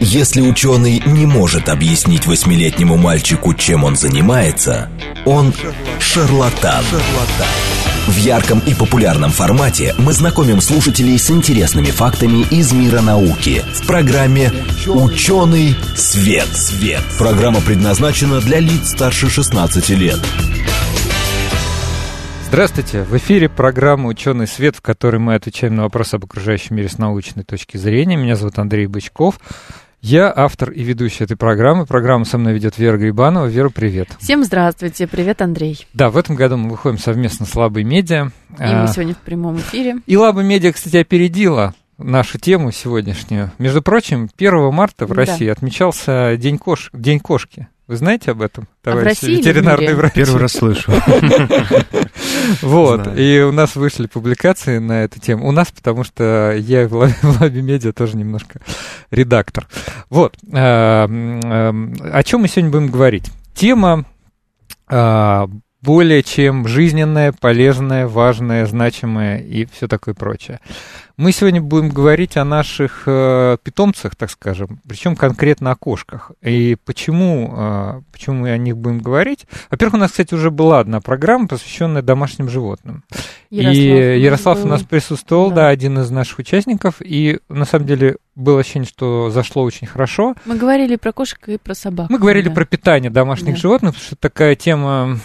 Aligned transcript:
Если 0.00 0.42
ученый 0.42 1.02
не 1.06 1.24
может 1.24 1.68
объяснить 1.68 2.26
восьмилетнему 2.26 2.96
мальчику, 2.96 3.54
чем 3.54 3.84
он 3.84 3.96
занимается, 3.96 4.90
он 5.24 5.54
шарлатан. 6.00 6.84
В 8.06 8.16
ярком 8.18 8.60
и 8.60 8.74
популярном 8.74 9.30
формате 9.30 9.94
мы 9.98 10.12
знакомим 10.12 10.60
слушателей 10.60 11.18
с 11.18 11.30
интересными 11.30 11.86
фактами 11.86 12.46
из 12.50 12.72
мира 12.72 13.00
науки 13.00 13.62
в 13.74 13.86
программе 13.86 14.52
«Ученый 14.86 15.74
свет». 15.96 16.48
Свет. 16.54 17.02
Программа 17.18 17.60
предназначена 17.60 18.40
для 18.40 18.60
лиц 18.60 18.90
старше 18.90 19.30
16 19.30 19.88
лет. 19.90 20.20
Здравствуйте! 22.44 23.02
В 23.02 23.16
эфире 23.16 23.48
программа 23.48 24.08
«Ученый 24.08 24.46
свет», 24.46 24.76
в 24.76 24.82
которой 24.82 25.18
мы 25.18 25.34
отвечаем 25.34 25.74
на 25.74 25.82
вопросы 25.82 26.14
об 26.14 26.24
окружающем 26.26 26.76
мире 26.76 26.88
с 26.88 26.98
научной 26.98 27.42
точки 27.44 27.76
зрения. 27.76 28.16
Меня 28.16 28.36
зовут 28.36 28.58
Андрей 28.58 28.86
Бычков. 28.86 29.40
Я 30.08 30.32
автор 30.32 30.70
и 30.70 30.84
ведущий 30.84 31.24
этой 31.24 31.36
программы. 31.36 31.84
Программу 31.84 32.24
со 32.24 32.38
мной 32.38 32.52
ведет 32.52 32.78
Вера 32.78 32.96
Грибанова. 32.96 33.46
Вера, 33.46 33.70
привет. 33.70 34.06
Всем 34.20 34.44
здравствуйте. 34.44 35.08
Привет, 35.08 35.42
Андрей. 35.42 35.84
Да, 35.94 36.10
в 36.10 36.16
этом 36.16 36.36
году 36.36 36.56
мы 36.56 36.70
выходим 36.70 36.96
совместно 36.96 37.44
с 37.44 37.56
Лабой 37.56 37.82
Медиа. 37.82 38.30
И 38.50 38.62
мы 38.62 38.84
а, 38.84 38.86
сегодня 38.86 39.14
в 39.14 39.18
прямом 39.18 39.56
эфире. 39.56 39.96
И 40.06 40.16
Лаба 40.16 40.42
Медиа, 40.42 40.72
кстати, 40.72 40.98
опередила 40.98 41.74
нашу 41.98 42.38
тему 42.38 42.70
сегодняшнюю. 42.70 43.50
Между 43.58 43.82
прочим, 43.82 44.30
1 44.38 44.72
марта 44.72 45.06
в 45.06 45.12
России 45.12 45.46
да. 45.46 45.52
отмечался 45.52 46.36
День, 46.36 46.58
кош... 46.58 46.90
День 46.92 47.18
кошки. 47.18 47.66
Вы 47.86 47.96
знаете 47.96 48.32
об 48.32 48.42
этом, 48.42 48.66
товарищ 48.82 49.18
а 49.22 49.26
ветеринарный 49.26 49.94
врач? 49.94 50.12
Первый 50.14 50.40
раз 50.40 50.52
слышу. 50.52 50.92
Вот, 52.62 53.16
и 53.16 53.40
у 53.40 53.50
нас 53.50 53.74
вышли 53.74 54.06
публикации 54.06 54.78
на 54.78 55.04
эту 55.04 55.18
тему. 55.18 55.48
У 55.48 55.52
нас, 55.52 55.68
потому 55.72 56.04
что 56.04 56.54
я 56.56 56.86
в 56.86 56.94
Лабе 56.94 57.62
Медиа 57.62 57.92
тоже 57.92 58.16
немножко 58.16 58.60
редактор. 59.10 59.66
Вот, 60.10 60.36
а, 60.52 61.06
о 61.06 62.22
чем 62.22 62.42
мы 62.42 62.48
сегодня 62.48 62.70
будем 62.70 62.88
говорить? 62.88 63.30
Тема 63.54 64.04
а, 64.86 65.48
более 65.86 66.24
чем 66.24 66.66
жизненное, 66.66 67.32
полезное, 67.32 68.08
важное, 68.08 68.66
значимое 68.66 69.38
и 69.38 69.66
все 69.66 69.86
такое 69.86 70.14
прочее. 70.14 70.58
Мы 71.16 71.30
сегодня 71.32 71.62
будем 71.62 71.90
говорить 71.90 72.36
о 72.36 72.44
наших 72.44 73.04
э, 73.06 73.56
питомцах, 73.62 74.16
так 74.16 74.30
скажем, 74.30 74.80
причем 74.86 75.14
конкретно 75.14 75.70
о 75.70 75.76
кошках. 75.76 76.32
И 76.42 76.76
почему, 76.84 77.54
э, 77.56 78.00
почему 78.12 78.40
мы 78.40 78.50
о 78.50 78.58
них 78.58 78.76
будем 78.76 78.98
говорить? 78.98 79.46
Во-первых, 79.70 79.94
у 79.94 79.98
нас, 79.98 80.10
кстати, 80.10 80.34
уже 80.34 80.50
была 80.50 80.80
одна 80.80 81.00
программа, 81.00 81.46
посвященная 81.46 82.02
домашним 82.02 82.50
животным. 82.50 83.04
Ярослав 83.48 83.76
и 83.76 84.20
Ярослав 84.20 84.64
у 84.64 84.66
нас 84.66 84.82
присутствовал, 84.82 85.50
да. 85.50 85.56
да, 85.56 85.68
один 85.68 86.00
из 86.00 86.10
наших 86.10 86.40
участников, 86.40 86.96
и 87.00 87.38
на 87.48 87.64
самом 87.64 87.86
деле 87.86 88.16
было 88.34 88.60
ощущение, 88.60 88.88
что 88.88 89.30
зашло 89.30 89.62
очень 89.62 89.86
хорошо. 89.86 90.34
Мы 90.44 90.56
говорили 90.56 90.96
про 90.96 91.12
кошек 91.12 91.38
и 91.48 91.56
про 91.58 91.74
собак. 91.74 92.10
Мы 92.10 92.18
говорили 92.18 92.48
да. 92.48 92.54
про 92.56 92.64
питание 92.64 93.10
домашних 93.10 93.54
да. 93.54 93.60
животных, 93.60 93.92
потому 93.94 94.06
что 94.06 94.16
такая 94.16 94.56
тема 94.56 95.18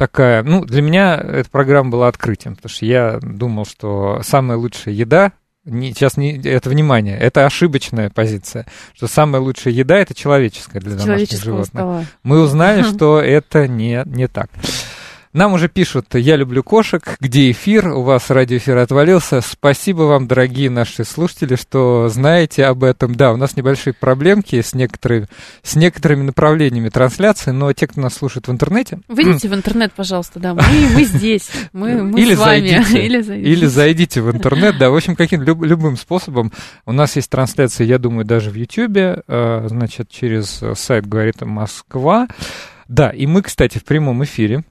такая, 0.00 0.42
ну, 0.42 0.64
для 0.64 0.80
меня 0.80 1.14
эта 1.16 1.50
программа 1.50 1.90
была 1.90 2.08
открытием, 2.08 2.56
потому 2.56 2.70
что 2.70 2.86
я 2.86 3.18
думал, 3.20 3.66
что 3.66 4.22
самая 4.24 4.56
лучшая 4.56 4.94
еда 4.94 5.32
не, 5.66 5.92
сейчас 5.92 6.16
не, 6.16 6.40
это 6.40 6.70
внимание, 6.70 7.18
это 7.18 7.44
ошибочная 7.44 8.08
позиция, 8.08 8.64
что 8.94 9.08
самая 9.08 9.42
лучшая 9.42 9.74
еда 9.74 9.98
это 9.98 10.14
человеческая 10.14 10.80
для 10.80 10.96
домашних 10.96 11.38
животных. 11.38 11.82
Стола. 11.82 12.04
Мы 12.22 12.40
узнали, 12.40 12.80
что 12.82 13.20
это 13.20 13.68
не, 13.68 14.02
не 14.06 14.26
так. 14.26 14.48
Нам 15.32 15.52
уже 15.52 15.68
пишут, 15.68 16.06
я 16.14 16.34
люблю 16.34 16.64
кошек, 16.64 17.16
где 17.20 17.52
эфир, 17.52 17.86
у 17.90 18.02
вас 18.02 18.30
радиоэфир 18.30 18.78
отвалился. 18.78 19.40
Спасибо 19.40 20.02
вам, 20.02 20.26
дорогие 20.26 20.70
наши 20.70 21.04
слушатели, 21.04 21.54
что 21.54 22.08
знаете 22.08 22.64
об 22.64 22.82
этом. 22.82 23.14
Да, 23.14 23.32
у 23.32 23.36
нас 23.36 23.56
небольшие 23.56 23.94
проблемки 23.94 24.60
с 24.60 24.74
некоторыми, 24.74 25.28
с 25.62 25.76
некоторыми 25.76 26.24
направлениями 26.24 26.88
трансляции, 26.88 27.52
но 27.52 27.72
те, 27.72 27.86
кто 27.86 28.00
нас 28.00 28.14
слушает 28.14 28.48
в 28.48 28.50
интернете... 28.50 28.98
Выйдите 29.08 29.48
в 29.48 29.54
интернет, 29.54 29.92
пожалуйста, 29.92 30.40
да, 30.40 30.52
мы, 30.52 30.62
мы 30.94 31.04
здесь, 31.04 31.48
мы, 31.72 32.02
мы 32.02 32.20
или 32.20 32.34
с 32.34 32.38
вами. 32.38 32.68
Зайдите, 32.68 32.98
или, 33.06 33.20
зайдите. 33.20 33.50
или 33.52 33.66
зайдите 33.66 34.22
в 34.22 34.32
интернет, 34.32 34.78
да, 34.78 34.90
в 34.90 34.96
общем, 34.96 35.14
каким 35.14 35.42
люб, 35.42 35.62
любым 35.62 35.96
способом. 35.96 36.50
У 36.86 36.92
нас 36.92 37.14
есть 37.14 37.30
трансляция, 37.30 37.86
я 37.86 37.98
думаю, 37.98 38.24
даже 38.24 38.50
в 38.50 38.56
Ютьюбе, 38.56 39.22
э, 39.28 39.66
значит, 39.68 40.08
через 40.10 40.60
сайт 40.74 41.06
«Говорит 41.06 41.40
Москва». 41.42 42.26
Да, 42.88 43.10
и 43.10 43.26
мы, 43.26 43.42
кстати, 43.42 43.78
в 43.78 43.84
прямом 43.84 44.24
эфире 44.24 44.64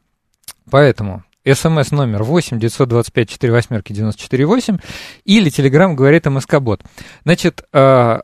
Поэтому 0.69 1.23
смс 1.45 1.91
номер 1.91 2.23
8 2.23 2.59
925 2.59 3.29
4 3.29 3.53
восьмерки 3.53 3.93
94 3.93 4.45
8 4.45 4.77
или 5.25 5.49
телеграмм 5.49 5.95
говорит 5.95 6.25
МСК-бот. 6.25 6.81
Значит, 7.23 7.63
э, 7.73 8.19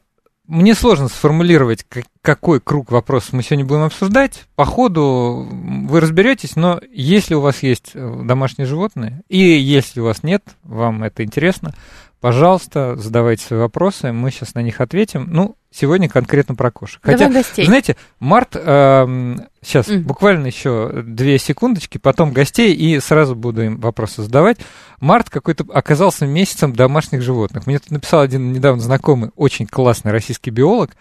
мне 0.47 0.75
сложно 0.75 1.07
сформулировать, 1.07 1.85
какой 2.21 2.59
круг 2.59 2.91
вопросов 2.91 3.33
мы 3.33 3.41
сегодня 3.41 3.65
будем 3.65 3.83
обсуждать. 3.83 4.43
По 4.55 4.65
ходу 4.65 5.47
вы 5.49 5.99
разберетесь, 5.99 6.55
но 6.55 6.79
если 6.91 7.33
у 7.33 7.41
вас 7.41 7.63
есть 7.63 7.91
э, 7.93 8.21
домашние 8.23 8.67
животные, 8.67 9.23
и 9.27 9.39
если 9.39 10.01
у 10.01 10.05
вас 10.05 10.21
нет, 10.21 10.43
вам 10.63 11.03
это 11.03 11.23
интересно, 11.23 11.73
пожалуйста, 12.19 12.95
задавайте 12.95 13.43
свои 13.43 13.59
вопросы, 13.59 14.11
мы 14.11 14.29
сейчас 14.29 14.53
на 14.53 14.61
них 14.61 14.81
ответим. 14.81 15.27
Ну, 15.29 15.55
сегодня 15.75 16.07
конкретно 16.07 16.55
про 16.55 16.71
кошек. 16.71 16.99
Хотя, 17.03 17.29
гостей. 17.29 17.65
знаете, 17.65 17.97
март, 18.19 18.55
э, 18.55 19.35
сейчас 19.61 19.87
mm. 19.87 19.99
буквально 19.99 20.47
еще 20.47 21.03
две 21.05 21.37
секундочки, 21.37 21.97
потом 21.97 22.31
гостей, 22.31 22.73
и 22.73 22.99
сразу 22.99 23.35
буду 23.35 23.63
им 23.63 23.79
вопросы 23.79 24.23
задавать. 24.23 24.57
Март 24.99 25.29
какой-то 25.29 25.65
оказался 25.73 26.25
месяцем 26.25 26.73
домашних 26.73 27.21
животных. 27.21 27.67
Мне 27.67 27.79
тут 27.79 27.91
написал 27.91 28.21
один 28.21 28.53
недавно 28.53 28.81
знакомый, 28.81 29.31
очень 29.35 29.67
классный 29.67 30.11
российский 30.11 30.51
биолог, 30.51 30.91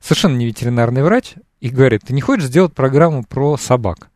совершенно 0.00 0.36
не 0.36 0.46
ветеринарный 0.46 1.02
врач, 1.02 1.34
и 1.60 1.68
говорит, 1.68 2.02
ты 2.06 2.14
не 2.14 2.20
хочешь 2.20 2.46
сделать 2.46 2.74
программу 2.74 3.24
про 3.24 3.56
собак? 3.56 4.08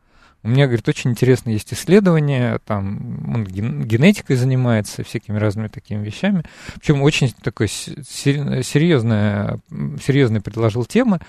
У 0.47 0.49
меня, 0.49 0.65
говорит, 0.65 0.87
очень 0.87 1.11
интересно 1.11 1.49
есть 1.49 1.73
исследования, 1.73 2.61
там 2.65 3.25
он 3.27 3.43
генетикой 3.43 4.37
занимается, 4.37 5.03
всякими 5.03 5.37
разными 5.37 5.67
такими 5.67 6.01
вещами. 6.01 6.43
Причем 6.75 7.01
очень 7.01 7.33
такой 7.43 7.67
серьезная, 7.67 9.59
серьезный 10.01 10.39
предложил 10.39 10.85
темы. 10.85 11.19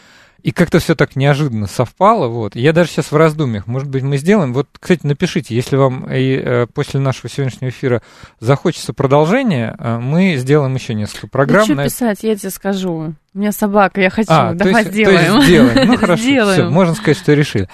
И 0.45 0.53
как-то 0.53 0.79
все 0.79 0.95
так 0.95 1.17
неожиданно 1.17 1.67
совпало, 1.67 2.29
вот. 2.29 2.55
Я 2.55 2.73
даже 2.73 2.91
сейчас 2.91 3.11
в 3.11 3.17
раздумьях, 3.17 3.67
может 3.67 3.89
быть, 3.89 4.05
мы 4.05 4.19
сделаем. 4.19 4.55
Вот, 4.55 4.69
кстати, 4.79 5.05
напишите, 5.05 5.53
если 5.53 5.75
вам 5.75 6.07
и, 6.09 6.37
э, 6.37 6.67
после 6.73 7.01
нашего 7.01 7.29
сегодняшнего 7.29 7.71
эфира 7.71 8.03
захочется 8.39 8.93
продолжение, 8.93 9.75
э, 9.77 9.99
мы 9.99 10.37
сделаем 10.37 10.73
еще 10.77 10.95
несколько 10.95 11.27
программ. 11.27 11.67
Ну, 11.67 11.75
что 11.75 11.85
писать, 11.85 12.19
я 12.23 12.37
тебе 12.37 12.51
скажу. 12.51 13.15
У 13.35 13.39
меня 13.39 13.51
собака, 13.51 14.01
я 14.01 14.11
хочу. 14.11 14.29
А, 14.31 14.55
Давай 14.55 14.75
то 14.75 14.79
есть, 14.79 14.93
сделаем. 14.93 15.19
То 15.19 15.35
есть 15.35 15.47
сделаем. 15.47 15.89
Ну 15.89 15.97
хорошо, 15.99 16.23
все, 16.23 16.69
можно 16.71 16.95
сказать, 16.95 17.19
что 17.19 17.35
решили. 17.35 17.69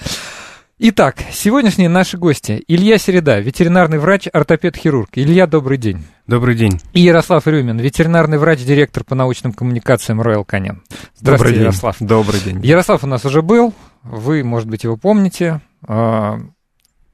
Итак, 0.77 1.19
сегодняшние 1.31 1.89
наши 1.89 2.19
гости. 2.19 2.65
Илья 2.67 2.99
Середа, 2.99 3.39
ветеринарный 3.39 4.01
врач, 4.01 4.27
ортопед-хирург. 4.33 5.11
Илья, 5.13 5.47
добрый 5.47 5.79
день. 5.79 6.05
Добрый 6.27 6.57
день. 6.57 6.81
И 6.93 7.01
Ярослав 7.01 7.47
Рюмин, 7.47 7.79
ветеринарный 7.79 8.39
врач, 8.39 8.59
директор 8.65 9.05
по 9.05 9.15
научным 9.15 9.53
коммуникациям 9.53 10.21
Royal 10.21 10.45
Canin. 10.45 10.79
Здравствуйте, 11.15 11.23
добрый 11.23 11.53
день. 11.53 11.63
Ярослав. 11.63 11.97
Добрый 12.01 12.41
день. 12.41 12.61
Ярослав 12.65 13.05
у 13.05 13.07
нас 13.07 13.25
уже 13.25 13.41
был, 13.41 13.73
вы, 14.03 14.43
может 14.43 14.69
быть, 14.69 14.83
его 14.83 14.97
помните. 14.97 15.61
А, 15.87 16.41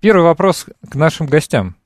первый 0.00 0.22
вопрос 0.22 0.64
к 0.90 0.94
нашим 0.94 1.26
гостям. 1.26 1.76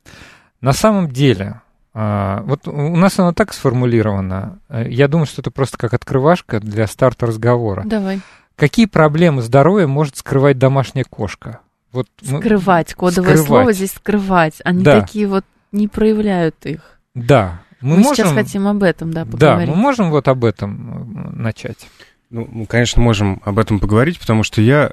На 0.60 0.74
самом 0.74 1.10
деле, 1.10 1.60
а, 1.92 2.42
вот 2.42 2.68
у 2.68 2.96
нас 2.96 3.18
оно 3.18 3.32
так 3.32 3.52
сформулировано. 3.52 4.60
Я 4.70 5.08
думаю, 5.08 5.26
что 5.26 5.42
это 5.42 5.50
просто 5.50 5.76
как 5.76 5.92
открывашка 5.92 6.60
для 6.60 6.86
старта 6.86 7.26
разговора. 7.26 7.82
Давай. 7.84 8.20
Какие 8.54 8.86
проблемы 8.86 9.42
здоровья 9.42 9.88
может 9.88 10.16
скрывать 10.16 10.58
домашняя 10.58 11.02
кошка? 11.02 11.58
Вот 11.94 12.08
скрывать, 12.20 12.92
кодовое 12.92 13.36
скрывать. 13.36 13.46
слово 13.46 13.72
здесь 13.72 13.92
скрывать. 13.92 14.54
Они 14.64 14.82
да. 14.82 15.00
такие 15.00 15.28
вот 15.28 15.44
не 15.70 15.86
проявляют 15.86 16.66
их. 16.66 16.98
Да. 17.14 17.62
Мы, 17.80 17.90
мы 17.90 17.96
можем... 17.98 18.14
сейчас 18.16 18.32
хотим 18.32 18.66
об 18.66 18.82
этом, 18.82 19.12
да, 19.12 19.24
поговорить. 19.24 19.68
Да, 19.68 19.74
мы 19.74 19.80
можем 19.80 20.10
вот 20.10 20.26
об 20.26 20.44
этом 20.44 21.12
э, 21.14 21.30
начать. 21.36 21.86
Ну, 22.30 22.48
мы, 22.50 22.66
конечно, 22.66 23.00
можем 23.00 23.40
об 23.44 23.60
этом 23.60 23.78
поговорить, 23.78 24.18
потому 24.18 24.42
что 24.42 24.60
я, 24.60 24.90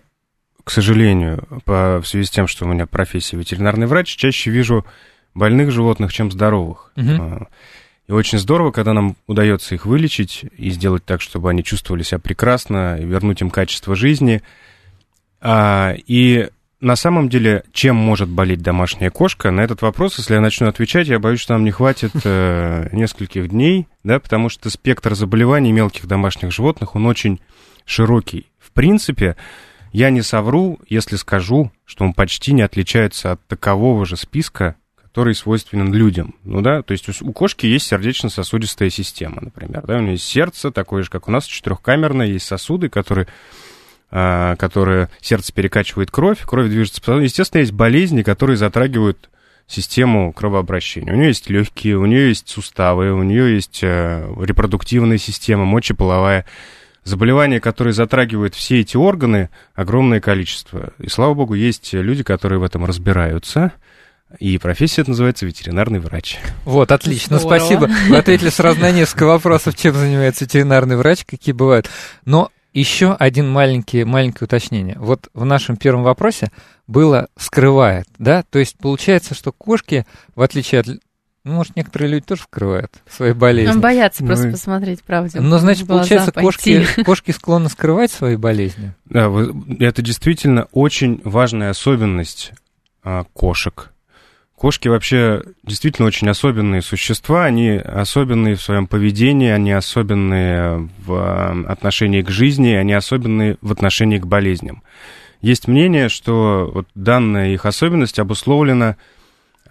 к 0.64 0.70
сожалению, 0.70 1.48
по, 1.66 2.00
в 2.04 2.08
связи 2.08 2.26
с 2.26 2.30
тем, 2.30 2.46
что 2.46 2.66
у 2.66 2.68
меня 2.68 2.86
профессия 2.86 3.36
ветеринарный 3.36 3.88
врач, 3.88 4.16
чаще 4.16 4.52
вижу 4.52 4.86
больных 5.34 5.72
животных, 5.72 6.14
чем 6.14 6.32
здоровых. 6.32 6.92
Угу. 6.98 7.48
И 8.10 8.12
очень 8.12 8.38
здорово, 8.38 8.72
когда 8.72 8.94
нам 8.94 9.16
удается 9.26 9.74
их 9.74 9.88
вылечить 9.88 10.46
и 10.56 10.70
сделать 10.70 11.04
так, 11.04 11.20
чтобы 11.22 11.50
они 11.50 11.64
чувствовали 11.64 12.04
себя 12.04 12.20
прекрасно, 12.20 13.00
и 13.00 13.06
вернуть 13.06 13.42
им 13.42 13.50
качество 13.50 13.96
жизни. 13.96 14.44
А, 15.40 15.96
и 16.06 16.50
на 16.82 16.96
самом 16.96 17.30
деле, 17.30 17.64
чем 17.72 17.96
может 17.96 18.28
болеть 18.28 18.62
домашняя 18.62 19.12
кошка? 19.12 19.52
На 19.52 19.62
этот 19.62 19.82
вопрос, 19.84 20.18
если 20.18 20.34
я 20.34 20.42
начну 20.42 20.68
отвечать, 20.68 21.08
я 21.08 21.20
боюсь, 21.20 21.40
что 21.40 21.54
нам 21.54 21.64
не 21.64 21.72
хватит 21.72 22.12
э, 22.24 22.90
нескольких 22.92 23.50
дней, 23.50 23.88
да, 24.04 24.20
потому 24.20 24.50
что 24.50 24.70
спектр 24.70 25.16
заболеваний 25.16 25.72
мелких 25.72 26.08
домашних 26.08 26.52
животных, 26.52 26.96
он 26.96 27.06
очень 27.06 27.40
широкий. 27.86 28.48
В 28.60 28.72
принципе, 28.72 29.38
я 29.94 30.10
не 30.10 30.22
совру, 30.24 30.80
если 30.90 31.18
скажу, 31.18 31.72
что 31.86 32.04
он 32.04 32.14
почти 32.14 32.54
не 32.54 32.64
отличается 32.64 33.34
от 33.34 33.46
такового 33.48 34.06
же 34.06 34.18
списка, 34.18 34.76
который 34.96 35.36
свойственен 35.36 35.94
людям. 35.94 36.36
Ну 36.44 36.62
да, 36.62 36.82
то 36.82 36.94
есть 36.94 37.22
у 37.22 37.34
кошки 37.34 37.66
есть 37.66 37.86
сердечно-сосудистая 37.88 38.90
система, 38.90 39.40
например. 39.42 39.86
Да? 39.86 39.98
У 39.98 40.02
нее 40.02 40.14
есть 40.14 40.24
сердце, 40.24 40.72
такое 40.72 41.04
же, 41.04 41.10
как 41.10 41.28
у 41.28 41.32
нас, 41.32 41.46
четырехкамерное, 41.46 42.28
есть 42.28 42.48
сосуды, 42.48 42.88
которые 42.90 43.28
а, 44.12 44.56
которые 44.58 45.10
сердце 45.22 45.54
перекачивает 45.54 46.12
кровь, 46.12 46.40
кровь 46.46 46.70
движется 46.70 47.02
по 47.02 47.12
Естественно, 47.20 47.62
есть 47.62 47.72
болезни, 47.72 48.24
которые 48.24 48.58
затрагивают 48.58 49.30
систему 49.68 50.34
кровообращения. 50.34 51.14
У 51.14 51.16
нее 51.16 51.30
есть 51.30 51.50
легкие, 51.50 51.98
у 51.98 52.06
нее 52.06 52.30
есть 52.30 52.50
суставы, 52.50 53.14
у 53.14 53.24
нее 53.24 53.56
есть 53.56 53.80
э, 53.84 54.28
репродуктивная 54.40 55.18
система, 55.18 55.66
мочеполовая. 55.66 56.46
Заболевания, 57.04 57.60
которые 57.60 57.94
затрагивают 57.94 58.54
все 58.54 58.82
эти 58.82 58.96
органы, 58.96 59.50
огромное 59.74 60.20
количество. 60.20 60.94
И, 61.00 61.08
слава 61.08 61.34
богу, 61.34 61.56
есть 61.56 61.94
люди, 61.94 62.22
которые 62.22 62.60
в 62.60 62.64
этом 62.64 62.86
разбираются. 62.86 63.72
И 64.40 64.58
профессия 64.60 65.02
это 65.02 65.12
называется 65.12 65.46
ветеринарный 65.46 66.00
врач. 66.00 66.38
Вот, 66.64 66.92
отлично, 66.92 67.40
Здорово. 67.40 67.60
спасибо. 67.60 67.90
Вы 68.08 68.18
ответили 68.18 68.50
сразу 68.50 68.80
на 68.80 68.92
несколько 68.92 69.26
вопросов, 69.26 69.76
чем 69.76 69.96
занимается 69.96 70.46
ветеринарный 70.46 70.96
врач, 70.96 71.26
какие 71.26 71.54
бывают. 71.54 71.90
Но 72.26 72.52
еще 72.74 73.14
один 73.14 73.50
маленький, 73.50 74.04
маленькое 74.04 74.46
уточнение. 74.46 74.98
Вот 75.00 75.30
в 75.34 75.46
нашем 75.46 75.78
первом 75.78 76.04
вопросе 76.04 76.52
было 76.88 77.28
«скрывает», 77.38 78.08
да? 78.18 78.44
То 78.50 78.60
есть 78.60 78.78
получается, 78.78 79.34
что 79.34 79.52
кошки, 79.52 80.06
в 80.36 80.42
отличие 80.42 80.82
от... 80.82 80.88
Ну, 81.44 81.54
может, 81.54 81.76
некоторые 81.76 82.12
люди 82.12 82.26
тоже 82.26 82.44
скрывают 82.44 82.92
свои 83.10 83.34
болезни. 83.34 83.72
Нам 83.72 83.82
боятся 83.82 84.24
просто 84.24 84.48
ну, 84.48 84.52
посмотреть 84.52 85.04
правде. 85.04 85.40
Но, 85.40 85.58
значит, 85.58 85.88
получается, 85.88 86.32
кошки, 86.32 86.86
кошки 87.04 87.32
склонны 87.32 87.68
скрывать 87.68 88.12
свои 88.12 88.36
болезни? 88.36 88.94
Да, 89.06 89.32
это 89.80 90.04
действительно 90.04 90.68
очень 90.72 91.20
важная 91.24 91.72
особенность 91.72 92.52
а, 93.04 93.24
кошек. 93.34 93.92
Кошки 94.62 94.88
вообще 94.88 95.42
действительно 95.64 96.08
очень 96.08 96.30
особенные 96.30 96.84
существа, 96.84 97.46
они 97.46 97.72
особенные 97.72 98.54
в 98.54 98.62
своем 98.62 98.86
поведении, 98.86 99.50
они 99.50 99.72
особенные 99.72 100.88
в 101.04 101.14
э, 101.16 101.66
отношении 101.66 102.22
к 102.22 102.30
жизни, 102.30 102.74
они 102.74 102.94
особенные 102.94 103.58
в 103.62 103.72
отношении 103.72 104.20
к 104.20 104.28
болезням. 104.28 104.84
Есть 105.42 105.68
мнение, 105.68 106.10
что 106.10 106.70
вот 106.72 106.88
данная 106.94 107.56
их 107.56 107.66
особенность 107.66 108.20
обусловлена 108.20 108.98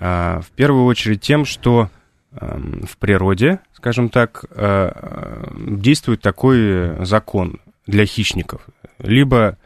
а, 0.00 0.40
в 0.40 0.50
первую 0.56 0.86
очередь 0.86 1.20
тем, 1.20 1.44
что 1.44 1.88
а, 2.32 2.60
в 2.84 2.96
природе, 2.96 3.60
скажем 3.74 4.08
так, 4.08 4.44
а, 4.50 5.52
действует 5.56 6.20
такой 6.20 7.06
закон 7.06 7.60
для 7.86 8.06
хищников. 8.06 8.62
Либо 8.98 9.56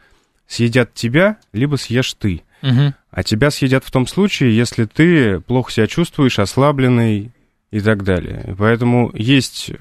съедят 0.45 0.93
тебя, 0.93 1.37
либо 1.51 1.77
съешь 1.77 2.13
ты. 2.13 2.43
Угу. 2.65 2.93
А 3.11 3.23
тебя 3.23 3.51
съедят 3.51 3.85
в 3.85 3.91
том 3.91 4.07
случае, 4.07 4.55
если 4.55 4.85
ты 4.85 5.39
плохо 5.39 5.71
себя 5.71 5.87
чувствуешь, 5.87 6.39
ослабленный 6.39 7.31
и 7.69 7.79
так 7.79 8.03
далее. 8.03 8.55
Поэтому 8.57 9.11
есть 9.13 9.69
э, 9.69 9.73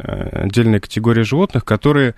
отдельная 0.45 0.81
категория 0.81 1.25
животных, 1.25 1.65
которые 1.65 2.15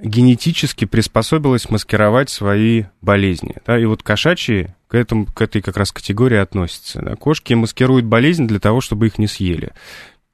генетически 0.00 0.84
приспособилась 0.84 1.68
маскировать 1.68 2.30
свои 2.30 2.84
болезни. 3.00 3.56
Да, 3.66 3.78
и 3.78 3.84
вот 3.84 4.02
кошачьи 4.02 4.68
к, 4.88 4.94
этому, 4.94 5.26
к 5.26 5.40
этой 5.40 5.62
как 5.62 5.76
раз 5.76 5.92
категории 5.92 6.38
относятся. 6.38 7.02
Да. 7.02 7.16
Кошки 7.16 7.54
маскируют 7.54 8.06
болезнь 8.06 8.46
для 8.46 8.60
того, 8.60 8.80
чтобы 8.80 9.08
их 9.08 9.18
не 9.18 9.26
съели. 9.26 9.72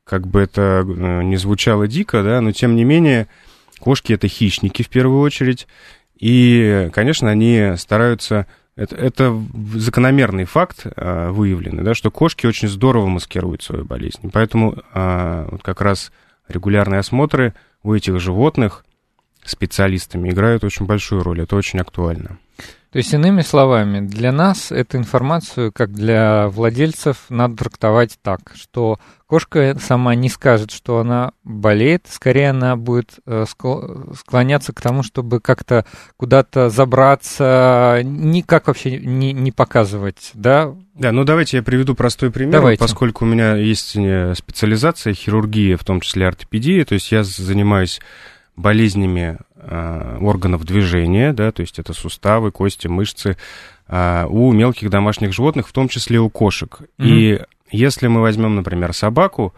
Как 0.05 0.27
бы 0.27 0.41
это 0.41 0.85
э, 0.87 1.23
не 1.23 1.37
звучало 1.37 1.89
дико, 1.89 2.23
да, 2.23 2.41
но 2.41 2.53
тем 2.53 2.77
не 2.77 2.85
менее 2.85 3.29
кошки 3.79 4.13
это 4.13 4.29
хищники 4.29 4.83
в 4.83 4.89
первую 4.89 5.21
очередь. 5.21 5.67
И, 6.19 6.91
конечно, 6.93 7.31
они 7.31 7.73
стараются... 7.79 8.47
Это, 8.79 8.95
это 8.95 9.43
закономерный 9.75 10.45
факт 10.45 10.87
а, 10.95 11.33
выявленный, 11.33 11.83
да, 11.83 11.95
что 11.95 12.13
кошки 12.13 12.47
очень 12.47 12.69
здорово 12.69 13.09
маскируют 13.09 13.65
свою 13.65 13.85
болезнь. 13.85 14.31
Поэтому 14.33 14.77
а, 14.95 15.49
вот 15.51 15.65
как 15.65 15.81
раз 15.81 16.13
регулярные 16.47 17.01
осмотры 17.01 17.55
у 17.83 17.93
этих 17.93 18.21
животных 18.21 18.85
специалистами 19.45 20.31
играют 20.31 20.63
очень 20.63 20.87
большую 20.87 21.25
роль. 21.25 21.41
Это 21.41 21.57
очень 21.57 21.81
актуально. 21.81 22.39
То 22.93 22.99
есть, 22.99 23.13
иными 23.13 23.43
словами, 23.43 24.07
для 24.07 24.31
нас 24.31 24.71
эту 24.71 24.97
информацию, 24.97 25.73
как 25.73 25.93
для 25.93 26.47
владельцев, 26.49 27.25
надо 27.31 27.57
трактовать 27.57 28.17
так, 28.23 28.53
что 28.55 29.01
кошка 29.29 29.77
сама 29.79 30.15
не 30.15 30.29
скажет, 30.29 30.71
что 30.73 30.99
она 30.99 31.33
болеет, 31.45 32.07
скорее 32.09 32.51
она 32.51 32.77
будет 32.77 33.19
э, 33.27 33.45
склоняться 34.15 34.73
к 34.73 34.81
тому, 34.81 35.03
чтобы 35.03 35.41
как-то 35.41 35.85
куда-то 36.17 36.71
забраться, 36.71 38.01
никак 38.03 38.67
вообще 38.67 38.99
не, 38.99 39.33
не 39.33 39.53
показывать, 39.53 40.31
да? 40.35 40.75
Да, 40.95 41.13
ну 41.13 41.25
давайте 41.25 41.59
я 41.59 41.63
приведу 41.63 41.95
простой 41.95 42.31
пример, 42.31 42.55
давайте. 42.55 42.81
поскольку 42.81 43.25
у 43.25 43.29
меня 43.29 43.55
есть 43.55 43.95
э, 43.97 44.35
специализация 44.35 45.13
хирургия, 45.13 45.77
в 45.77 45.85
том 45.85 46.01
числе 46.01 46.27
ортопедия, 46.27 46.85
то 46.85 46.95
есть 46.95 47.13
я 47.13 47.23
занимаюсь 47.23 48.01
болезнями 48.57 49.39
э, 49.57 50.19
органов 50.21 50.65
движения, 50.65 51.35
да, 51.35 51.53
то 51.53 51.61
есть 51.61 51.79
это 51.79 51.93
суставы, 51.93 52.51
кости, 52.51 52.89
мышцы, 52.89 53.37
э, 53.89 54.27
у 54.27 54.53
мелких 54.53 54.89
домашних 54.89 55.35
животных, 55.35 55.69
в 55.69 55.73
том 55.73 55.89
числе 55.89 56.19
у 56.19 56.31
кошек. 56.31 56.81
Mm-hmm. 56.81 57.07
И 57.07 57.43
если 57.71 58.07
мы 58.07 58.21
возьмем, 58.21 58.57
например, 58.57 58.93
собаку, 58.93 59.55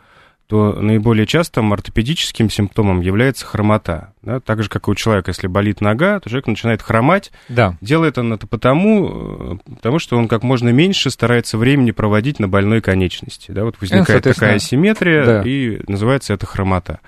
то 0.51 0.73
наиболее 0.73 1.27
частым 1.27 1.73
ортопедическим 1.73 2.51
симптомом 2.51 3.03
является 3.03 3.47
хромота. 3.47 4.15
Да? 4.23 4.41
Так 4.41 4.65
же, 4.65 4.69
как 4.69 4.89
и 4.89 4.91
у 4.91 4.97
человека, 4.97 5.31
если 5.31 5.47
болит 5.47 5.81
нога, 5.81 6.19
то 6.19 6.29
человек 6.29 6.49
начинает 6.49 6.83
хромать. 6.83 7.31
Да. 7.49 7.77
Делает 7.81 8.19
он 8.19 8.33
это 8.33 8.49
потому, 8.49 9.59
э, 9.65 9.73
потому, 9.77 10.01
что 10.01 10.19
он 10.19 10.27
как 10.27 10.43
можно 10.43 10.71
меньше 10.71 11.11
старается 11.11 11.57
времени 11.57 11.93
проводить 11.93 12.41
на 12.41 12.49
больной 12.49 12.81
конечности. 12.81 13.53
Да? 13.53 13.63
Вот 13.63 13.81
возникает 13.81 14.25
ну, 14.25 14.33
такая 14.33 14.57
асимметрия, 14.57 15.25
да. 15.25 15.43
и 15.45 15.81
называется 15.87 16.35
это 16.35 16.47
хромота. 16.47 16.99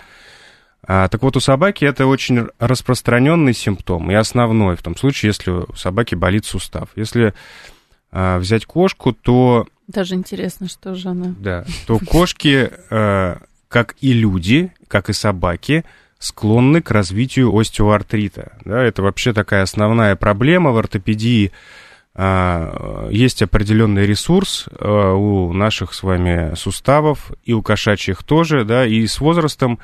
А, 0.86 1.08
так 1.08 1.22
вот, 1.22 1.36
у 1.36 1.40
собаки 1.40 1.84
это 1.84 2.06
очень 2.06 2.46
распространенный 2.60 3.54
симптом 3.54 4.10
и 4.10 4.14
основной, 4.14 4.76
в 4.76 4.82
том 4.82 4.96
случае, 4.96 5.30
если 5.30 5.50
у 5.50 5.74
собаки 5.74 6.14
болит 6.14 6.44
сустав. 6.44 6.90
Если 6.96 7.34
а, 8.12 8.38
взять 8.38 8.66
кошку, 8.66 9.12
то... 9.12 9.66
Даже 9.88 10.14
интересно, 10.14 10.68
что 10.68 10.94
же 10.94 11.08
она... 11.08 11.34
Да, 11.38 11.64
то 11.86 11.98
кошки, 11.98 12.70
а, 12.90 13.38
как 13.68 13.96
и 14.02 14.12
люди, 14.12 14.70
как 14.86 15.08
и 15.08 15.14
собаки, 15.14 15.84
склонны 16.18 16.82
к 16.82 16.90
развитию 16.90 17.58
остеоартрита. 17.58 18.58
Да, 18.66 18.82
это 18.82 19.02
вообще 19.02 19.32
такая 19.32 19.62
основная 19.62 20.14
проблема 20.14 20.72
в 20.72 20.78
ортопедии. 20.78 21.52
А, 22.14 23.08
есть 23.10 23.40
определенный 23.40 24.06
ресурс 24.06 24.68
у 24.78 25.52
наших 25.54 25.94
с 25.94 26.02
вами 26.02 26.54
суставов 26.54 27.32
и 27.44 27.54
у 27.54 27.62
кошачьих 27.62 28.22
тоже, 28.22 28.66
да, 28.66 28.86
и 28.86 29.06
с 29.06 29.20
возрастом 29.20 29.78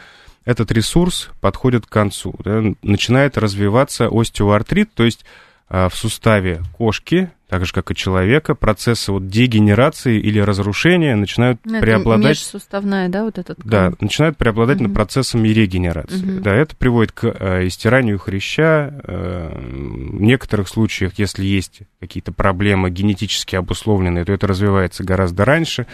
этот 0.45 0.71
ресурс 0.71 1.31
подходит 1.41 1.87
к 1.87 1.91
концу. 1.91 2.35
Да, 2.45 2.63
начинает 2.83 3.39
развиваться 3.39 4.09
остеоартрит, 4.13 4.93
то 4.93 5.05
есть 5.05 5.25
в 5.71 5.93
суставе 5.95 6.63
кошки, 6.77 7.31
так 7.49 7.65
же 7.65 7.73
как 7.73 7.91
и 7.91 7.95
человека, 7.95 8.55
процессы 8.55 9.11
вот 9.11 9.29
дегенерации 9.29 10.19
или 10.19 10.39
разрушения 10.39 11.17
начинают 11.17 11.59
ну, 11.65 11.77
это 11.77 11.81
преобладать. 11.81 12.37
Межсуставная, 12.37 13.09
да, 13.09 13.25
вот 13.25 13.39
этот. 13.39 13.59
Да, 13.65 13.93
начинают 14.01 14.37
преобладать 14.37 14.77
угу. 14.77 14.85
над 14.85 14.95
процессами 14.95 15.49
регенерации. 15.49 16.37
Угу. 16.37 16.43
Да, 16.43 16.55
это 16.55 16.77
приводит 16.77 17.13
к 17.13 17.25
э, 17.25 17.67
истиранию 17.67 18.19
хряща. 18.19 19.01
Э, 19.03 19.59
в 19.59 20.21
некоторых 20.21 20.69
случаях, 20.69 21.15
если 21.17 21.45
есть 21.45 21.81
какие-то 22.01 22.33
проблемы 22.33 22.91
генетически 22.91 23.57
обусловленные, 23.57 24.27
то 24.27 24.33
это 24.33 24.47
развивается 24.47 25.03
гораздо 25.03 25.47
раньше. 25.47 25.87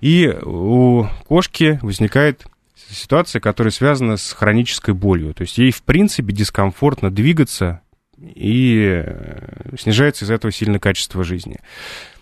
И 0.00 0.28
у 0.28 1.06
кошки 1.26 1.80
возникает 1.82 2.46
ситуация, 2.88 3.40
которая 3.40 3.72
связана 3.72 4.16
с 4.16 4.32
хронической 4.32 4.94
болью. 4.94 5.34
То 5.34 5.42
есть 5.42 5.58
ей, 5.58 5.72
в 5.72 5.82
принципе, 5.82 6.32
дискомфортно 6.32 7.10
двигаться, 7.10 7.80
и 8.18 9.02
э, 9.04 9.76
снижается 9.78 10.24
из-за 10.24 10.34
этого 10.34 10.52
сильно 10.52 10.78
качество 10.78 11.24
жизни. 11.24 11.58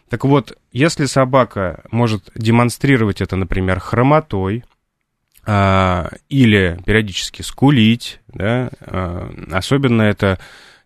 Так 0.09 0.25
вот, 0.25 0.57
если 0.73 1.07
собака 1.07 1.83
может 1.91 2.31
демонстрировать 2.35 3.21
это, 3.21 3.37
например, 3.37 3.81
хромотой, 3.81 4.65
а, 5.47 6.11
или 6.29 6.81
периодически 6.87 7.43
скулить, 7.43 8.21
да, 8.29 8.71
а, 8.81 9.31
особенно 9.53 10.03
это 10.03 10.39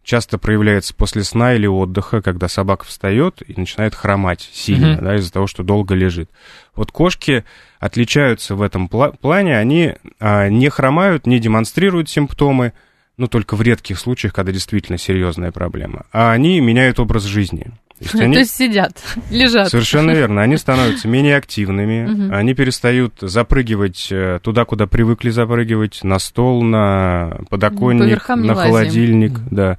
часто 0.02 0.38
проявляется 0.38 0.94
после 0.94 1.22
сна 1.22 1.54
или 1.54 1.66
отдыха, 1.66 2.22
когда 2.22 2.48
собака 2.48 2.86
встает 2.86 3.42
и 3.46 3.54
начинает 3.58 3.94
хромать 3.94 4.48
сильно, 4.52 4.94
mm-hmm. 4.94 5.02
да, 5.02 5.16
из-за 5.16 5.32
того, 5.32 5.46
что 5.46 5.62
долго 5.62 5.94
лежит. 5.94 6.30
Вот 6.74 6.90
кошки 6.90 7.44
отличаются 7.78 8.54
в 8.54 8.62
этом 8.62 8.86
пла- 8.86 9.16
плане, 9.16 9.58
они 9.58 9.94
а, 10.18 10.48
не 10.48 10.70
хромают, 10.70 11.26
не 11.26 11.38
демонстрируют 11.38 12.08
симптомы, 12.08 12.72
ну, 13.18 13.26
только 13.26 13.56
в 13.56 13.62
редких 13.62 13.98
случаях, 13.98 14.32
когда 14.32 14.52
действительно 14.52 14.96
серьезная 14.96 15.50
проблема, 15.52 16.06
а 16.12 16.32
они 16.32 16.60
меняют 16.60 17.00
образ 17.00 17.24
жизни. 17.24 17.72
То 17.98 18.04
есть, 18.04 18.14
они... 18.20 18.32
То 18.34 18.38
есть 18.40 18.54
сидят, 18.54 18.92
лежат. 19.30 19.68
Совершенно 19.68 20.10
верно. 20.14 20.40
Они 20.40 20.56
становятся 20.56 21.08
менее 21.08 21.36
активными, 21.36 22.32
они 22.32 22.54
перестают 22.54 23.14
запрыгивать 23.20 24.08
э, 24.10 24.38
туда, 24.42 24.64
куда 24.64 24.86
привыкли 24.86 25.30
запрыгивать, 25.30 26.04
на 26.04 26.18
стол, 26.18 26.62
на 26.62 27.40
подоконник, 27.50 28.26
на 28.28 28.54
холодильник. 28.54 29.38
Да. 29.50 29.78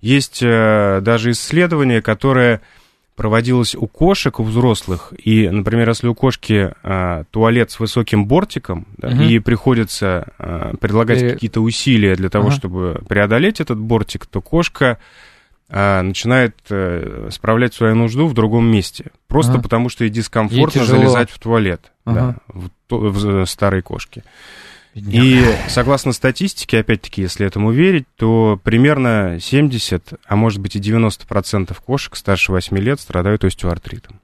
Есть 0.00 0.40
э, 0.42 1.00
даже 1.02 1.32
исследование, 1.32 2.00
которое 2.00 2.62
проводилось 3.20 3.74
у 3.74 3.86
кошек, 3.86 4.40
у 4.40 4.42
взрослых, 4.42 5.12
и, 5.22 5.50
например, 5.50 5.90
если 5.90 6.06
у 6.06 6.14
кошки 6.14 6.72
а, 6.82 7.24
туалет 7.30 7.70
с 7.70 7.78
высоким 7.78 8.24
бортиком, 8.24 8.86
да, 8.96 9.08
угу. 9.08 9.24
и 9.24 9.38
приходится 9.40 10.32
а, 10.38 10.74
предлагать 10.80 11.20
и... 11.20 11.28
какие-то 11.28 11.60
усилия 11.60 12.16
для 12.16 12.30
того, 12.30 12.46
ага. 12.46 12.56
чтобы 12.56 13.02
преодолеть 13.06 13.60
этот 13.60 13.78
бортик, 13.78 14.24
то 14.24 14.40
кошка 14.40 14.96
а, 15.68 16.00
начинает 16.00 16.56
а, 16.70 17.28
справлять 17.30 17.74
свою 17.74 17.94
нужду 17.94 18.26
в 18.26 18.32
другом 18.32 18.64
месте. 18.64 19.10
Просто 19.28 19.52
ага. 19.52 19.64
потому, 19.64 19.90
что 19.90 20.04
ей 20.04 20.10
дискомфортно 20.10 20.78
ей 20.78 20.86
залезать 20.86 21.30
в 21.30 21.38
туалет 21.38 21.92
ага. 22.06 22.36
да, 22.48 22.70
в, 22.88 23.10
в, 23.10 23.44
в 23.44 23.46
старой 23.46 23.82
кошке. 23.82 24.24
И 24.94 25.44
согласно 25.68 26.12
статистике, 26.12 26.80
опять-таки, 26.80 27.22
если 27.22 27.46
этому 27.46 27.70
верить, 27.70 28.06
то 28.16 28.60
примерно 28.62 29.38
70, 29.40 30.14
а 30.26 30.36
может 30.36 30.60
быть 30.60 30.76
и 30.76 30.80
90% 30.80 31.76
кошек 31.84 32.16
старше 32.16 32.52
8 32.52 32.76
лет 32.78 33.00
страдают 33.00 33.44
остеоартритом. 33.44 34.20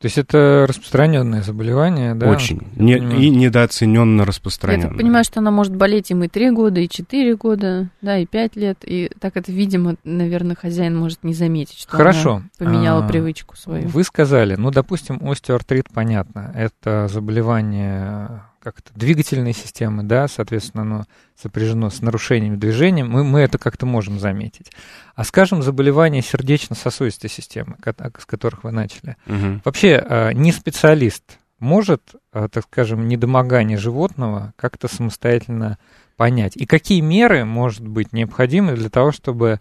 То 0.00 0.06
есть 0.06 0.16
это 0.16 0.64
распространенное 0.68 1.42
заболевание, 1.42 2.14
да? 2.14 2.30
Очень. 2.30 2.62
Не, 2.76 2.98
и 2.98 3.30
недооцененно 3.30 4.24
распространенное. 4.24 4.84
Я 4.84 4.88
так 4.90 4.98
понимаю, 4.98 5.24
что 5.24 5.40
она 5.40 5.50
может 5.50 5.74
болеть 5.74 6.12
им 6.12 6.22
и 6.22 6.28
3 6.28 6.52
года, 6.52 6.78
и 6.78 6.88
4 6.88 7.34
года, 7.34 7.90
да, 8.00 8.16
и 8.18 8.24
5 8.24 8.54
лет. 8.54 8.78
И 8.84 9.10
так 9.18 9.36
это, 9.36 9.50
видимо, 9.50 9.96
наверное, 10.04 10.54
хозяин 10.54 10.96
может 10.96 11.24
не 11.24 11.34
заметить, 11.34 11.80
что 11.80 11.96
Хорошо. 11.96 12.34
она 12.34 12.44
поменяла 12.58 13.04
а, 13.04 13.08
привычку 13.08 13.56
свою. 13.56 13.88
Вы 13.88 14.04
сказали, 14.04 14.54
ну, 14.54 14.70
допустим, 14.70 15.18
остеоартрит, 15.28 15.86
понятно, 15.92 16.52
это 16.54 17.08
заболевание 17.08 18.42
как 18.68 18.80
это, 18.80 18.90
двигательной 18.94 19.54
системы, 19.54 20.02
да, 20.02 20.28
соответственно, 20.28 20.82
оно 20.82 21.04
сопряжено 21.40 21.88
с 21.88 22.02
нарушениями 22.02 22.56
движения, 22.56 23.02
мы, 23.02 23.24
мы 23.24 23.40
это 23.40 23.56
как-то 23.56 23.86
можем 23.86 24.18
заметить. 24.18 24.70
А 25.14 25.24
скажем, 25.24 25.62
заболевания 25.62 26.20
сердечно-сосудистой 26.20 27.30
системы, 27.30 27.76
с 28.18 28.26
которых 28.26 28.64
вы 28.64 28.72
начали. 28.72 29.16
Угу. 29.26 29.62
Вообще, 29.64 30.04
а, 30.04 30.32
не 30.32 30.52
специалист 30.52 31.38
может, 31.58 32.02
а, 32.30 32.48
так 32.48 32.64
скажем, 32.64 33.08
недомогание 33.08 33.78
животного 33.78 34.52
как-то 34.56 34.86
самостоятельно 34.86 35.78
понять? 36.18 36.54
И 36.56 36.66
какие 36.66 37.00
меры, 37.00 37.46
может 37.46 37.88
быть, 37.88 38.12
необходимы 38.12 38.74
для 38.74 38.90
того, 38.90 39.12
чтобы 39.12 39.52
а, 39.52 39.60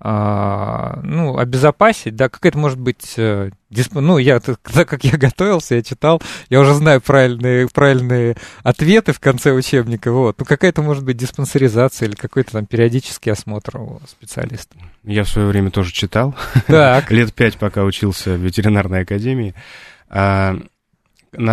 ну, 0.00 1.38
обезопасить, 1.38 2.14
да, 2.14 2.28
какая-то 2.28 2.56
может 2.56 2.78
быть, 2.78 3.14
э, 3.16 3.50
дисп... 3.68 3.94
ну, 3.94 4.18
я, 4.18 4.38
так 4.40 4.60
как 4.62 5.02
я 5.04 5.16
готовился, 5.16 5.74
я 5.74 5.82
читал, 5.82 6.22
я 6.50 6.60
уже 6.60 6.74
знаю 6.74 7.00
правильные, 7.00 7.68
правильные 7.68 8.36
ответы 8.62 9.12
в 9.12 9.18
конце 9.18 9.52
учебника, 9.52 10.12
вот, 10.12 10.38
ну, 10.38 10.44
какая-то 10.44 10.82
может 10.82 11.04
быть 11.04 11.16
диспансеризация 11.16 12.08
или 12.08 12.14
какой-то 12.14 12.52
там 12.52 12.66
периодический 12.66 13.32
осмотр 13.32 13.78
у 13.78 14.00
специалиста. 14.06 14.76
Я 15.02 15.24
в 15.24 15.28
свое 15.28 15.48
время 15.48 15.70
тоже 15.70 15.92
читал, 15.92 16.36
лет 17.10 17.34
пять, 17.34 17.56
пока 17.56 17.82
учился 17.82 18.34
в 18.34 18.40
ветеринарной 18.40 19.02
академии. 19.02 19.54
А, 20.08 20.56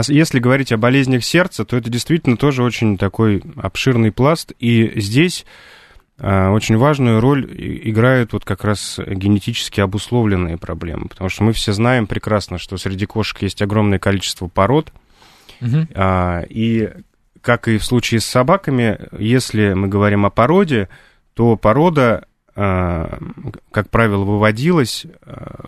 если 0.08 0.40
говорить 0.40 0.72
о 0.72 0.78
болезнях 0.78 1.24
сердца, 1.24 1.66
то 1.66 1.76
это 1.76 1.90
действительно 1.90 2.38
тоже 2.38 2.62
очень 2.62 2.98
такой 2.98 3.44
обширный 3.58 4.12
пласт, 4.12 4.52
и 4.60 5.00
здесь 5.00 5.46
а, 5.46 5.76
очень 6.18 6.78
важную 6.78 7.20
роль 7.20 7.46
играют 7.58 8.34
вот 8.34 8.46
как 8.46 8.64
раз 8.64 9.00
генетически 9.06 9.82
обусловленные 9.82 10.58
проблемы, 10.58 11.10
потому 11.10 11.30
что 11.30 11.44
мы 11.44 11.52
все 11.52 11.74
знаем 11.74 12.08
прекрасно, 12.08 12.58
что 12.58 12.78
среди 12.78 13.06
кошек 13.06 13.42
есть 13.42 13.62
огромное 13.62 14.00
количество 14.00 14.48
пород, 14.48 14.94
угу. 15.60 15.88
и 16.50 16.90
как 17.42 17.68
и 17.68 17.78
в 17.78 17.86
случае 17.86 18.22
с 18.22 18.26
собаками, 18.26 18.98
если 19.20 19.74
мы 19.74 19.88
говорим 19.88 20.26
о 20.26 20.30
породе, 20.30 20.88
то 21.34 21.58
порода, 21.58 22.26
а, 22.56 23.20
как 23.72 23.90
правило, 23.90 24.24
выводилась 24.24 25.06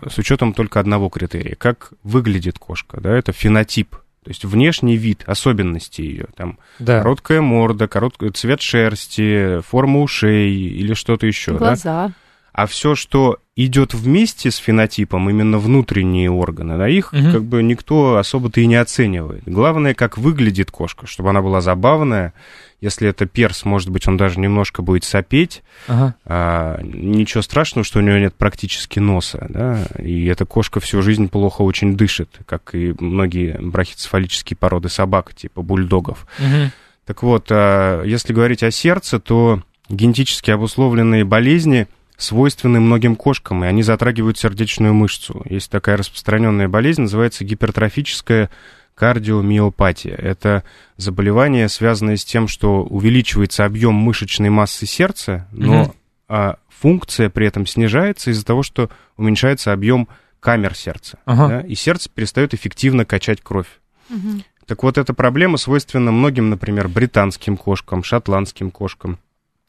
с 0.08 0.18
учетом 0.18 0.54
только 0.54 0.80
одного 0.80 1.10
критерия, 1.10 1.56
как 1.56 1.92
выглядит 2.02 2.58
кошка, 2.58 3.00
да, 3.00 3.16
это 3.16 3.32
фенотип 3.32 3.96
то 4.28 4.30
есть 4.30 4.44
внешний 4.44 4.98
вид, 4.98 5.24
особенности 5.26 6.02
ее, 6.02 6.26
там 6.36 6.58
да. 6.78 6.98
короткая 6.98 7.40
морда, 7.40 7.88
короткий 7.88 8.28
цвет 8.28 8.60
шерсти, 8.60 9.62
форма 9.62 10.02
ушей 10.02 10.52
или 10.52 10.92
что-то 10.92 11.26
еще. 11.26 11.54
Глаза. 11.54 12.08
Да? 12.08 12.12
А 12.52 12.66
все, 12.66 12.94
что 12.94 13.38
идет 13.56 13.94
вместе 13.94 14.50
с 14.50 14.56
фенотипом, 14.56 15.30
именно 15.30 15.56
внутренние 15.58 16.30
органы, 16.30 16.76
да, 16.76 16.90
их 16.90 17.14
угу. 17.14 17.22
как 17.32 17.44
бы 17.44 17.62
никто 17.62 18.18
особо-то 18.18 18.60
и 18.60 18.66
не 18.66 18.76
оценивает. 18.76 19.44
Главное, 19.46 19.94
как 19.94 20.18
выглядит 20.18 20.70
кошка, 20.70 21.06
чтобы 21.06 21.30
она 21.30 21.40
была 21.40 21.62
забавная, 21.62 22.34
если 22.80 23.08
это 23.08 23.26
перс, 23.26 23.64
может 23.64 23.88
быть, 23.90 24.06
он 24.06 24.16
даже 24.16 24.38
немножко 24.38 24.82
будет 24.82 25.04
сопеть. 25.04 25.62
Ага. 25.88 26.14
А, 26.24 26.80
ничего 26.82 27.42
страшного, 27.42 27.84
что 27.84 27.98
у 27.98 28.02
него 28.02 28.18
нет 28.18 28.34
практически 28.34 28.98
носа, 28.98 29.46
да, 29.48 29.84
и 29.98 30.26
эта 30.26 30.44
кошка 30.44 30.80
всю 30.80 31.02
жизнь 31.02 31.28
плохо 31.28 31.62
очень 31.62 31.96
дышит, 31.96 32.38
как 32.46 32.74
и 32.74 32.94
многие 33.00 33.58
брахицефалические 33.60 34.56
породы 34.56 34.88
собак, 34.88 35.34
типа 35.34 35.62
бульдогов. 35.62 36.26
Угу. 36.38 36.70
Так 37.06 37.22
вот, 37.22 37.46
а, 37.50 38.04
если 38.04 38.32
говорить 38.32 38.62
о 38.62 38.70
сердце, 38.70 39.18
то 39.18 39.62
генетически 39.88 40.50
обусловленные 40.50 41.24
болезни 41.24 41.88
свойственны 42.16 42.80
многим 42.80 43.16
кошкам, 43.16 43.64
и 43.64 43.68
они 43.68 43.82
затрагивают 43.82 44.38
сердечную 44.38 44.92
мышцу. 44.92 45.42
Есть 45.48 45.70
такая 45.70 45.96
распространенная 45.96 46.68
болезнь, 46.68 47.02
называется 47.02 47.44
гипертрофическая 47.44 48.50
кардиомиопатия. 48.98 50.16
Это 50.16 50.64
заболевание, 50.96 51.68
связанное 51.68 52.16
с 52.16 52.24
тем, 52.24 52.48
что 52.48 52.82
увеличивается 52.82 53.64
объем 53.64 53.94
мышечной 53.94 54.50
массы 54.50 54.86
сердца, 54.86 55.46
но 55.52 55.82
угу. 55.82 55.94
а, 56.28 56.56
функция 56.68 57.30
при 57.30 57.46
этом 57.46 57.64
снижается 57.64 58.32
из-за 58.32 58.44
того, 58.44 58.64
что 58.64 58.90
уменьшается 59.16 59.72
объем 59.72 60.08
камер 60.40 60.74
сердца. 60.74 61.20
Ага. 61.26 61.48
Да, 61.48 61.60
и 61.60 61.76
сердце 61.76 62.10
перестает 62.12 62.54
эффективно 62.54 63.04
качать 63.04 63.40
кровь. 63.40 63.68
Угу. 64.10 64.42
Так 64.66 64.82
вот, 64.82 64.98
эта 64.98 65.14
проблема 65.14 65.58
свойственна 65.58 66.10
многим, 66.10 66.50
например, 66.50 66.88
британским 66.88 67.56
кошкам, 67.56 68.02
шотландским 68.02 68.72
кошкам, 68.72 69.20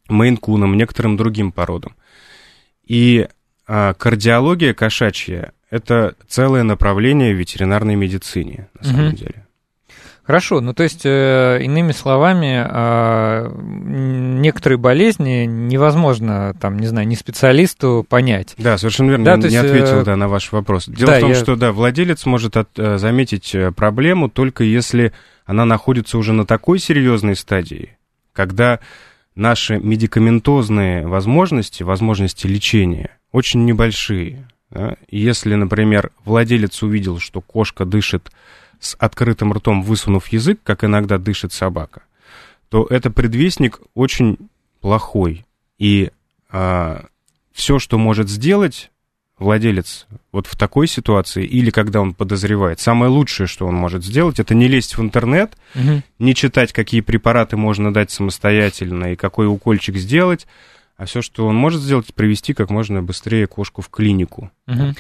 мейнкунам, 0.10 0.76
некоторым 0.76 1.18
другим 1.18 1.52
породам. 1.52 1.96
И 2.84 3.28
а, 3.68 3.94
кардиология 3.94 4.74
кошачья 4.74 5.54
это 5.70 6.16
целое 6.28 6.64
направление 6.64 7.34
в 7.34 7.38
ветеринарной 7.38 7.96
медицине, 7.96 8.70
на 8.80 8.84
самом 8.84 9.08
угу. 9.10 9.16
деле. 9.16 9.46
Хорошо, 10.30 10.62
ну 10.62 10.76
то 10.76 10.84
есть, 10.84 11.08
э, 11.08 11.58
иными 11.64 11.92
словами, 11.92 12.64
э, 12.64 13.52
некоторые 13.58 14.78
болезни 14.78 15.46
невозможно, 15.46 16.54
там, 16.62 16.78
не 16.78 16.86
знаю, 16.86 17.08
не 17.08 17.16
специалисту 17.16 18.06
понять. 18.08 18.54
Да, 18.60 18.78
совершенно 18.78 19.10
верно, 19.10 19.26
да, 19.26 19.38
не, 19.38 19.44
есть, 19.46 19.54
не 19.54 19.58
ответил 19.58 20.02
э... 20.02 20.04
да, 20.04 20.16
на 20.16 20.28
ваш 20.28 20.52
вопрос. 20.52 20.86
Дело 20.88 21.14
да, 21.14 21.18
в 21.18 21.22
том, 21.22 21.30
я... 21.32 21.36
что 21.36 21.56
да, 21.56 21.72
владелец 21.72 22.28
может 22.28 22.58
от, 22.58 22.70
э, 22.78 23.00
заметить 23.00 23.56
э, 23.56 23.72
проблему 23.72 24.30
только 24.30 24.64
если 24.64 25.14
она 25.48 25.66
находится 25.66 26.20
уже 26.20 26.32
на 26.32 26.46
такой 26.46 26.78
серьезной 26.78 27.36
стадии, 27.36 27.98
когда 28.32 28.82
наши 29.34 29.80
медикаментозные 29.80 31.08
возможности, 31.08 31.82
возможности 31.82 32.46
лечения 32.46 33.18
очень 33.32 33.66
небольшие. 33.66 34.48
Да? 34.72 34.96
Если, 35.10 35.56
например, 35.56 36.12
владелец 36.26 36.82
увидел, 36.84 37.20
что 37.20 37.42
кошка 37.42 37.86
дышит 37.86 38.32
с 38.80 38.96
открытым 39.00 39.54
ртом, 39.54 39.84
высунув 39.84 40.28
язык, 40.30 40.60
как 40.64 40.84
иногда 40.84 41.18
дышит 41.18 41.54
собака, 41.54 42.04
то 42.70 42.86
это 42.90 43.10
предвестник 43.10 43.80
очень 43.94 44.38
плохой. 44.80 45.46
И 45.78 46.12
а, 46.50 47.06
все, 47.52 47.80
что 47.80 47.98
может 47.98 48.30
сделать 48.30 48.92
владелец 49.40 50.06
вот 50.32 50.48
в 50.48 50.58
такой 50.58 50.88
ситуации 50.88 51.46
или 51.46 51.72
когда 51.72 52.02
он 52.02 52.14
подозревает, 52.14 52.80
самое 52.80 53.10
лучшее, 53.10 53.48
что 53.48 53.68
он 53.68 53.76
может 53.76 54.04
сделать, 54.04 54.40
это 54.40 54.54
не 54.54 54.68
лезть 54.68 54.98
в 54.98 55.02
интернет, 55.02 55.58
угу. 55.76 56.02
не 56.20 56.36
читать, 56.36 56.74
какие 56.74 57.02
препараты 57.02 57.56
можно 57.58 57.94
дать 57.94 58.12
самостоятельно 58.12 59.14
и 59.14 59.16
какой 59.16 59.48
укольчик 59.48 59.96
сделать, 59.96 60.46
а 61.00 61.06
все, 61.06 61.22
что 61.22 61.48
он 61.48 61.56
может 61.56 61.82
сделать, 61.82 62.14
привести 62.14 62.54
как 62.54 62.70
можно 62.70 63.02
быстрее 63.02 63.48
кошку 63.48 63.82
в 63.82 63.90
клинику. 63.90 64.52
Угу. 64.68 64.96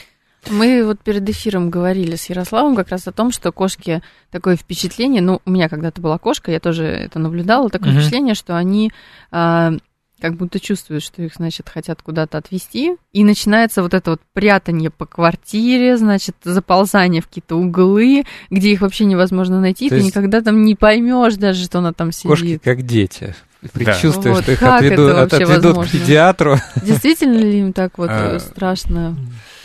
Мы 0.51 0.85
вот 0.85 1.01
перед 1.01 1.29
эфиром 1.29 1.69
говорили 1.69 2.15
с 2.15 2.29
Ярославом 2.29 2.77
как 2.77 2.87
раз 2.87 3.05
о 3.07 3.11
том, 3.11 3.33
что 3.33 3.51
кошки 3.51 4.01
такое 4.31 4.55
впечатление, 4.55 5.21
ну, 5.21 5.41
у 5.45 5.51
меня 5.51 5.67
когда-то 5.67 5.99
была 5.99 6.17
кошка, 6.17 6.51
я 6.51 6.61
тоже 6.61 6.85
это 6.85 7.19
наблюдала, 7.19 7.69
такое 7.69 7.91
угу. 7.91 7.99
впечатление, 7.99 8.33
что 8.33 8.55
они 8.55 8.93
а, 9.29 9.73
как 10.21 10.35
будто 10.35 10.61
чувствуют, 10.61 11.03
что 11.03 11.21
их, 11.21 11.33
значит, 11.35 11.67
хотят 11.67 12.01
куда-то 12.01 12.37
отвезти, 12.37 12.95
и 13.11 13.25
начинается 13.25 13.83
вот 13.83 13.93
это 13.93 14.11
вот 14.11 14.21
прятание 14.31 14.91
по 14.91 15.05
квартире, 15.05 15.97
значит, 15.97 16.37
заползание 16.45 17.21
в 17.21 17.27
какие-то 17.27 17.57
углы, 17.57 18.23
где 18.49 18.71
их 18.71 18.79
вообще 18.79 19.03
невозможно 19.03 19.59
найти, 19.59 19.89
То 19.89 19.95
ты 19.95 20.01
есть... 20.01 20.07
никогда 20.07 20.39
там 20.39 20.61
не 20.61 20.75
поймешь 20.75 21.35
даже, 21.35 21.65
что 21.65 21.79
она 21.79 21.91
там 21.91 22.13
сидит. 22.13 22.29
Кошки 22.29 22.57
как 22.57 22.83
дети 22.83 23.35
предчувствуешь, 23.73 24.23
да. 24.23 24.31
вот, 24.33 24.43
что 24.43 24.51
их 24.53 24.63
отведут, 24.63 25.17
от, 25.17 25.33
отведут 25.33 25.87
к 25.87 25.91
педиатру. 25.91 26.57
Действительно 26.83 27.37
ли 27.37 27.59
им 27.59 27.73
так 27.73 27.97
вот 27.97 28.07
да. 28.07 28.39
страшно 28.39 29.15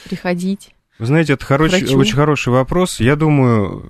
приходить? 0.05 0.71
Вы 0.97 1.07
знаете, 1.07 1.33
это 1.33 1.45
хороший, 1.45 1.93
очень 1.97 2.15
хороший 2.15 2.51
вопрос. 2.51 3.01
Я 3.01 3.17
думаю, 3.17 3.85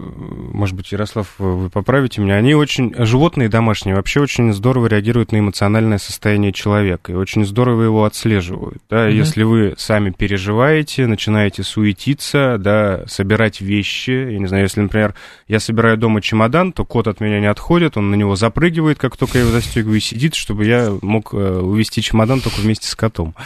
может 0.54 0.75
быть, 0.75 0.90
Ярослав, 0.90 1.34
вы 1.37 1.68
поправите 1.68 2.23
меня, 2.23 2.37
они 2.37 2.54
очень, 2.54 2.94
животные 2.96 3.50
домашние 3.50 3.94
вообще 3.94 4.20
очень 4.20 4.54
здорово 4.54 4.87
реагируют 4.87 5.30
на 5.30 5.38
эмоциональное 5.38 5.99
состояние 5.99 6.52
человека 6.52 7.12
и 7.12 7.14
очень 7.14 7.44
здорово 7.44 7.82
его 7.82 8.04
отслеживают. 8.06 8.82
Да? 8.88 9.06
Mm-hmm. 9.06 9.12
Если 9.12 9.42
вы 9.42 9.75
сами 9.76 10.12
переживаете, 10.12 11.06
начинаете 11.06 11.62
суетиться, 11.62 12.56
да, 12.58 13.04
собирать 13.06 13.61
вещи, 13.61 14.32
я 14.32 14.38
не 14.38 14.46
знаю, 14.46 14.62
если, 14.62 14.80
например, 14.80 15.14
я 15.46 15.61
собираю 15.61 15.99
дома 15.99 16.23
чемодан, 16.23 16.73
то 16.73 16.87
кот 16.87 17.06
от 17.06 17.20
меня 17.20 17.38
не 17.38 17.50
отходит, 17.50 17.99
он 17.99 18.12
на 18.12 18.14
него 18.14 18.34
запрыгивает, 18.34 18.99
как 18.99 19.18
только 19.18 19.37
я 19.37 19.44
его 19.44 19.52
застегиваю, 19.52 19.99
и 19.99 20.00
сидит, 20.00 20.34
чтобы 20.34 20.64
я 20.64 20.90
мог 21.02 21.34
э, 21.34 21.37
увезти 21.37 22.00
чемодан 22.00 22.40
только 22.40 22.61
вместе 22.61 22.88
с 22.88 22.94
котом. 22.94 23.34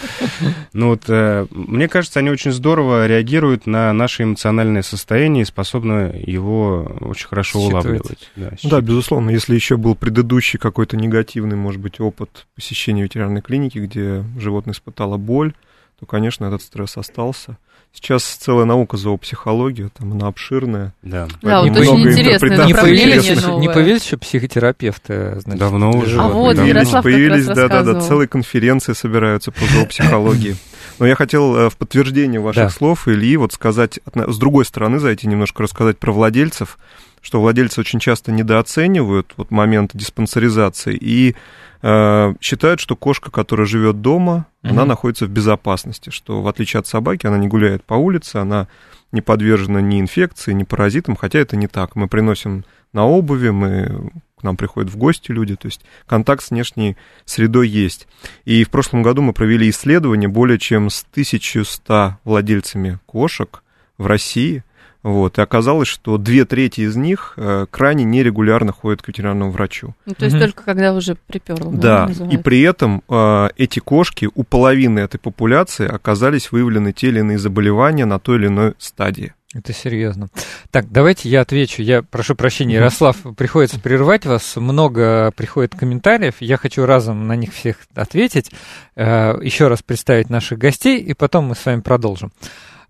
Ну 0.72 0.90
вот, 0.90 1.04
э, 1.08 1.46
мне 1.50 1.88
кажется, 1.88 2.20
они 2.20 2.30
очень 2.30 2.52
здорово 2.52 3.06
реагируют 3.06 3.47
реагирует 3.48 3.66
на 3.66 3.92
наше 3.92 4.22
эмоциональное 4.22 4.82
состояние 4.82 5.42
и 5.42 5.46
способна 5.46 6.12
его 6.14 6.82
очень 7.00 7.28
хорошо 7.28 7.60
улавливать. 7.60 8.30
Да, 8.36 8.50
да, 8.62 8.80
безусловно. 8.80 9.30
Если 9.30 9.54
еще 9.54 9.76
был 9.76 9.94
предыдущий 9.94 10.58
какой-то 10.58 10.96
негативный, 10.96 11.56
может 11.56 11.80
быть, 11.80 12.00
опыт 12.00 12.46
посещения 12.54 13.02
ветеринарной 13.02 13.42
клиники, 13.42 13.78
где 13.78 14.24
животное 14.38 14.72
испытало 14.74 15.16
боль, 15.16 15.54
то, 15.98 16.06
конечно, 16.06 16.44
этот 16.46 16.62
стресс 16.62 16.96
остался. 16.96 17.58
Сейчас 17.92 18.22
целая 18.22 18.64
наука 18.64 18.96
зоопсихология, 18.96 19.88
там 19.98 20.12
она 20.12 20.28
обширная. 20.28 20.94
Да, 21.02 21.26
да 21.42 21.62
вот 21.62 21.76
очень 21.76 22.08
интересное 22.08 22.66
не 22.66 22.74
появились, 22.74 23.46
не 23.58 23.68
появились 23.68 24.04
еще 24.04 24.16
психотерапевты, 24.16 25.40
значит, 25.40 25.58
Давно 25.58 25.90
уже. 25.90 26.20
А 26.20 26.28
вот, 26.28 26.56
появились, 26.56 26.90
появились 26.90 27.46
да, 27.46 27.68
да, 27.68 27.82
да, 27.82 28.00
целые 28.00 28.28
конференции 28.28 28.92
собираются 28.92 29.50
по 29.50 29.64
зоопсихологии. 29.64 30.56
Но 30.98 31.06
я 31.06 31.14
хотел 31.14 31.56
э, 31.56 31.70
в 31.70 31.76
подтверждение 31.76 32.40
ваших 32.40 32.64
да. 32.64 32.70
слов, 32.70 33.06
Ильи, 33.08 33.36
вот 33.36 33.52
сказать, 33.52 34.00
с 34.14 34.38
другой 34.38 34.64
стороны 34.64 34.98
зайти 34.98 35.28
немножко 35.28 35.62
рассказать 35.62 35.98
про 35.98 36.12
владельцев, 36.12 36.78
что 37.20 37.40
владельцы 37.40 37.80
очень 37.80 38.00
часто 38.00 38.32
недооценивают 38.32 39.32
вот 39.36 39.50
момент 39.50 39.90
диспансеризации 39.94 40.96
и 41.00 41.36
э, 41.82 42.34
считают, 42.40 42.80
что 42.80 42.96
кошка, 42.96 43.30
которая 43.30 43.66
живет 43.66 44.00
дома, 44.00 44.46
угу. 44.68 44.74
она 44.74 44.84
находится 44.84 45.26
в 45.26 45.30
безопасности, 45.30 46.10
что 46.10 46.42
в 46.42 46.48
отличие 46.48 46.80
от 46.80 46.86
собаки 46.86 47.26
она 47.26 47.38
не 47.38 47.48
гуляет 47.48 47.84
по 47.84 47.94
улице, 47.94 48.36
она 48.36 48.68
не 49.12 49.20
подвержена 49.20 49.80
ни 49.80 50.00
инфекции, 50.00 50.52
ни 50.52 50.64
паразитам, 50.64 51.16
хотя 51.16 51.38
это 51.38 51.56
не 51.56 51.66
так. 51.66 51.96
Мы 51.96 52.08
приносим 52.08 52.64
на 52.92 53.06
обуви, 53.06 53.50
мы 53.50 54.10
к 54.38 54.42
нам 54.42 54.56
приходят 54.56 54.90
в 54.90 54.96
гости 54.96 55.32
люди, 55.32 55.56
то 55.56 55.66
есть 55.66 55.84
контакт 56.06 56.44
с 56.44 56.50
внешней 56.50 56.96
средой 57.24 57.68
есть. 57.68 58.06
И 58.44 58.64
в 58.64 58.70
прошлом 58.70 59.02
году 59.02 59.20
мы 59.22 59.32
провели 59.32 59.68
исследование 59.68 60.28
более 60.28 60.58
чем 60.58 60.90
с 60.90 61.04
1100 61.10 62.18
владельцами 62.24 62.98
кошек 63.06 63.62
в 63.96 64.06
России, 64.06 64.62
вот, 65.02 65.38
и 65.38 65.42
оказалось, 65.42 65.86
что 65.86 66.18
две 66.18 66.44
трети 66.44 66.80
из 66.80 66.96
них 66.96 67.34
э, 67.36 67.66
крайне 67.70 68.04
нерегулярно 68.04 68.72
ходят 68.72 69.00
к 69.00 69.08
ветеринарному 69.08 69.52
врачу. 69.52 69.94
Ну, 70.06 70.14
то 70.14 70.24
есть 70.24 70.36
угу. 70.36 70.44
только 70.44 70.64
когда 70.64 70.92
уже 70.92 71.16
приперло. 71.26 71.72
Да, 71.72 72.08
да 72.08 72.26
и 72.26 72.36
при 72.36 72.62
этом 72.62 73.02
э, 73.08 73.48
эти 73.56 73.78
кошки 73.78 74.28
у 74.34 74.42
половины 74.42 74.98
этой 75.00 75.18
популяции 75.18 75.86
оказались 75.86 76.50
выявлены 76.50 76.92
те 76.92 77.08
или 77.08 77.20
иные 77.20 77.38
заболевания 77.38 78.06
на 78.06 78.18
той 78.18 78.38
или 78.38 78.46
иной 78.48 78.74
стадии. 78.78 79.34
Это 79.54 79.72
серьезно. 79.72 80.28
Так, 80.70 80.90
давайте 80.90 81.30
я 81.30 81.40
отвечу. 81.40 81.80
Я 81.80 82.02
прошу 82.02 82.34
прощения, 82.34 82.74
Ярослав, 82.74 83.16
приходится 83.36 83.80
прерывать 83.80 84.26
вас. 84.26 84.56
Много 84.56 85.32
приходит 85.34 85.74
комментариев. 85.74 86.34
Я 86.40 86.58
хочу 86.58 86.84
разом 86.84 87.26
на 87.26 87.34
них 87.34 87.54
всех 87.54 87.76
ответить. 87.94 88.50
Э, 88.94 89.38
еще 89.40 89.68
раз 89.68 89.82
представить 89.82 90.28
наших 90.28 90.58
гостей, 90.58 91.00
и 91.00 91.14
потом 91.14 91.46
мы 91.46 91.54
с 91.54 91.64
вами 91.64 91.80
продолжим. 91.80 92.30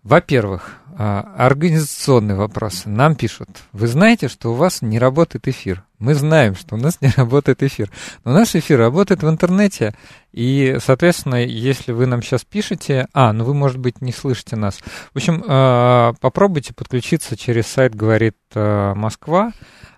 Во-первых, 0.03 0.78
организационные 0.99 2.37
вопросы. 2.37 2.89
Нам 2.89 3.15
пишут, 3.15 3.49
вы 3.73 3.87
знаете, 3.87 4.27
что 4.27 4.51
у 4.51 4.55
вас 4.55 4.83
не 4.83 4.99
работает 4.99 5.47
эфир. 5.47 5.85
Мы 6.01 6.15
знаем, 6.15 6.57
что 6.57 6.75
у 6.75 6.79
нас 6.79 7.01
не 7.01 7.13
работает 7.17 7.63
эфир. 7.63 7.91
Но 8.25 8.33
наш 8.33 8.55
эфир 8.57 8.79
работает 8.79 9.23
в 9.23 9.29
интернете. 9.29 9.95
И, 10.33 10.77
соответственно, 10.85 11.37
если 11.37 11.93
вы 11.93 12.07
нам 12.07 12.23
сейчас 12.23 12.45
пишете... 12.45 13.07
А, 13.13 13.33
ну 13.33 13.45
вы, 13.45 13.55
может 13.55 13.79
быть, 13.79 14.01
не 14.01 14.13
слышите 14.13 14.57
нас. 14.57 14.79
В 15.13 15.17
общем, 15.17 15.45
а, 15.47 16.15
попробуйте 16.21 16.75
подключиться 16.75 17.37
через 17.37 17.67
сайт 17.67 17.95
«Говорит 17.95 18.37
а, 18.55 18.95
Москва» 18.95 19.53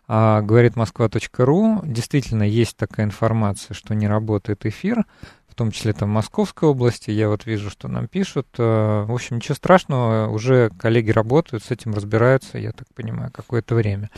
говорит 0.09 0.75
москва.ру. 0.75 1.83
Действительно, 1.85 2.43
есть 2.43 2.77
такая 2.77 3.07
информация, 3.07 3.75
что 3.75 3.95
не 3.95 4.09
работает 4.09 4.67
эфир 4.67 5.05
в 5.51 5.55
том 5.55 5.71
числе 5.71 5.93
там 5.93 6.11
Московской 6.11 6.69
области. 6.69 7.11
Я 7.11 7.29
вот 7.29 7.45
вижу, 7.47 7.71
что 7.71 7.89
нам 7.89 8.07
пишут. 8.07 8.47
Э, 8.59 9.05
в 9.07 9.13
общем, 9.13 9.37
ничего 9.37 9.55
страшного, 9.55 10.29
уже 10.29 10.71
коллеги 10.79 11.11
работают, 11.11 11.65
с 11.65 11.71
этим 11.71 11.93
разбираются, 11.93 12.59
я 12.59 12.73
так 12.73 12.87
понимаю, 12.95 13.31
какое-то 13.33 13.75
время. 13.75 14.11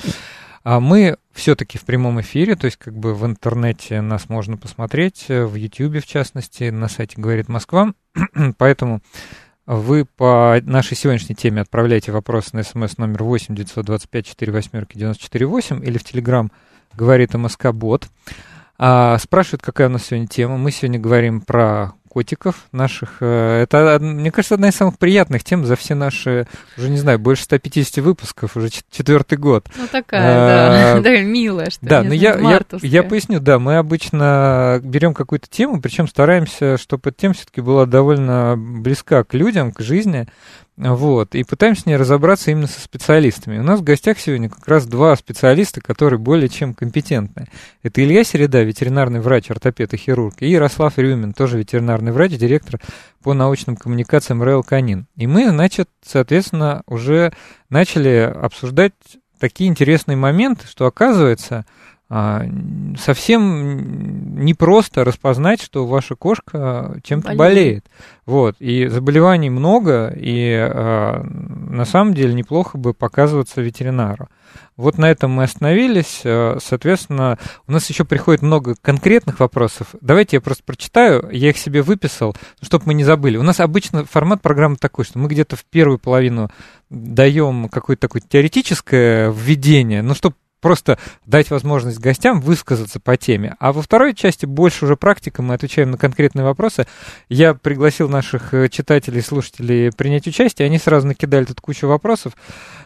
А 0.65 0.79
мы 0.79 1.17
все-таки 1.33 1.77
в 1.79 1.85
прямом 1.85 2.21
эфире, 2.21 2.55
то 2.55 2.67
есть 2.67 2.77
как 2.77 2.97
бы 2.97 3.15
в 3.15 3.27
интернете 3.27 4.01
нас 4.01 4.29
можно 4.29 4.57
посмотреть, 4.57 5.25
э, 5.29 5.45
в 5.45 5.57
YouTube 5.57 6.03
в 6.03 6.07
частности, 6.07 6.71
на 6.71 6.89
сайте 6.89 7.21
«Говорит 7.21 7.49
Москва», 7.49 7.95
поэтому 8.59 9.01
вы 9.67 10.05
по 10.05 10.59
нашей 10.63 10.97
сегодняшней 10.97 11.35
теме 11.35 11.63
отправляйте 11.63 12.13
вопрос 12.13 12.53
на 12.53 12.63
смс 12.63 12.99
номер 12.99 13.23
8 13.25 13.55
925 13.55 14.27
4 14.27 14.53
восьмерки 14.53 14.99
94 14.99 15.47
8 15.47 15.85
или 15.85 15.99
в 15.99 16.05
Телеграм 16.05 16.53
«Говорит 16.95 17.35
МСК 17.35 17.73
Бот». 17.73 18.09
А, 18.85 19.17
спрашивают, 19.19 19.63
какая 19.63 19.87
у 19.87 19.93
нас 19.93 20.07
сегодня 20.07 20.27
тема. 20.27 20.57
Мы 20.57 20.73
сегодня 20.73 20.99
говорим 20.99 21.41
про 21.41 21.93
котиков 22.09 22.67
наших. 22.73 23.19
Э, 23.21 23.63
это, 23.63 23.99
мне 24.01 24.33
кажется, 24.33 24.57
одна 24.57 24.71
из 24.71 24.75
самых 24.75 24.99
приятных 24.99 25.45
тем 25.45 25.65
за 25.65 25.77
все 25.77 25.95
наши, 25.95 26.49
уже 26.77 26.91
не 26.91 26.99
знаю, 26.99 27.21
больше 27.21 27.45
150 27.45 28.05
выпусков, 28.05 28.57
уже 28.57 28.71
четвертый 28.71 29.39
год. 29.39 29.69
Ну, 29.77 29.87
такая, 29.87 30.21
а, 30.21 30.95
да, 30.97 31.01
да, 31.11 31.23
милая, 31.23 31.71
что 31.71 31.79
Да, 31.87 32.03
но 32.03 32.09
ну, 32.09 32.15
я, 32.15 32.37
я, 32.37 32.61
я 32.83 33.03
поясню, 33.05 33.39
да, 33.39 33.61
мы 33.61 33.77
обычно 33.77 34.81
берем 34.83 35.15
какую-то 35.15 35.49
тему, 35.49 35.81
причем 35.81 36.09
стараемся, 36.09 36.77
чтобы 36.77 37.11
эта 37.11 37.21
тема 37.21 37.35
все-таки 37.35 37.61
была 37.61 37.87
довольно 37.87 38.57
близка 38.59 39.23
к 39.23 39.33
людям, 39.33 39.71
к 39.71 39.81
жизни, 39.81 40.27
вот, 40.83 41.37
и 41.37 41.45
пытаемся 41.45 41.83
с 41.83 41.87
ней 41.87 41.97
разобраться 41.97 42.51
именно 42.51 42.67
со 42.67 42.81
специалистами. 42.81 43.59
У 43.59 43.63
нас 43.63 43.79
в 43.79 43.85
гостях 43.85 44.19
сегодня 44.19 44.49
как 44.49 44.67
раз 44.67 44.85
два 44.85 45.15
специалиста, 45.15 45.81
которые 45.81 46.19
более 46.19 46.49
чем 46.49 46.75
компетентны. 46.75 47.47
Это 47.85 48.03
Илья 48.03 48.25
Середа, 48.25 48.63
ветеринарный 48.63 49.21
врач, 49.21 49.51
ортопед 49.51 49.95
и 49.95 49.97
хирург, 49.97 50.35
и 50.41 50.51
Ярослав 50.51 50.99
Рюмин, 50.99 51.33
тоже 51.35 51.59
ветеринарный 51.59 52.11
врач, 52.11 52.33
директор 52.33 52.81
по 53.23 53.33
научным 53.33 53.77
коммуникациям 53.77 54.43
РЭЛ 54.43 54.65
Канин. 54.65 55.07
И 55.17 55.29
мы, 55.29 55.49
значит, 55.49 55.89
соответственно, 56.05 56.83
уже 56.87 57.33
начали 57.71 58.33
обсуждать 58.35 58.95
такие 59.39 59.71
интересные 59.71 60.17
моменты, 60.17 60.67
что 60.67 60.87
оказывается, 60.87 61.65
совсем 62.99 64.45
непросто 64.45 65.05
распознать, 65.05 65.63
что 65.63 65.87
ваша 65.87 66.15
кошка 66.15 67.01
чем-то 67.03 67.35
болеет. 67.35 67.39
болеет. 67.39 67.87
Вот, 68.27 68.57
и 68.61 68.87
заболеваний 68.89 69.51
много, 69.51 70.13
и 70.15 70.53
э, 70.53 71.23
на 71.23 71.85
самом 71.85 72.15
деле 72.15 72.35
неплохо 72.35 72.77
бы 72.77 72.93
показываться 72.93 73.63
ветеринару. 73.63 74.29
Вот 74.77 74.99
на 74.99 75.11
этом 75.11 75.31
мы 75.31 75.45
остановились. 75.45 76.23
Соответственно, 76.23 77.39
у 77.67 77.73
нас 77.73 77.89
еще 77.89 78.05
приходит 78.05 78.43
много 78.43 78.75
конкретных 78.81 79.41
вопросов. 79.41 79.89
Давайте 80.01 80.37
я 80.37 80.41
просто 80.41 80.65
прочитаю. 80.65 81.29
Я 81.31 81.51
их 81.51 81.59
себе 81.59 81.83
выписал, 81.83 82.35
чтобы 82.61 82.87
мы 82.87 82.95
не 82.95 83.05
забыли. 83.05 83.37
У 83.37 83.43
нас 83.43 83.61
обычно 83.61 84.05
формат 84.05 84.41
программы 84.41 84.77
такой, 84.77 85.05
что 85.05 85.19
мы 85.19 85.29
где-то 85.29 85.57
в 85.57 85.65
первую 85.65 85.99
половину 85.99 86.51
даем 86.91 87.69
какое-то 87.69 88.03
такое 88.03 88.23
теоретическое 88.27 89.31
введение, 89.31 90.03
ну, 90.03 90.15
чтобы 90.15 90.37
просто 90.63 90.97
дать 91.27 91.51
возможность 91.51 91.99
гостям 91.99 92.41
высказаться 92.41 93.01
по 93.01 93.17
теме. 93.19 93.57
А 93.59 93.73
во 93.73 93.83
второй 93.83 94.15
части 94.15 94.47
больше 94.47 94.87
уже 94.87 94.97
практика, 94.97 95.43
мы 95.43 95.55
отвечаем 95.55 95.91
на 95.91 95.99
конкретные 95.99 96.45
вопросы. 96.45 96.87
Я 97.29 97.53
пригласил 97.53 98.09
наших 98.09 98.55
э, 98.55 98.69
читателей, 98.71 99.21
слушателей 99.21 99.93
принять 99.93 100.27
участие, 100.27 100.67
они 100.67 100.79
сразу 100.79 101.07
накидали 101.07 101.45
тут 101.45 101.61
кучу 101.61 101.87
вопросов. 101.87 102.33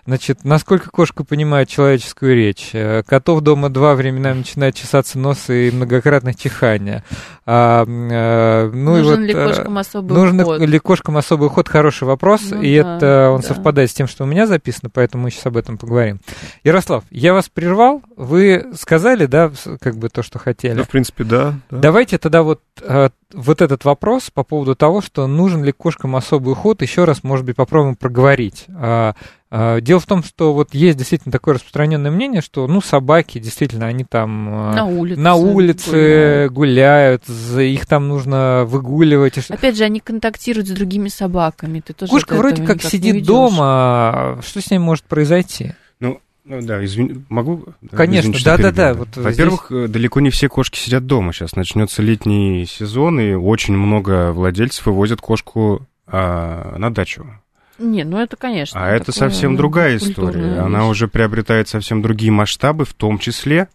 Значит, 0.06 0.44
насколько 0.44 0.90
кошка 0.90 1.22
понимает 1.22 1.68
человеческую 1.68 2.34
речь? 2.34 2.70
Э, 2.72 3.02
котов 3.06 3.42
дома 3.42 3.68
два 3.68 3.94
временами 3.94 4.38
начинает 4.38 4.74
чесаться 4.74 5.18
нос 5.18 5.50
и 5.50 5.70
многократное 5.70 6.34
чихание. 6.34 7.04
А, 7.44 7.84
а, 7.86 8.70
ну 8.70 8.96
нужен 8.96 9.24
и 9.24 9.34
вот, 9.34 9.40
ли 9.40 9.46
кошкам 9.46 9.78
особый 9.78 10.16
нужен 10.16 10.40
уход? 10.40 10.60
ли 10.60 10.78
кошкам 10.78 11.16
особый 11.16 11.46
уход? 11.46 11.68
Хороший 11.68 12.04
вопрос, 12.04 12.40
ну, 12.50 12.62
и 12.62 12.80
да, 12.80 12.96
это 12.96 13.30
он 13.30 13.42
да. 13.42 13.48
совпадает 13.48 13.90
с 13.90 13.94
тем, 13.94 14.08
что 14.08 14.24
у 14.24 14.26
меня 14.26 14.46
записано, 14.46 14.90
поэтому 14.90 15.24
мы 15.24 15.30
сейчас 15.30 15.46
об 15.46 15.56
этом 15.56 15.76
поговорим. 15.76 16.20
Ярослав, 16.64 17.04
я 17.10 17.34
вас 17.34 17.48
прерву 17.48 17.65
прервал. 17.66 18.02
Вы 18.16 18.66
сказали, 18.74 19.26
да, 19.26 19.50
как 19.80 19.96
бы 19.96 20.08
то, 20.08 20.22
что 20.22 20.38
хотели. 20.38 20.74
Ну, 20.74 20.84
в 20.84 20.88
принципе, 20.88 21.24
да. 21.24 21.54
да. 21.70 21.78
Давайте 21.78 22.18
тогда 22.18 22.42
вот, 22.42 22.60
э, 22.80 23.08
вот 23.32 23.60
этот 23.60 23.84
вопрос 23.84 24.30
по 24.30 24.44
поводу 24.44 24.76
того, 24.76 25.02
что 25.02 25.26
нужен 25.26 25.64
ли 25.64 25.72
кошкам 25.72 26.14
особый 26.14 26.52
уход, 26.52 26.82
еще 26.82 27.04
раз, 27.04 27.24
может 27.24 27.44
быть, 27.44 27.56
попробуем 27.56 27.96
проговорить. 27.96 28.66
А, 28.68 29.14
а, 29.50 29.80
дело 29.80 29.98
в 29.98 30.06
том, 30.06 30.22
что 30.22 30.54
вот 30.54 30.74
есть 30.74 30.96
действительно 30.96 31.32
такое 31.32 31.54
распространенное 31.54 32.10
мнение, 32.10 32.40
что, 32.40 32.68
ну, 32.68 32.80
собаки, 32.80 33.38
действительно, 33.38 33.86
они 33.86 34.04
там 34.04 34.48
а, 34.48 34.72
на 34.74 34.84
улице, 34.86 35.20
на 35.20 35.34
улице 35.34 36.48
гуляют. 36.50 37.24
гуляют, 37.26 37.58
их 37.58 37.86
там 37.86 38.06
нужно 38.06 38.64
выгуливать. 38.66 39.38
Опять 39.50 39.76
же, 39.76 39.82
они 39.82 39.98
контактируют 39.98 40.68
с 40.68 40.70
другими 40.70 41.08
собаками. 41.08 41.80
Ты 41.80 41.92
тоже 41.94 42.10
Кошка 42.10 42.36
вроде 42.36 42.64
как 42.64 42.80
сидит 42.82 43.24
дома, 43.24 43.64
а 43.64 44.38
что 44.42 44.60
с 44.60 44.70
ней 44.70 44.78
может 44.78 45.04
произойти? 45.04 45.74
Ну, 45.98 46.20
ну 46.46 46.62
да, 46.62 46.84
извини, 46.84 47.24
могу? 47.28 47.64
Конечно, 47.90 48.32
да-да-да. 48.44 48.94
Вот 48.94 49.16
Во-первых, 49.16 49.66
здесь... 49.68 49.86
Э, 49.86 49.88
далеко 49.88 50.20
не 50.20 50.30
все 50.30 50.48
кошки 50.48 50.78
сидят 50.78 51.04
дома. 51.04 51.32
Сейчас 51.32 51.56
начнется 51.56 52.02
летний 52.02 52.66
сезон, 52.66 53.18
и 53.18 53.32
очень 53.32 53.76
много 53.76 54.32
владельцев 54.32 54.86
вывозят 54.86 55.20
кошку 55.20 55.86
а, 56.06 56.76
на 56.78 56.94
дачу. 56.94 57.26
Не, 57.78 58.04
ну 58.04 58.18
это, 58.18 58.36
конечно. 58.36 58.80
А 58.80 58.90
это 58.90 59.10
совсем 59.10 59.56
другая 59.56 59.96
история. 59.96 60.60
Она 60.60 60.86
уже 60.86 61.08
приобретает 61.08 61.68
совсем 61.68 62.00
другие 62.00 62.30
масштабы, 62.30 62.84
в 62.84 62.94
том 62.94 63.18
числе 63.18 63.68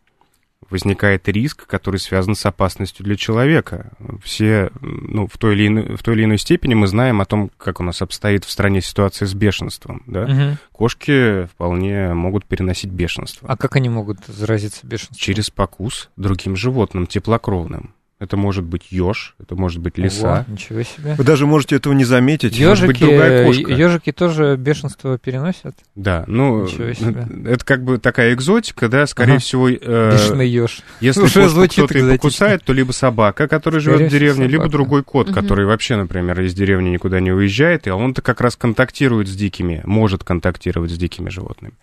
возникает 0.70 1.28
риск, 1.28 1.66
который 1.68 1.98
связан 1.98 2.36
с 2.36 2.46
опасностью 2.46 3.04
для 3.04 3.16
человека. 3.16 3.92
Все, 4.24 4.72
ну, 4.82 5.28
в 5.28 5.38
той 5.38 5.56
или 5.56 5.68
иной, 5.68 5.96
в 5.96 6.04
той 6.04 6.16
или 6.16 6.24
иной 6.24 6.38
степени 6.38 6.74
мы 6.74 6.88
знаем 6.88 7.22
о 7.22 7.26
том, 7.26 7.52
как 7.58 7.80
у 7.80 7.84
нас 7.84 8.02
обстоит 8.02 8.46
в 8.46 8.52
стране 8.52 8.82
ситуация 8.82 9.26
с 9.28 9.34
бешенством. 9.34 10.04
Да? 10.08 10.24
Угу. 10.24 10.58
Кошки 10.72 11.46
вполне 11.48 12.14
могут 12.14 12.46
переносить 12.46 12.92
бешенство. 12.92 13.48
А 13.50 13.58
как 13.58 13.76
они 13.76 13.90
могут 13.90 14.26
заразиться 14.28 14.86
бешенством? 14.86 15.18
Через 15.18 15.50
покус 15.50 16.10
другим 16.16 16.56
животным, 16.56 17.08
теплокровным. 17.08 17.94
Это 18.22 18.38
может 18.38 18.64
быть 18.64 18.92
еж, 18.92 19.34
это 19.40 19.56
может 19.56 19.80
быть 19.80 19.98
лиса. 19.98 20.46
Ого, 20.48 20.54
ничего 20.54 20.84
себе. 20.84 21.16
Вы 21.18 21.24
даже 21.24 21.48
можете 21.48 21.78
этого 21.78 21.94
не 21.94 22.04
заметить. 22.04 22.52
Ежики, 22.52 22.68
может 22.68 22.88
быть 22.88 23.00
другая 23.00 23.46
кошка. 23.46 23.72
Ежики 23.72 24.12
тоже 24.12 24.56
бешенство 24.58 25.18
переносят? 25.18 25.76
Да, 25.96 26.26
ну, 26.28 26.68
это 26.68 27.66
как 27.66 27.84
бы 27.84 27.98
такая 27.98 28.36
экзотика, 28.36 28.90
да, 28.90 29.08
скорее 29.08 29.34
ага. 29.34 29.42
всего... 29.42 29.70
Э, 29.70 30.12
Бешеный 30.12 30.48
еж. 30.48 30.82
Если 31.00 31.26
кто-то 31.26 31.98
и 31.98 32.12
покусает, 32.12 32.64
то 32.64 32.74
либо 32.74 32.92
собака, 32.92 33.48
которая 33.48 33.82
живет 33.82 34.02
в 34.02 34.12
деревне, 34.12 34.44
собака. 34.46 34.52
либо 34.52 34.70
другой 34.70 35.04
кот, 35.04 35.30
угу. 35.30 35.34
который 35.34 35.66
вообще, 35.66 35.96
например, 35.96 36.40
из 36.42 36.54
деревни 36.54 36.90
никуда 36.90 37.20
не 37.22 37.32
уезжает, 37.32 37.88
и 37.88 37.90
он-то 37.90 38.22
как 38.22 38.40
раз 38.40 38.56
контактирует 38.56 39.30
с 39.30 39.36
дикими, 39.36 39.82
может 39.84 40.24
контактировать 40.24 40.92
с 40.92 40.96
дикими 40.96 41.30
животными. 41.30 41.74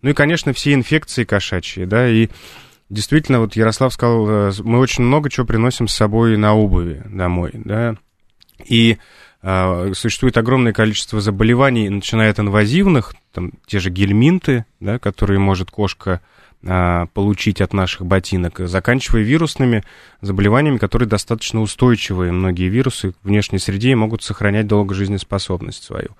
Ну 0.00 0.08
и, 0.08 0.14
конечно, 0.14 0.54
все 0.54 0.72
инфекции 0.72 1.24
кошачьи, 1.24 1.84
да, 1.84 2.08
и 2.08 2.30
Действительно, 2.92 3.40
вот 3.40 3.56
Ярослав 3.56 3.94
сказал, 3.94 4.28
э, 4.28 4.52
мы 4.62 4.78
очень 4.78 5.02
много 5.02 5.30
чего 5.30 5.46
приносим 5.46 5.88
с 5.88 5.94
собой 5.94 6.36
на 6.36 6.54
обуви 6.54 7.02
домой, 7.06 7.52
да, 7.54 7.96
и 8.66 8.98
э, 9.42 9.92
существует 9.94 10.36
огромное 10.36 10.74
количество 10.74 11.18
заболеваний, 11.22 11.88
начиная 11.88 12.30
от 12.30 12.38
инвазивных, 12.38 13.14
там 13.32 13.52
те 13.64 13.78
же 13.78 13.88
гельминты, 13.88 14.66
да, 14.78 14.98
которые 14.98 15.38
может 15.38 15.70
кошка 15.70 16.20
э, 16.62 17.06
получить 17.14 17.62
от 17.62 17.72
наших 17.72 18.04
ботинок, 18.04 18.58
заканчивая 18.58 19.22
вирусными 19.22 19.84
заболеваниями, 20.20 20.76
которые 20.76 21.08
достаточно 21.08 21.62
устойчивые. 21.62 22.30
Многие 22.30 22.68
вирусы 22.68 23.12
в 23.22 23.28
внешней 23.28 23.58
среде 23.58 23.96
могут 23.96 24.22
сохранять 24.22 24.66
долго 24.66 24.94
жизнеспособность 24.94 25.82
свою. 25.82 26.10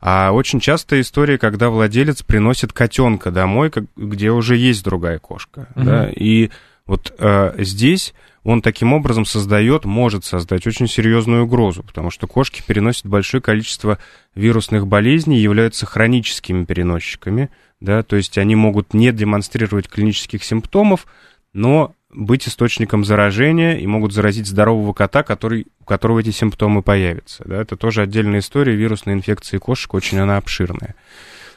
А 0.00 0.30
очень 0.32 0.60
часто 0.60 1.00
история, 1.00 1.38
когда 1.38 1.70
владелец 1.70 2.22
приносит 2.22 2.72
котенка 2.72 3.30
домой, 3.30 3.72
где 3.96 4.30
уже 4.30 4.56
есть 4.56 4.84
другая 4.84 5.18
кошка. 5.18 5.68
Угу. 5.74 5.84
Да, 5.84 6.08
и 6.08 6.50
вот 6.86 7.12
э, 7.18 7.54
здесь 7.58 8.14
он 8.44 8.62
таким 8.62 8.92
образом 8.92 9.26
создает, 9.26 9.84
может 9.84 10.24
создать 10.24 10.66
очень 10.66 10.88
серьезную 10.88 11.44
угрозу, 11.44 11.82
потому 11.82 12.10
что 12.10 12.26
кошки 12.26 12.62
переносят 12.66 13.06
большое 13.06 13.42
количество 13.42 13.98
вирусных 14.34 14.86
болезней, 14.86 15.38
являются 15.38 15.84
хроническими 15.84 16.64
переносчиками, 16.64 17.50
да, 17.80 18.02
то 18.02 18.16
есть 18.16 18.38
они 18.38 18.56
могут 18.56 18.94
не 18.94 19.12
демонстрировать 19.12 19.88
клинических 19.88 20.42
симптомов, 20.42 21.06
но 21.52 21.94
быть 22.10 22.48
источником 22.48 23.04
заражения 23.04 23.78
и 23.78 23.86
могут 23.86 24.12
заразить 24.12 24.46
здорового 24.46 24.92
кота, 24.92 25.22
который, 25.22 25.66
у 25.80 25.84
которого 25.84 26.20
эти 26.20 26.30
симптомы 26.30 26.82
появятся. 26.82 27.44
Да? 27.46 27.60
Это 27.60 27.76
тоже 27.76 28.02
отдельная 28.02 28.40
история 28.40 28.74
вирусной 28.74 29.14
инфекции 29.14 29.58
кошек, 29.58 29.92
очень 29.94 30.18
она 30.18 30.36
обширная. 30.36 30.94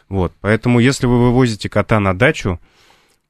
Вот, 0.10 0.34
поэтому 0.42 0.80
если 0.80 1.06
вы 1.06 1.20
вывозите 1.20 1.70
кота 1.70 2.00
на 2.02 2.18
дачу, 2.18 2.60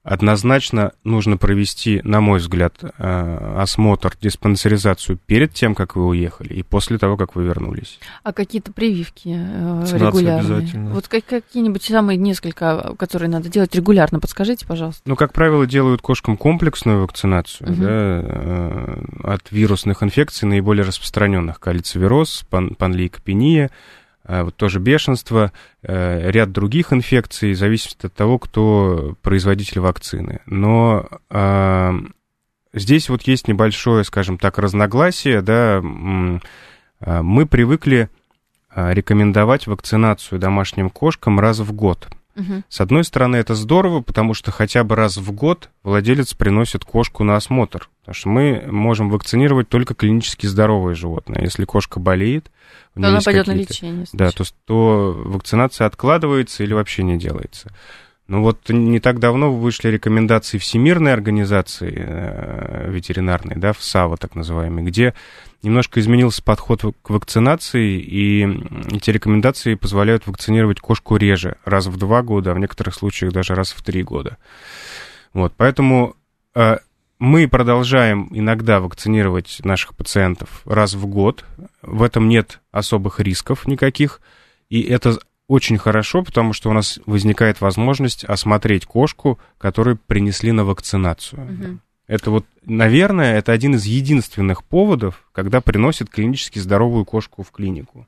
Однозначно 0.04 0.94
нужно 1.04 1.38
провести, 1.38 2.02
на 2.04 2.22
мой 2.22 2.40
взгляд, 2.40 2.74
э, 2.82 3.56
осмотр, 3.58 4.18
диспансеризацию 4.20 5.20
перед 5.28 5.54
тем, 5.54 5.76
как 5.76 5.96
вы 5.96 6.08
уехали, 6.08 6.56
и 6.56 6.64
после 6.64 6.98
того, 6.98 7.18
как 7.18 7.36
вы 7.36 7.44
вернулись. 7.44 8.00
А 8.24 8.34
какие-то 8.34 8.72
прививки 8.72 9.30
э, 9.30 9.86
регулярные? 9.94 10.40
обязательно. 10.40 10.90
Вот 10.92 11.08
какие-нибудь 11.08 11.84
самые 11.84 12.18
несколько, 12.18 12.96
которые 12.98 13.30
надо 13.30 13.48
делать 13.50 13.76
регулярно, 13.76 14.20
подскажите, 14.20 14.66
пожалуйста. 14.66 15.04
Ну, 15.06 15.16
как 15.16 15.34
правило, 15.34 15.68
делают 15.68 16.02
кошкам 16.02 16.36
комплексную 16.36 17.04
вакцинацию 17.04 17.72
угу. 17.72 17.82
да, 17.82 17.88
э, 17.92 19.04
от 19.24 19.52
вирусных 19.52 20.02
инфекций, 20.02 20.48
наиболее 20.48 20.84
распространенных, 20.84 21.60
кальцивироз, 21.60 22.44
пан, 22.50 22.74
панлейкопения, 22.74 23.70
вот 24.26 24.56
тоже 24.56 24.80
бешенство, 24.80 25.52
э, 25.82 26.30
ряд 26.32 26.52
других 26.52 26.94
инфекций, 26.94 27.54
зависит 27.54 28.06
от 28.06 28.14
того, 28.14 28.38
кто 28.40 29.16
производитель 29.22 29.80
вакцины. 29.80 30.42
Но 30.46 31.08
а, 31.30 31.96
здесь 32.74 33.10
вот 33.10 33.24
есть 33.24 33.48
небольшое, 33.48 34.04
скажем 34.04 34.38
так, 34.38 34.58
разногласие, 34.58 35.42
да, 35.42 35.82
а, 35.82 37.24
мы 37.24 37.46
привыкли 37.46 38.10
рекомендовать 38.74 39.68
вакцинацию 39.68 40.40
домашним 40.40 40.90
кошкам 40.90 41.42
раз 41.42 41.60
в 41.60 41.74
год. 41.74 42.08
Угу. 42.36 42.64
С 42.70 42.82
одной 42.82 43.04
стороны, 43.04 43.36
это 43.38 43.56
здорово, 43.56 44.02
потому 44.02 44.34
что 44.34 44.52
хотя 44.52 44.84
бы 44.84 44.96
раз 44.96 45.18
в 45.18 45.32
год 45.32 45.70
владелец 45.84 46.34
приносит 46.34 46.86
кошку 46.86 47.24
на 47.24 47.36
осмотр. 47.36 47.90
Потому 48.02 48.16
что 48.16 48.30
мы 48.30 48.64
можем 48.68 49.10
вакцинировать 49.10 49.70
только 49.70 49.94
клинически 49.94 50.46
здоровые 50.46 50.96
животные. 50.96 51.44
Если 51.44 51.66
кошка 51.66 52.00
болеет, 52.00 52.52
то 52.96 53.08
она 53.08 53.20
пойдет 53.22 53.48
на 53.48 53.54
лечение. 53.54 54.06
Да, 54.14 54.32
то, 54.32 54.44
то 54.66 55.14
вакцинация 55.26 55.88
откладывается 55.88 56.64
или 56.64 56.74
вообще 56.74 57.04
не 57.04 57.18
делается. 57.18 57.72
Ну 58.32 58.44
вот 58.44 58.70
не 58.70 59.02
так 59.02 59.20
давно 59.20 59.52
вышли 59.52 59.90
рекомендации 59.90 60.58
Всемирной 60.58 61.12
организации 61.12 61.94
э, 61.94 62.90
ветеринарной, 62.90 63.58
да, 63.58 63.74
в 63.74 63.84
САВА 63.84 64.16
так 64.16 64.36
называемой, 64.36 64.86
где 64.86 65.14
немножко 65.64 66.00
изменился 66.00 66.42
подход 66.42 66.82
к 67.02 67.10
вакцинации, 67.10 68.00
и 68.00 68.48
эти 68.96 69.10
рекомендации 69.10 69.76
позволяют 69.76 70.28
вакцинировать 70.28 70.80
кошку 70.80 71.18
реже, 71.18 71.58
раз 71.66 71.88
в 71.88 71.98
два 71.98 72.22
года, 72.22 72.52
а 72.52 72.54
в 72.54 72.60
некоторых 72.60 72.96
случаях 72.96 73.34
даже 73.34 73.54
раз 73.54 73.74
в 73.74 73.84
три 73.84 74.02
года. 74.02 74.38
Вот, 75.34 75.54
поэтому 75.58 76.16
э, 76.56 76.78
мы 77.20 77.50
продолжаем 77.50 78.30
иногда 78.32 78.80
вакцинировать 78.80 79.60
наших 79.66 79.94
пациентов 79.94 80.62
раз 80.64 80.94
в 80.94 81.06
год. 81.06 81.44
В 81.82 82.02
этом 82.02 82.30
нет 82.30 82.62
особых 82.72 83.20
рисков 83.20 83.68
никаких. 83.68 84.22
И 84.70 84.84
это 84.84 85.20
очень 85.52 85.78
хорошо, 85.78 86.24
потому 86.24 86.54
что 86.54 86.70
у 86.70 86.74
нас 86.74 86.98
возникает 87.06 87.60
возможность 87.60 88.24
осмотреть 88.24 88.86
кошку, 88.86 89.38
которую 89.58 89.98
принесли 89.98 90.54
на 90.54 90.64
вакцинацию. 90.64 91.44
Угу. 91.44 91.80
Это 92.08 92.32
вот, 92.32 92.46
наверное, 92.66 93.38
это 93.38 93.52
один 93.52 93.76
из 93.76 93.84
единственных 93.84 94.64
поводов, 94.64 95.28
когда 95.34 95.60
приносят 95.60 96.10
клинически 96.10 96.58
здоровую 96.58 97.04
кошку 97.04 97.44
в 97.44 97.52
клинику. 97.52 98.08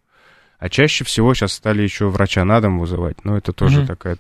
А 0.58 0.70
чаще 0.70 1.04
всего 1.04 1.34
сейчас 1.34 1.52
стали 1.52 1.82
еще 1.82 2.08
врача 2.08 2.46
на 2.46 2.62
дом 2.62 2.80
вызывать. 2.80 3.26
Но 3.26 3.36
это 3.36 3.52
тоже 3.52 3.82
угу. 3.82 3.88
такая 3.88 4.18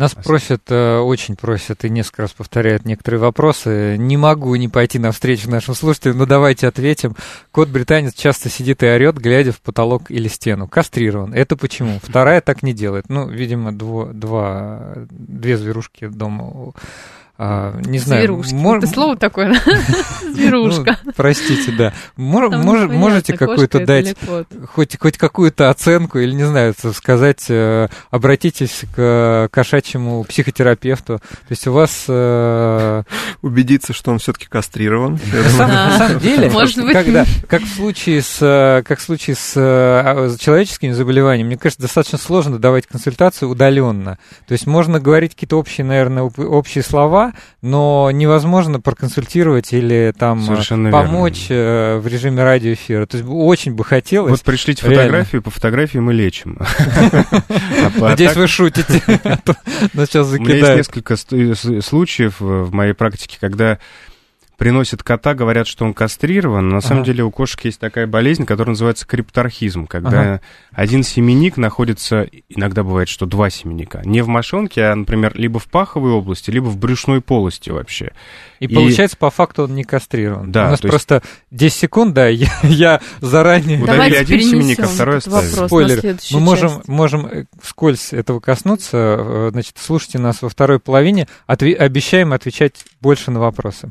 нас 0.00 0.14
просят, 0.14 0.62
э, 0.68 0.98
очень 0.98 1.36
просят 1.36 1.84
и 1.84 1.90
несколько 1.90 2.22
раз 2.22 2.32
повторяют 2.32 2.84
некоторые 2.84 3.20
вопросы. 3.20 3.96
Не 3.98 4.16
могу 4.16 4.54
не 4.56 4.68
пойти 4.68 4.98
навстречу 4.98 5.50
нашим 5.50 5.74
слушателям, 5.74 6.18
но 6.18 6.26
давайте 6.26 6.66
ответим. 6.66 7.14
Кот-британец 7.52 8.14
часто 8.14 8.48
сидит 8.48 8.82
и 8.82 8.86
орет, 8.86 9.18
глядя 9.18 9.52
в 9.52 9.60
потолок 9.60 10.10
или 10.10 10.28
стену. 10.28 10.66
Кастрирован. 10.66 11.34
Это 11.34 11.56
почему? 11.56 12.00
Вторая 12.02 12.40
так 12.40 12.62
не 12.62 12.72
делает. 12.72 13.08
Ну, 13.08 13.28
видимо, 13.28 13.72
дво, 13.72 14.06
два, 14.06 14.94
две 15.10 15.56
зверушки 15.56 16.06
дома 16.06 16.72
а, 17.42 17.80
не 17.80 17.98
знаю. 17.98 18.20
Зверушки. 18.24 18.54
Мор... 18.54 18.78
Это 18.78 18.86
слово 18.86 19.16
такое, 19.16 19.54
Зверушка. 20.34 20.98
Ну, 21.02 21.12
простите, 21.16 21.72
да. 21.72 21.94
Мор, 22.14 22.50
мож, 22.50 22.90
можете 22.90 23.34
какую-то 23.34 23.86
дать, 23.86 24.14
хоть, 24.74 24.98
хоть 25.00 25.16
какую-то 25.16 25.70
оценку, 25.70 26.18
или, 26.18 26.32
не 26.32 26.44
знаю, 26.44 26.74
сказать, 26.94 27.46
э, 27.48 27.88
обратитесь 28.10 28.82
к 28.94 29.48
кошачьему 29.50 30.22
психотерапевту. 30.24 31.18
То 31.18 31.46
есть 31.48 31.66
у 31.66 31.72
вас... 31.72 32.04
Э... 32.08 33.04
Убедиться, 33.42 33.94
что 33.94 34.10
он 34.10 34.18
все-таки 34.18 34.44
кастрирован. 34.46 35.18
На 35.58 35.96
самом 35.96 36.18
деле, 36.18 36.50
когда, 36.92 37.24
как 37.48 37.62
в 37.62 37.74
случае 37.74 38.20
с, 38.20 38.36
э, 38.42 38.82
как 38.86 38.98
в 38.98 39.02
случае 39.02 39.36
с 39.36 39.54
э, 39.56 40.36
человеческими 40.38 40.92
заболеваниями, 40.92 41.48
мне 41.48 41.56
кажется, 41.56 41.80
достаточно 41.80 42.18
сложно 42.18 42.58
давать 42.58 42.86
консультацию 42.86 43.48
удаленно. 43.48 44.18
То 44.46 44.52
есть 44.52 44.66
можно 44.66 45.00
говорить 45.00 45.32
какие-то 45.32 45.58
общие, 45.58 45.86
наверное, 45.86 46.24
общие 46.24 46.84
слова, 46.84 47.29
но 47.62 48.10
невозможно 48.12 48.80
проконсультировать 48.80 49.72
или 49.72 50.12
там 50.18 50.42
Совершенно 50.42 50.90
помочь 50.90 51.48
верно. 51.48 51.62
Э, 51.62 51.98
в 51.98 52.06
режиме 52.06 52.42
радиоэфира. 52.42 53.06
То 53.06 53.16
есть 53.18 53.28
очень 53.28 53.74
бы 53.74 53.84
хотелось. 53.84 54.30
Вот 54.30 54.42
пришлите 54.42 54.84
фотографию, 54.84 55.42
по 55.42 55.50
фотографии 55.50 55.98
мы 55.98 56.12
лечим. 56.12 56.58
А 58.00 58.10
Надеюсь, 58.10 58.36
вы 58.36 58.46
шутите. 58.46 59.02
Закидают. 60.24 60.32
У 60.32 60.42
меня 60.42 60.56
есть 60.56 60.76
несколько 60.76 61.16
случаев 61.82 62.40
в 62.40 62.72
моей 62.72 62.92
практике, 62.92 63.38
когда 63.40 63.78
приносят 64.60 65.02
кота, 65.02 65.32
говорят, 65.32 65.66
что 65.66 65.86
он 65.86 65.94
кастрирован. 65.94 66.68
На 66.68 66.76
ага. 66.76 66.86
самом 66.86 67.02
деле 67.02 67.24
у 67.24 67.30
кошек 67.30 67.64
есть 67.64 67.80
такая 67.80 68.06
болезнь, 68.06 68.44
которая 68.44 68.72
называется 68.72 69.06
крипторхизм, 69.06 69.86
когда 69.86 70.20
ага. 70.20 70.40
один 70.70 71.02
семенник 71.02 71.56
находится, 71.56 72.28
иногда 72.50 72.84
бывает, 72.84 73.08
что 73.08 73.24
два 73.24 73.48
семенника, 73.48 74.02
не 74.04 74.20
в 74.20 74.28
мошонке, 74.28 74.82
а, 74.84 74.94
например, 74.94 75.32
либо 75.34 75.58
в 75.58 75.64
паховой 75.64 76.12
области, 76.12 76.50
либо 76.50 76.66
в 76.66 76.76
брюшной 76.76 77.22
полости 77.22 77.70
вообще. 77.70 78.12
И, 78.58 78.66
и 78.66 78.74
получается, 78.74 79.16
по 79.16 79.30
факту 79.30 79.62
он 79.62 79.74
не 79.74 79.82
кастрирован. 79.82 80.52
Да, 80.52 80.66
у 80.66 80.70
нас 80.72 80.80
просто 80.80 81.22
есть... 81.50 81.72
10 81.72 81.78
секунд, 81.80 82.12
да, 82.12 82.28
я, 82.28 82.50
я 82.62 83.00
заранее... 83.22 83.82
Удалили 83.82 84.16
один 84.16 84.42
семенник, 84.42 84.80
а 84.80 84.88
второй 84.88 85.16
оставили. 85.18 85.66
Спойлер. 85.68 86.16
Мы 86.32 86.40
можем, 86.40 86.82
можем 86.86 87.24
э, 87.24 87.46
вскользь 87.62 88.12
этого 88.12 88.40
коснуться. 88.40 89.16
Э, 89.18 89.48
значит, 89.52 89.76
слушайте 89.78 90.18
нас 90.18 90.42
во 90.42 90.50
второй 90.50 90.80
половине. 90.80 91.28
Отве- 91.46 91.76
обещаем 91.76 92.34
отвечать 92.34 92.84
больше 93.00 93.30
на 93.30 93.40
вопросы. 93.40 93.90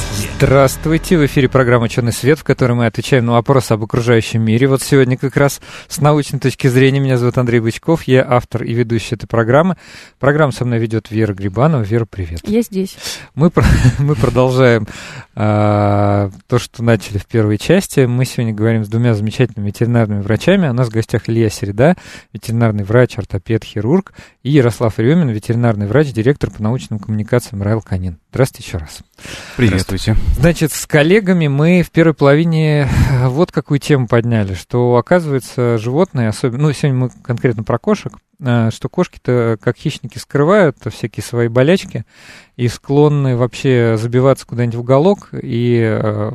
Здравствуйте, 0.43 1.19
в 1.19 1.25
эфире 1.27 1.47
программа 1.49 1.85
«Ученый 1.85 2.11
свет», 2.11 2.39
в 2.39 2.43
которой 2.43 2.71
мы 2.71 2.87
отвечаем 2.87 3.27
на 3.27 3.33
вопросы 3.33 3.73
об 3.73 3.83
окружающем 3.83 4.41
мире. 4.41 4.67
Вот 4.67 4.81
сегодня 4.81 5.15
как 5.15 5.37
раз 5.37 5.61
с 5.87 6.01
научной 6.01 6.39
точки 6.39 6.65
зрения 6.65 6.99
меня 6.99 7.19
зовут 7.19 7.37
Андрей 7.37 7.59
Бычков, 7.59 8.05
я 8.05 8.25
автор 8.27 8.63
и 8.63 8.73
ведущий 8.73 9.13
этой 9.13 9.27
программы. 9.27 9.77
Программу 10.17 10.51
со 10.51 10.65
мной 10.65 10.79
ведет 10.79 11.11
Вера 11.11 11.35
Грибанова. 11.35 11.83
Вера, 11.83 12.07
привет. 12.09 12.39
Я 12.43 12.63
здесь. 12.63 12.97
Мы, 13.35 13.51
мы 13.99 14.15
продолжаем 14.15 14.87
а, 15.35 16.31
то, 16.47 16.57
что 16.57 16.81
начали 16.81 17.19
в 17.19 17.27
первой 17.27 17.59
части. 17.59 17.99
Мы 18.07 18.25
сегодня 18.25 18.51
говорим 18.51 18.83
с 18.83 18.87
двумя 18.87 19.13
замечательными 19.13 19.67
ветеринарными 19.67 20.21
врачами. 20.21 20.67
У 20.67 20.73
нас 20.73 20.87
в 20.87 20.91
гостях 20.91 21.29
Илья 21.29 21.51
Середа, 21.51 21.95
ветеринарный 22.33 22.83
врач, 22.83 23.15
ортопед, 23.15 23.63
хирург, 23.63 24.13
и 24.41 24.49
Ярослав 24.49 24.97
Рюмин, 24.97 25.29
ветеринарный 25.29 25.85
врач, 25.85 26.11
директор 26.11 26.49
по 26.49 26.63
научным 26.63 26.97
коммуникациям 26.97 27.61
Райл 27.61 27.81
Канин. 27.81 28.17
Здравствуйте 28.31 28.65
еще 28.65 28.77
раз. 28.77 28.99
Приветствуйте. 29.57 30.15
Значит, 30.37 30.71
с 30.71 30.87
коллегами 30.87 31.49
мы 31.49 31.83
в 31.83 31.91
первой 31.91 32.13
половине 32.13 32.83
э, 32.83 33.27
вот 33.27 33.51
какую 33.51 33.79
тему 33.79 34.07
подняли, 34.07 34.53
что, 34.53 34.95
оказывается, 34.95 35.77
животные, 35.77 36.29
особенно, 36.29 36.63
ну, 36.63 36.71
сегодня 36.71 36.97
мы 36.97 37.09
конкретно 37.09 37.63
про 37.63 37.77
кошек, 37.77 38.13
э, 38.39 38.69
что 38.71 38.87
кошки-то, 38.87 39.57
как 39.61 39.75
хищники, 39.75 40.17
скрывают 40.17 40.77
всякие 40.93 41.25
свои 41.25 41.49
болячки 41.49 42.05
и 42.55 42.69
склонны 42.69 43.35
вообще 43.35 43.97
забиваться 43.97 44.47
куда-нибудь 44.47 44.75
в 44.75 44.79
уголок, 44.79 45.29
и 45.33 45.81
э, 45.83 46.31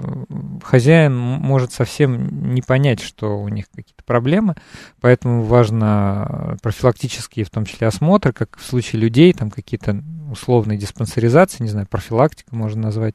хозяин 0.62 1.16
может 1.16 1.72
совсем 1.72 2.52
не 2.52 2.60
понять, 2.60 3.00
что 3.00 3.38
у 3.40 3.48
них 3.48 3.70
какие-то 3.74 4.04
проблемы, 4.04 4.54
поэтому 5.00 5.44
важно 5.44 6.58
профилактические, 6.62 7.46
в 7.46 7.50
том 7.50 7.64
числе 7.64 7.86
осмотр, 7.86 8.34
как 8.34 8.58
в 8.58 8.66
случае 8.66 9.00
людей, 9.00 9.32
там 9.32 9.50
какие-то 9.50 10.02
условные 10.30 10.78
диспансеризации, 10.78 11.62
не 11.62 11.68
знаю, 11.68 11.86
профилактика 11.86 12.54
можно 12.54 12.82
назвать. 12.82 13.14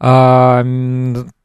А, 0.00 0.62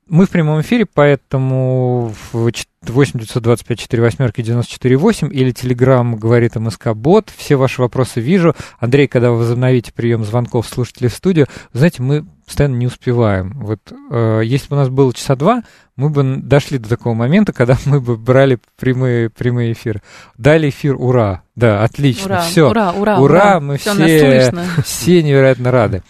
мы 0.07 0.25
в 0.25 0.29
прямом 0.29 0.61
эфире, 0.61 0.85
поэтому 0.85 2.13
в 2.31 2.49
8 2.83 3.19
925 3.19 3.79
4 3.79 4.03
восьмерки 4.03 4.41
94 4.41 4.97
8 4.97 5.33
или 5.33 5.51
Телеграм 5.51 6.15
говорит 6.15 6.55
МСК 6.55 6.93
Бот. 6.93 7.31
Все 7.35 7.55
ваши 7.55 7.81
вопросы 7.81 8.19
вижу. 8.19 8.55
Андрей, 8.79 9.07
когда 9.07 9.31
вы 9.31 9.37
возобновите 9.37 9.93
прием 9.93 10.23
звонков 10.23 10.67
слушателей 10.67 11.09
в 11.09 11.13
студию, 11.13 11.47
знаете, 11.71 12.01
мы 12.01 12.25
постоянно 12.45 12.75
не 12.75 12.87
успеваем. 12.87 13.53
Вот 13.59 13.79
э, 14.11 14.41
если 14.43 14.67
бы 14.67 14.75
у 14.75 14.79
нас 14.79 14.89
было 14.89 15.13
часа 15.13 15.35
два, 15.35 15.63
мы 15.95 16.09
бы 16.09 16.37
дошли 16.37 16.77
до 16.77 16.89
такого 16.89 17.13
момента, 17.13 17.53
когда 17.53 17.77
мы 17.85 18.01
бы 18.01 18.17
брали 18.17 18.59
прямые, 18.79 19.29
прямые 19.29 19.73
эфиры. 19.73 20.01
Дали 20.37 20.69
эфир, 20.69 20.95
ура! 20.97 21.43
Да, 21.55 21.83
отлично, 21.83 22.25
ура, 22.25 22.41
все. 22.41 22.69
Ура, 22.69 22.91
ура, 22.91 23.19
ура, 23.19 23.21
ура. 23.21 23.59
мы 23.59 23.77
все, 23.77 23.93
все, 23.93 24.53
все 24.83 25.23
невероятно 25.23 25.71
рады. 25.71 26.03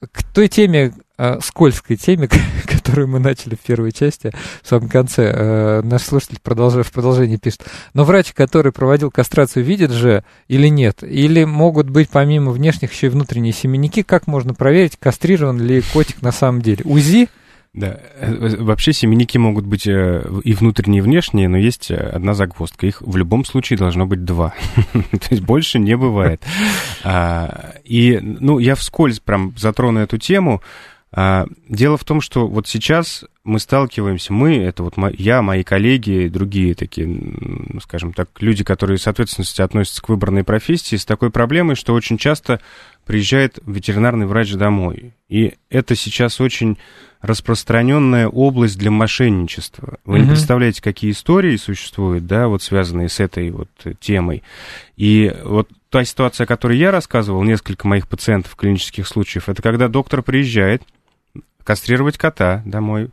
К 0.00 0.24
той 0.24 0.48
теме, 0.48 0.92
э, 1.18 1.38
скользкой 1.40 1.96
теме, 1.96 2.28
которую 2.66 3.08
мы 3.08 3.18
начали 3.18 3.54
в 3.54 3.60
первой 3.60 3.92
части, 3.92 4.32
в 4.62 4.68
самом 4.68 4.88
конце, 4.88 5.30
э, 5.34 5.82
наш 5.82 6.02
слушатель 6.02 6.38
продолж... 6.42 6.86
в 6.86 6.92
продолжении 6.92 7.36
пишет. 7.36 7.64
Но 7.94 8.04
врач, 8.04 8.32
который 8.32 8.72
проводил 8.72 9.10
кастрацию, 9.10 9.64
видит 9.64 9.90
же 9.90 10.24
или 10.48 10.68
нет? 10.68 11.02
Или 11.02 11.44
могут 11.44 11.90
быть 11.90 12.08
помимо 12.08 12.52
внешних 12.52 12.92
еще 12.92 13.06
и 13.06 13.10
внутренние 13.10 13.52
семенники? 13.52 14.02
Как 14.02 14.26
можно 14.26 14.54
проверить, 14.54 14.96
кастрирован 14.98 15.60
ли 15.60 15.82
котик 15.92 16.22
на 16.22 16.32
самом 16.32 16.62
деле? 16.62 16.84
УЗИ? 16.84 17.28
Да, 17.74 18.00
э, 18.16 18.56
вообще 18.58 18.92
семенники 18.92 19.38
могут 19.38 19.64
быть 19.64 19.86
э, 19.86 20.22
и 20.44 20.52
внутренние, 20.52 20.98
и 20.98 21.02
внешние, 21.02 21.48
но 21.48 21.56
есть 21.56 21.90
одна 21.90 22.34
загвоздка. 22.34 22.86
Их 22.86 23.00
в 23.00 23.16
любом 23.16 23.46
случае 23.46 23.78
должно 23.78 24.04
быть 24.04 24.24
два. 24.24 24.52
То 24.92 25.28
есть 25.30 25.42
больше 25.42 25.78
не 25.78 25.96
бывает. 25.96 26.42
А, 27.02 27.76
и, 27.82 28.18
ну, 28.20 28.58
я 28.58 28.74
вскользь 28.74 29.20
прям 29.20 29.54
затрону 29.56 30.00
эту 30.00 30.18
тему. 30.18 30.60
А, 31.14 31.46
дело 31.68 31.98
в 31.98 32.04
том, 32.04 32.22
что 32.22 32.46
вот 32.48 32.66
сейчас 32.66 33.24
мы 33.44 33.58
сталкиваемся, 33.58 34.32
мы, 34.32 34.56
это 34.56 34.82
вот 34.82 34.94
я, 35.18 35.42
мои 35.42 35.62
коллеги, 35.62 36.30
другие 36.32 36.74
такие, 36.74 37.20
скажем 37.82 38.14
так, 38.14 38.30
люди, 38.40 38.64
которые 38.64 38.96
с 38.96 39.06
ответственностью 39.06 39.64
относятся 39.64 40.00
к 40.00 40.08
выбранной 40.08 40.42
профессии, 40.42 40.96
с 40.96 41.04
такой 41.04 41.30
проблемой, 41.30 41.76
что 41.76 41.92
очень 41.92 42.16
часто 42.16 42.60
приезжает 43.04 43.58
ветеринарный 43.66 44.26
врач 44.26 44.52
домой. 44.54 45.12
И 45.28 45.54
это 45.68 45.96
сейчас 45.96 46.40
очень 46.40 46.78
распространенная 47.20 48.28
область 48.28 48.78
для 48.78 48.90
мошенничества. 48.90 49.98
Вы 50.04 50.16
mm-hmm. 50.16 50.20
не 50.20 50.28
представляете, 50.28 50.82
какие 50.82 51.10
истории 51.10 51.56
существуют, 51.56 52.26
да, 52.26 52.48
вот 52.48 52.62
связанные 52.62 53.10
с 53.10 53.20
этой 53.20 53.50
вот 53.50 53.68
темой. 54.00 54.42
И 54.96 55.34
вот 55.44 55.68
та 55.90 56.04
ситуация, 56.04 56.44
о 56.44 56.46
которой 56.46 56.78
я 56.78 56.90
рассказывал, 56.90 57.42
несколько 57.42 57.86
моих 57.86 58.08
пациентов, 58.08 58.56
клинических 58.56 59.06
случаев, 59.06 59.48
это 59.48 59.60
когда 59.60 59.88
доктор 59.88 60.22
приезжает, 60.22 60.82
кастрировать 61.64 62.18
кота 62.18 62.62
домой, 62.64 63.10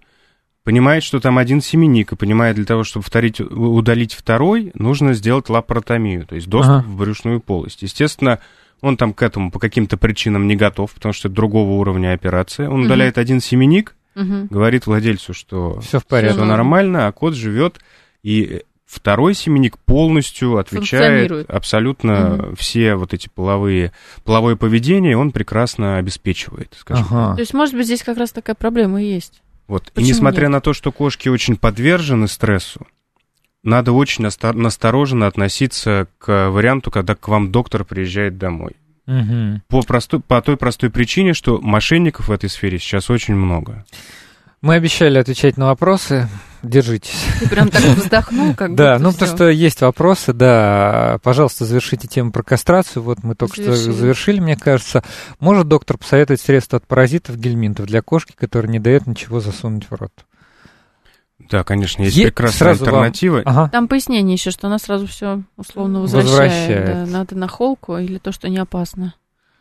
понимает, 0.64 1.04
что 1.04 1.20
там 1.20 1.38
один 1.38 1.62
семенник, 1.62 2.12
и 2.12 2.16
понимает, 2.16 2.56
для 2.56 2.66
того, 2.66 2.84
чтобы 2.84 3.04
повторить, 3.04 3.42
удалить 3.42 4.14
второй, 4.14 4.72
нужно 4.76 5.14
сделать 5.14 5.50
лапаротомию, 5.50 6.26
то 6.26 6.36
есть 6.36 6.48
доступ 6.48 6.76
ага. 6.76 6.86
в 6.88 6.98
брюшную 6.98 7.40
полость. 7.40 7.82
Естественно, 7.82 8.40
он 8.82 8.98
там 8.98 9.14
к 9.14 9.22
этому 9.24 9.52
по 9.52 9.60
каким-то 9.60 9.98
причинам 9.98 10.48
не 10.48 10.56
готов, 10.56 10.94
потому 10.94 11.14
что 11.14 11.28
это 11.28 11.36
другого 11.36 11.72
уровня 11.72 12.14
операция. 12.14 12.70
Он 12.70 12.82
угу. 12.82 12.86
удаляет 12.86 13.18
один 13.18 13.42
семенник, 13.42 13.96
угу. 14.16 14.48
говорит 14.50 14.86
владельцу, 14.86 15.34
что 15.34 15.80
все 15.80 16.00
в 16.00 16.06
порядке, 16.06 16.38
все 16.38 16.46
нормально, 16.46 17.08
а 17.08 17.12
кот 17.12 17.36
живет, 17.36 17.80
и 18.22 18.64
второй 18.90 19.36
семенник 19.36 19.78
полностью 19.78 20.58
отвечает 20.58 21.50
абсолютно 21.50 22.34
угу. 22.34 22.56
все 22.56 22.96
вот 22.96 23.14
эти 23.14 23.30
половые, 23.30 23.92
половое 24.24 24.56
поведение, 24.56 25.16
он 25.16 25.32
прекрасно 25.32 25.98
обеспечивает, 25.98 26.74
скажем 26.78 27.06
ага. 27.12 27.36
То 27.36 27.42
есть, 27.42 27.54
может 27.54 27.76
быть, 27.76 27.86
здесь 27.86 28.02
как 28.02 28.18
раз 28.18 28.32
такая 28.32 28.56
проблема 28.56 29.02
и 29.02 29.06
есть. 29.06 29.44
Вот. 29.68 29.92
и 29.96 30.02
несмотря 30.02 30.44
нет? 30.44 30.54
на 30.54 30.62
то, 30.62 30.74
что 30.74 30.92
кошки 30.92 31.30
очень 31.30 31.56
подвержены 31.56 32.28
стрессу, 32.28 32.88
надо 33.62 33.92
очень 33.92 34.26
настороженно 34.26 35.28
относиться 35.28 36.08
к 36.18 36.50
варианту, 36.50 36.90
когда 36.90 37.14
к 37.14 37.28
вам 37.28 37.52
доктор 37.52 37.86
приезжает 37.86 38.40
домой. 38.40 38.76
Угу. 39.06 39.62
По, 39.68 39.82
простой, 39.84 40.20
по 40.22 40.42
той 40.42 40.58
простой 40.58 40.90
причине, 40.90 41.34
что 41.34 41.60
мошенников 41.62 42.30
в 42.30 42.32
этой 42.32 42.50
сфере 42.50 42.80
сейчас 42.80 43.12
очень 43.12 43.36
много. 43.36 43.86
Мы 44.62 44.74
обещали 44.74 45.20
отвечать 45.20 45.58
на 45.58 45.68
вопросы. 45.68 46.28
Держитесь. 46.64 47.26
Ты 47.40 47.50
прям 47.50 47.70
так 47.70 47.82
вздохнул, 47.98 48.54
как 48.56 48.76
Да, 48.76 48.98
ну 49.00 49.12
потому 49.12 49.36
что 49.36 49.50
есть 49.50 49.82
вопросы, 49.82 50.34
да. 50.34 51.20
Пожалуйста, 51.24 51.66
завершите 51.66 52.08
тему 52.08 52.32
про 52.32 52.44
кастрацию. 52.44 53.04
Вот 53.04 53.24
мы 53.24 53.36
только 53.36 53.62
что 53.62 53.76
завершили, 53.76 54.40
мне 54.40 54.56
кажется. 54.56 55.04
Может 55.40 55.68
доктор 55.68 55.98
посоветовать 55.98 56.42
средства 56.42 56.78
от 56.78 56.88
паразитов, 56.88 57.38
гельминтов 57.38 57.88
для 57.88 58.02
кошки, 58.02 58.34
которые 58.38 58.72
не 58.72 58.80
дают 58.80 59.08
ничего 59.08 59.40
засунуть 59.40 59.86
в 59.90 59.94
рот? 59.94 60.12
Да, 61.50 61.64
конечно, 61.64 62.04
есть 62.04 62.16
е- 62.16 62.26
прекрасная 62.26 62.72
альтернатива. 62.74 63.38
Вам... 63.38 63.44
Ага. 63.46 63.70
Там 63.70 63.88
пояснение 63.88 64.34
еще, 64.34 64.52
что 64.52 64.68
она 64.68 64.78
сразу 64.78 65.08
все 65.08 65.42
условно 65.58 66.02
возвращает. 66.02 66.32
возвращает. 66.36 66.86
Да, 66.86 67.06
надо 67.12 67.36
на 67.36 67.48
холку 67.48 67.98
или 67.98 68.18
то, 68.20 68.32
что 68.32 68.50
не 68.50 68.58
опасно. 68.58 69.16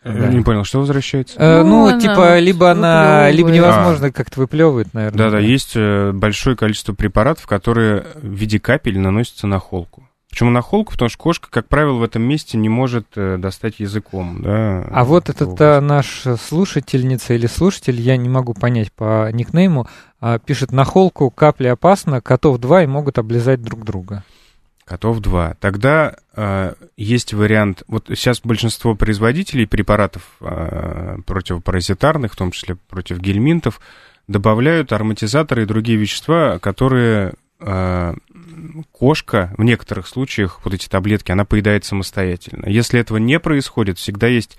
Да. 0.05 0.29
Не 0.29 0.43
понял, 0.43 0.65
что 0.65 0.79
возвращается? 0.79 1.39
Э, 1.39 1.63
ну, 1.63 1.91
ну 1.91 2.01
типа, 2.01 2.39
либо 2.39 2.71
она, 2.71 3.31
либо 3.31 3.51
невозможно 3.51 4.09
а. 4.09 4.13
как-то 4.13 4.41
выплевывает, 4.41 4.95
наверное. 4.95 5.19
Да-да, 5.19 5.39
есть 5.39 5.73
э, 5.75 6.13
большое 6.13 6.57
количество 6.57 6.93
препаратов, 6.93 7.47
которые 7.47 8.07
в 8.15 8.27
виде 8.27 8.61
капель 8.61 8.99
наносятся 8.99 9.47
на 9.47 9.59
холку. 9.59 10.09
Почему 10.31 10.51
на 10.51 10.61
холку? 10.61 10.93
Потому 10.93 11.09
что 11.09 11.19
кошка, 11.19 11.49
как 11.51 11.69
правило, 11.69 11.95
в 11.95 12.03
этом 12.03 12.23
месте 12.23 12.59
не 12.59 12.69
может 12.69 13.07
э, 13.17 13.39
достать 13.39 13.81
языком. 13.81 14.43
Да, 14.43 14.85
а 14.91 15.05
вот 15.05 15.31
этот 15.31 15.61
а, 15.61 15.81
наш 15.81 16.25
слушательница 16.41 17.35
или 17.35 17.47
слушатель, 17.47 18.01
я 18.01 18.17
не 18.17 18.29
могу 18.29 18.55
понять 18.55 18.93
по 18.93 19.31
никнейму, 19.33 19.89
а, 20.21 20.39
пишет 20.39 20.71
на 20.71 20.85
холку 20.85 21.31
капли 21.31 21.67
опасно, 21.69 22.21
котов 22.21 22.59
два 22.59 22.85
и 22.85 22.87
могут 22.87 23.19
облизать 23.19 23.63
друг 23.63 23.85
друга. 23.85 24.23
Котов 24.89 25.21
два. 25.21 25.55
Тогда 25.61 26.17
э, 26.35 26.73
есть 26.97 27.35
вариант. 27.35 27.83
Вот 27.89 28.07
сейчас 28.09 28.41
большинство 28.41 28.95
производителей 28.95 29.67
препаратов 29.67 30.23
э, 30.41 31.19
противопаразитарных, 31.27 32.33
в 32.33 32.37
том 32.37 32.53
числе 32.53 32.77
против 32.89 33.19
гельминтов, 33.19 33.83
добавляют 34.29 34.91
ароматизаторы 34.95 35.65
и 35.65 35.67
другие 35.67 35.99
вещества, 35.99 36.59
которые 36.59 37.35
э, 37.61 38.15
кошка 38.91 39.53
в 39.59 39.63
некоторых 39.63 40.09
случаях, 40.09 40.61
вот 40.65 40.73
эти 40.73 40.89
таблетки, 40.89 41.33
она 41.33 41.45
поедает 41.45 41.85
самостоятельно. 41.85 42.67
Если 42.67 42.99
этого 42.99 43.19
не 43.19 43.39
происходит, 43.39 43.99
всегда 43.99 44.27
есть 44.27 44.57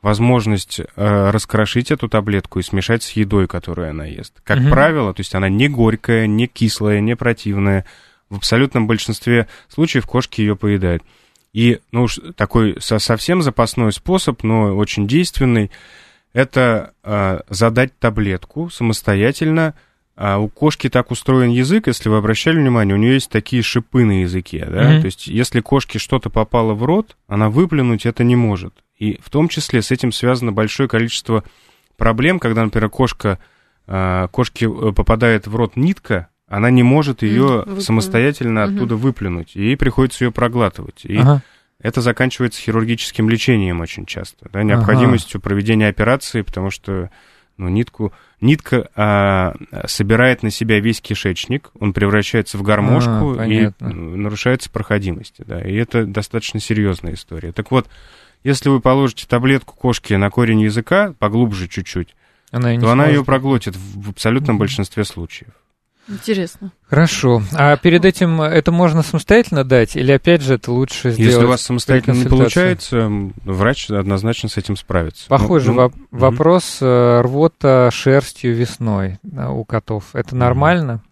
возможность 0.00 0.78
э, 0.78 1.30
раскрошить 1.30 1.90
эту 1.90 2.08
таблетку 2.08 2.60
и 2.60 2.62
смешать 2.62 3.02
с 3.02 3.10
едой, 3.12 3.48
которую 3.48 3.90
она 3.90 4.04
ест. 4.04 4.40
Как 4.44 4.58
mm 4.58 4.70
правило, 4.70 5.12
то 5.12 5.20
есть 5.20 5.34
она 5.34 5.48
не 5.48 5.68
горькая, 5.68 6.28
не 6.28 6.46
кислая, 6.46 7.00
не 7.00 7.16
противная 7.16 7.84
в 8.32 8.36
абсолютном 8.36 8.86
большинстве 8.86 9.46
случаев 9.68 10.06
кошки 10.06 10.40
ее 10.40 10.56
поедают. 10.56 11.02
И, 11.52 11.80
ну 11.92 12.04
уж 12.04 12.18
такой 12.34 12.80
со 12.80 12.98
совсем 12.98 13.42
запасной 13.42 13.92
способ, 13.92 14.42
но 14.42 14.74
очень 14.74 15.06
действенный, 15.06 15.70
это 16.32 16.94
э, 17.04 17.40
задать 17.50 17.98
таблетку 17.98 18.70
самостоятельно. 18.70 19.74
А 20.16 20.38
у 20.38 20.48
кошки 20.48 20.88
так 20.88 21.10
устроен 21.10 21.50
язык, 21.50 21.86
если 21.88 22.08
вы 22.08 22.16
обращали 22.16 22.58
внимание, 22.58 22.94
у 22.94 22.98
нее 22.98 23.14
есть 23.14 23.30
такие 23.30 23.62
шипы 23.62 24.04
на 24.04 24.22
языке, 24.22 24.66
да, 24.70 24.92
mm-hmm. 24.92 25.00
то 25.00 25.06
есть 25.06 25.26
если 25.26 25.60
кошке 25.60 25.98
что-то 25.98 26.28
попало 26.28 26.74
в 26.74 26.84
рот, 26.84 27.16
она 27.28 27.48
выплюнуть 27.48 28.04
это 28.04 28.22
не 28.22 28.36
может. 28.36 28.74
И 28.98 29.18
в 29.22 29.30
том 29.30 29.48
числе 29.48 29.80
с 29.80 29.90
этим 29.90 30.12
связано 30.12 30.52
большое 30.52 30.86
количество 30.88 31.44
проблем, 31.96 32.40
когда, 32.40 32.62
например, 32.62 32.90
кошка, 32.90 33.38
э, 33.86 34.28
кошке 34.30 34.68
попадает 34.68 35.46
в 35.46 35.56
рот 35.56 35.76
нитка, 35.76 36.28
она 36.52 36.70
не 36.70 36.82
может 36.82 37.22
ее 37.22 37.64
самостоятельно 37.80 38.64
оттуда 38.64 38.94
выплюнуть, 38.94 39.56
и 39.56 39.62
ей 39.62 39.76
приходится 39.78 40.24
ее 40.24 40.32
проглатывать. 40.32 41.00
И 41.04 41.16
ага. 41.16 41.40
это 41.80 42.02
заканчивается 42.02 42.60
хирургическим 42.60 43.30
лечением 43.30 43.80
очень 43.80 44.04
часто, 44.04 44.50
да, 44.52 44.62
необходимостью 44.62 45.38
ага. 45.38 45.44
проведения 45.44 45.88
операции, 45.88 46.42
потому 46.42 46.70
что 46.70 47.10
ну, 47.56 47.70
нитку, 47.70 48.12
нитка 48.42 48.90
а, 48.94 49.54
собирает 49.86 50.42
на 50.42 50.50
себя 50.50 50.78
весь 50.78 51.00
кишечник, 51.00 51.70
он 51.80 51.94
превращается 51.94 52.58
в 52.58 52.62
гармошку 52.62 53.38
а, 53.38 53.46
и 53.46 53.70
нарушается 53.80 54.68
проходимость. 54.68 55.36
Да, 55.38 55.58
и 55.58 55.74
это 55.74 56.04
достаточно 56.04 56.60
серьезная 56.60 57.14
история. 57.14 57.52
Так 57.52 57.70
вот, 57.70 57.88
если 58.44 58.68
вы 58.68 58.80
положите 58.80 59.26
таблетку 59.26 59.74
кошке 59.74 60.18
на 60.18 60.28
корень 60.28 60.60
языка, 60.60 61.14
поглубже 61.18 61.66
чуть-чуть, 61.66 62.14
она 62.50 62.78
то 62.78 62.90
она 62.90 63.06
ее 63.06 63.24
проглотит 63.24 63.74
в 63.74 64.10
абсолютном 64.10 64.58
большинстве 64.58 65.04
случаев. 65.04 65.52
Интересно. 66.08 66.72
Хорошо. 66.88 67.42
А 67.52 67.76
перед 67.76 68.04
этим 68.04 68.42
это 68.42 68.72
можно 68.72 69.02
самостоятельно 69.02 69.64
дать? 69.64 69.96
Или 69.96 70.12
опять 70.12 70.42
же 70.42 70.54
это 70.54 70.72
лучше 70.72 71.12
сделать? 71.12 71.32
Если 71.32 71.44
у 71.44 71.48
вас 71.48 71.62
самостоятельно 71.62 72.14
не 72.16 72.24
получается, 72.24 73.10
врач 73.44 73.88
однозначно 73.88 74.48
с 74.48 74.56
этим 74.56 74.76
справится. 74.76 75.28
Похожий 75.28 75.72
ну, 75.72 75.90
ну, 75.90 75.92
вопрос. 76.10 76.82
Угу. 76.82 77.22
Рвота 77.22 77.90
шерстью 77.92 78.54
весной 78.54 79.18
у 79.22 79.64
котов. 79.64 80.14
Это 80.14 80.34
нормально? 80.34 81.02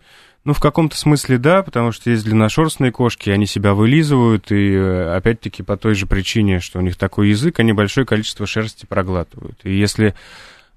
Ну, 0.42 0.54
в 0.54 0.60
каком-то 0.60 0.96
смысле 0.96 1.36
да, 1.36 1.62
потому 1.62 1.92
что 1.92 2.10
есть 2.10 2.24
длинношерстные 2.24 2.90
кошки, 2.90 3.28
они 3.28 3.46
себя 3.46 3.74
вылизывают, 3.74 4.50
и 4.50 4.72
э, 4.72 5.14
опять-таки 5.14 5.62
по 5.62 5.76
той 5.76 5.94
же 5.94 6.06
причине, 6.06 6.60
что 6.60 6.78
у 6.78 6.82
них 6.82 6.96
такой 6.96 7.28
язык, 7.28 7.60
они 7.60 7.74
большое 7.74 8.06
количество 8.06 8.46
шерсти 8.46 8.86
проглатывают. 8.86 9.58
И 9.64 9.72
если 9.72 10.14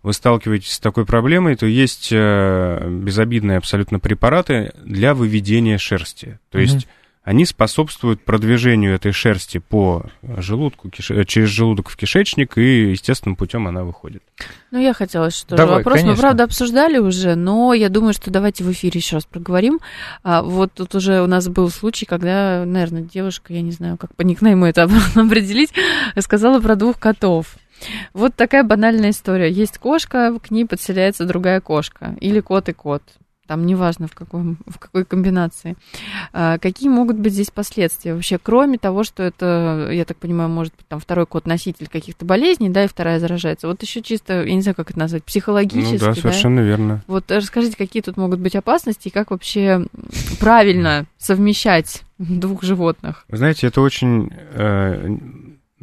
вы 0.03 0.13
сталкиваетесь 0.13 0.73
с 0.73 0.79
такой 0.79 1.05
проблемой, 1.05 1.55
то 1.55 1.65
есть 1.65 2.09
э, 2.11 2.87
безобидные 2.89 3.57
абсолютно 3.57 3.99
препараты 3.99 4.73
для 4.83 5.15
выведения 5.15 5.77
шерсти. 5.77 6.39
То 6.51 6.59
mm-hmm. 6.59 6.61
есть 6.61 6.87
они 7.23 7.45
способствуют 7.45 8.21
продвижению 8.25 8.95
этой 8.95 9.13
шерсти 9.13 9.59
по 9.59 10.07
желудку, 10.21 10.89
киш... 10.89 11.09
Э, 11.09 11.23
через 11.23 11.47
желудок 11.47 11.87
в 11.87 11.95
кишечник, 11.95 12.57
и 12.57 12.91
естественным 12.91 13.37
путем 13.37 13.65
она 13.65 13.85
выходит. 13.85 14.21
Ну, 14.71 14.79
я 14.79 14.93
хотела 14.93 15.29
что 15.31 15.55
Давай, 15.55 15.77
вопрос. 15.77 16.01
Конечно. 16.01 16.11
Мы, 16.11 16.19
правда, 16.19 16.43
обсуждали 16.43 16.97
уже, 16.97 17.35
но 17.35 17.73
я 17.73 17.87
думаю, 17.87 18.11
что 18.13 18.29
давайте 18.29 18.65
в 18.65 18.71
эфире 18.73 18.99
еще 18.99 19.15
раз 19.15 19.25
проговорим. 19.25 19.79
А, 20.23 20.43
вот 20.43 20.73
тут 20.73 20.95
уже 20.95 21.21
у 21.21 21.27
нас 21.27 21.47
был 21.47 21.69
случай, 21.69 22.05
когда, 22.05 22.65
наверное, 22.65 23.03
девушка, 23.03 23.53
я 23.53 23.61
не 23.61 23.71
знаю, 23.71 23.95
как 23.95 24.13
по 24.15 24.23
никнейму 24.23 24.65
это 24.65 24.83
определить, 25.15 25.73
сказала 26.19 26.59
про 26.59 26.75
двух 26.75 26.99
котов. 26.99 27.55
Вот 28.13 28.35
такая 28.35 28.63
банальная 28.63 29.11
история. 29.11 29.51
Есть 29.51 29.77
кошка, 29.77 30.37
к 30.39 30.51
ней 30.51 30.65
подселяется 30.65 31.25
другая 31.25 31.61
кошка. 31.61 32.15
Или 32.19 32.39
кот 32.39 32.69
и 32.69 32.73
кот. 32.73 33.03
Там 33.45 33.65
неважно, 33.65 34.07
в, 34.07 34.15
какой, 34.15 34.55
в 34.65 34.79
какой 34.79 35.03
комбинации. 35.03 35.75
А, 36.31 36.57
какие 36.57 36.87
могут 36.87 37.17
быть 37.17 37.33
здесь 37.33 37.51
последствия? 37.51 38.13
Вообще, 38.13 38.39
кроме 38.41 38.77
того, 38.77 39.03
что 39.03 39.21
это, 39.21 39.89
я 39.91 40.05
так 40.05 40.15
понимаю, 40.15 40.49
может 40.49 40.73
быть, 40.77 40.87
там 40.87 41.01
второй 41.01 41.25
кот 41.25 41.45
носитель 41.45 41.89
каких-то 41.89 42.23
болезней, 42.23 42.69
да, 42.69 42.85
и 42.85 42.87
вторая 42.87 43.19
заражается. 43.19 43.67
Вот 43.67 43.81
еще 43.81 44.01
чисто, 44.01 44.45
я 44.45 44.55
не 44.55 44.61
знаю, 44.61 44.75
как 44.75 44.91
это 44.91 44.99
назвать, 44.99 45.25
психологически. 45.25 45.93
Ну 45.95 45.99
да, 45.99 46.15
совершенно 46.15 46.61
да? 46.61 46.67
верно. 46.67 47.03
Вот 47.07 47.29
расскажите, 47.29 47.75
какие 47.75 48.01
тут 48.01 48.15
могут 48.15 48.39
быть 48.39 48.55
опасности 48.55 49.09
и 49.09 49.11
как 49.11 49.31
вообще 49.31 49.87
правильно 50.39 51.05
совмещать 51.17 52.03
двух 52.17 52.63
животных? 52.63 53.25
Вы 53.27 53.37
знаете, 53.37 53.67
это 53.67 53.81
очень 53.81 54.31
э, 54.53 55.17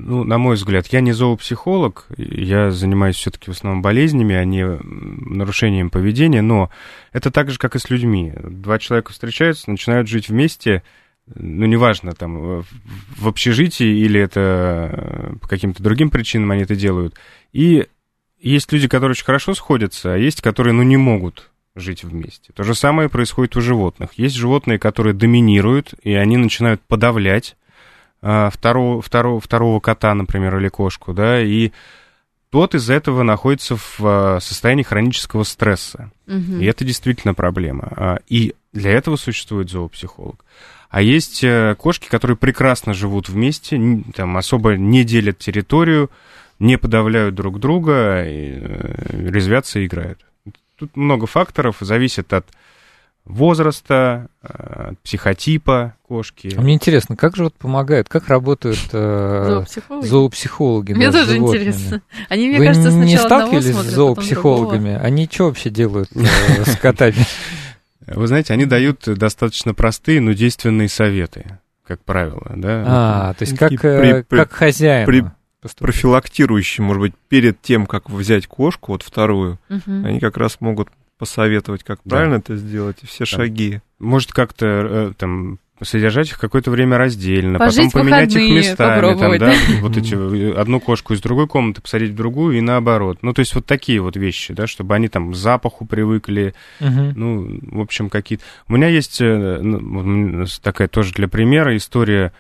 ну, 0.07 0.25
на 0.25 0.39
мой 0.39 0.57
взгляд, 0.57 0.87
я 0.89 1.01
не 1.01 1.13
зоопсихолог, 1.13 2.07
я 2.17 2.71
занимаюсь 2.71 3.17
все-таки 3.17 3.51
в 3.51 3.55
основном 3.55 3.83
болезнями, 3.83 4.35
а 4.35 4.45
не 4.45 4.65
нарушением 4.65 5.91
поведения, 5.91 6.43
но 6.43 6.71
это 7.13 7.31
так 7.31 7.51
же, 7.51 7.59
как 7.59 7.77
и 7.77 7.79
с 7.79 7.91
людьми. 7.91 8.33
Два 8.43 8.79
человека 8.79 9.13
встречаются, 9.13 9.71
начинают 9.71 10.09
жить 10.09 10.29
вместе, 10.29 10.83
ну, 11.35 11.67
неважно, 11.67 12.13
там, 12.13 12.65
в 13.17 13.29
общежитии 13.29 13.87
или 13.87 14.21
это 14.21 15.37
по 15.41 15.49
каким-то 15.49 15.83
другим 15.83 16.11
причинам 16.11 16.51
они 16.51 16.63
это 16.63 16.75
делают. 16.75 17.15
И 17.53 17.87
есть 18.41 18.73
люди, 18.73 18.89
которые 18.89 19.13
очень 19.13 19.25
хорошо 19.25 19.55
сходятся, 19.55 20.15
а 20.15 20.19
есть, 20.19 20.41
которые, 20.41 20.73
ну, 20.73 20.83
не 20.83 20.97
могут 20.97 21.51
жить 21.77 22.05
вместе. 22.05 22.53
То 22.53 22.65
же 22.65 22.75
самое 22.75 23.09
происходит 23.09 23.57
у 23.57 23.61
животных. 23.61 24.11
Есть 24.17 24.37
животные, 24.37 24.79
которые 24.79 25.15
доминируют, 25.15 25.95
и 26.03 26.15
они 26.15 26.37
начинают 26.37 26.81
подавлять 26.83 27.57
второго, 28.21 29.01
второго, 29.03 29.41
второго 29.41 29.81
кота, 29.81 30.15
например, 30.15 30.59
или 30.59 30.69
кошку, 30.69 31.13
да, 31.13 31.41
и 31.41 31.73
тот 32.51 32.75
из 32.75 32.91
этого 32.91 33.23
находится 33.23 33.77
в 33.77 34.01
а, 34.01 34.39
состоянии 34.41 34.83
хронического 34.83 35.45
стресса. 35.45 36.11
Угу. 36.27 36.59
И 36.61 36.65
это 36.65 36.85
действительно 36.85 37.33
проблема. 37.33 37.93
А, 37.97 38.19
и 38.27 38.55
для 38.73 38.91
этого 38.91 39.17
существует 39.17 39.71
зоопсихолог. 39.71 40.45
А 40.91 41.03
есть 41.03 41.45
э, 41.45 41.77
кошки, 41.79 42.09
которые 42.09 42.37
прекрасно 42.37 42.95
живут 42.95 43.29
вместе, 43.29 43.81
там 44.13 44.37
особо 44.37 44.77
не 44.77 45.05
делят 45.05 45.39
территорию, 45.39 46.11
не 46.59 46.79
подавляют 46.79 47.37
друг 47.37 47.61
друга, 47.61 48.25
и, 48.27 48.59
э, 48.61 49.31
резвятся 49.31 49.79
и 49.79 49.87
играют. 49.87 50.19
Тут 50.77 50.97
много 50.97 51.27
факторов, 51.27 51.77
зависит 51.79 52.33
от 52.33 52.47
возраста, 53.25 54.29
э, 54.43 54.93
психотипа 55.03 55.95
кошки. 56.03 56.53
А 56.57 56.61
мне 56.61 56.75
интересно, 56.75 57.17
как 57.17 57.37
же 57.37 57.45
вот 57.45 57.55
помогают, 57.55 58.09
как 58.09 58.29
работают 58.29 58.79
э, 58.93 59.47
зоопсихологи? 59.49 60.07
зоопсихологи 60.07 60.93
мне 60.95 61.13
тоже 61.13 61.37
интересно. 61.37 62.03
Они, 62.29 62.49
мне 62.49 62.59
Вы 62.59 62.67
кажется, 62.67 62.91
сначала 62.91 63.07
не 63.07 63.17
сталкивались 63.17 63.71
смотрят, 63.71 63.91
с 63.91 63.95
зоопсихологами? 63.95 64.95
Они 64.95 65.29
что 65.31 65.45
вообще 65.47 65.71
делают 65.71 66.11
э, 66.15 66.65
с 66.65 66.77
котами? 66.77 67.27
Вы 68.07 68.27
знаете, 68.27 68.53
они 68.53 68.67
дают 68.67 69.05
достаточно 69.07 69.75
простые, 69.75 70.21
но 70.21 70.33
действенные 70.33 70.89
советы, 70.89 71.59
как 71.87 72.03
правило, 72.03 72.53
да. 72.57 72.85
А, 72.87 73.35
то 73.35 73.43
есть 73.45 73.57
как, 73.57 73.71
при, 73.71 74.25
как 74.29 74.53
хозяин. 74.53 75.07
При, 75.07 75.25
профилактирующие, 75.79 76.85
может 76.85 77.01
быть, 77.01 77.15
перед 77.29 77.61
тем, 77.61 77.87
как 77.87 78.11
взять 78.11 78.47
кошку, 78.47 78.93
вот 78.93 79.03
вторую, 79.03 79.59
угу. 79.69 79.83
они 79.87 80.19
как 80.19 80.37
раз 80.37 80.61
могут 80.61 80.89
посоветовать, 81.21 81.85
как 81.85 82.01
да. 82.05 82.17
правильно 82.17 82.37
это 82.37 82.57
сделать, 82.57 82.97
и 83.03 83.07
все 83.07 83.21
да. 83.21 83.27
шаги. 83.27 83.81
Может, 83.99 84.33
как-то 84.33 84.67
э, 84.67 85.13
там 85.17 85.59
содержать 85.83 86.31
их 86.31 86.39
какое-то 86.39 86.71
время 86.71 86.97
раздельно, 86.97 87.59
Пожить 87.59 87.93
потом 87.93 88.03
поменять 88.03 88.35
их 88.35 88.55
местами, 88.55 89.19
там, 89.19 89.39
да, 89.39 89.55
вот 89.83 89.97
эти, 89.97 90.55
одну 90.59 90.81
кошку 90.81 91.13
из 91.13 91.21
другой 91.21 91.47
комнаты 91.47 91.83
посадить 91.83 92.13
в 92.13 92.15
другую 92.15 92.57
и 92.57 92.63
наоборот. 92.63 93.19
Ну, 93.21 93.35
то 93.35 93.41
есть 93.41 93.55
вот 93.55 93.67
такие 93.67 94.01
вот 94.01 94.17
вещи, 94.17 94.55
да, 94.55 94.67
чтобы 94.67 94.95
они 94.95 95.09
там 95.09 95.33
к 95.33 95.35
запаху 95.35 95.87
привыкли, 95.87 96.55
угу. 96.81 97.13
ну, 97.15 97.61
в 97.63 97.81
общем, 97.81 98.09
какие-то... 98.09 98.45
У 98.67 98.75
меня 98.75 98.89
есть 98.89 99.21
э, 99.21 99.59
ну, 99.61 100.47
такая 100.63 100.89
тоже 100.89 101.13
для 101.13 101.29
примера 101.29 101.77
история, 101.77 102.33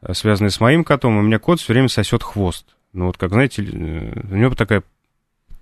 э, 0.00 0.14
связанная 0.14 0.50
с 0.50 0.60
моим 0.60 0.84
котом. 0.84 1.18
У 1.18 1.22
меня 1.22 1.38
кот 1.38 1.60
все 1.60 1.74
время 1.74 1.88
сосет 1.88 2.22
хвост. 2.22 2.64
Ну, 2.94 3.06
вот 3.06 3.18
как, 3.18 3.30
знаете, 3.30 3.62
у 3.62 4.34
него 4.34 4.54
такая 4.54 4.82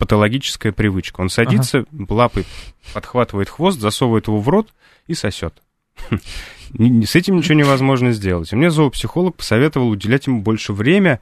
патологическая 0.01 0.73
привычка. 0.73 1.21
Он 1.21 1.29
садится, 1.29 1.85
ага. 1.93 2.13
лапой 2.13 2.47
подхватывает 2.95 3.51
хвост, 3.51 3.79
засовывает 3.79 4.27
его 4.27 4.41
в 4.41 4.49
рот 4.49 4.71
и 5.07 5.15
сосет. 5.15 5.63
С 6.11 7.15
этим 7.15 7.37
ничего 7.37 7.55
невозможно 7.55 8.13
сделать. 8.13 8.53
И 8.53 8.57
мне 8.57 8.71
зоопсихолог 8.71 9.37
посоветовал 9.37 9.91
уделять 9.91 10.27
ему 10.27 10.41
больше 10.41 10.73
времени, 10.73 11.21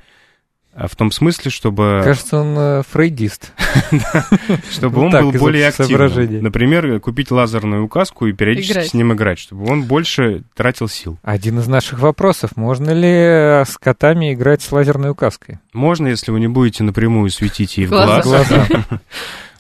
в 0.74 0.94
том 0.96 1.10
смысле, 1.10 1.50
чтобы... 1.50 2.02
Кажется, 2.04 2.38
он 2.38 2.54
э, 2.56 2.82
фрейдист. 2.88 3.52
Чтобы 4.70 5.00
он 5.00 5.10
был 5.10 5.32
более 5.32 5.68
активным. 5.68 6.42
Например, 6.42 7.00
купить 7.00 7.30
лазерную 7.30 7.84
указку 7.84 8.26
и 8.26 8.32
периодически 8.32 8.86
с 8.86 8.94
ним 8.94 9.12
играть, 9.12 9.38
чтобы 9.38 9.70
он 9.70 9.84
больше 9.84 10.44
тратил 10.54 10.88
сил. 10.88 11.18
Один 11.22 11.58
из 11.58 11.66
наших 11.66 11.98
вопросов. 11.98 12.56
Можно 12.56 12.90
ли 12.90 13.08
э, 13.08 13.64
с 13.64 13.76
котами 13.76 14.34
играть 14.34 14.62
с 14.62 14.70
лазерной 14.70 15.10
указкой? 15.10 15.58
Можно, 15.72 16.08
если 16.08 16.30
вы 16.30 16.38
не 16.38 16.48
будете 16.48 16.84
напрямую 16.84 17.30
светить 17.30 17.76
ей 17.76 17.86
в 17.86 17.90
глаза. 17.90 18.44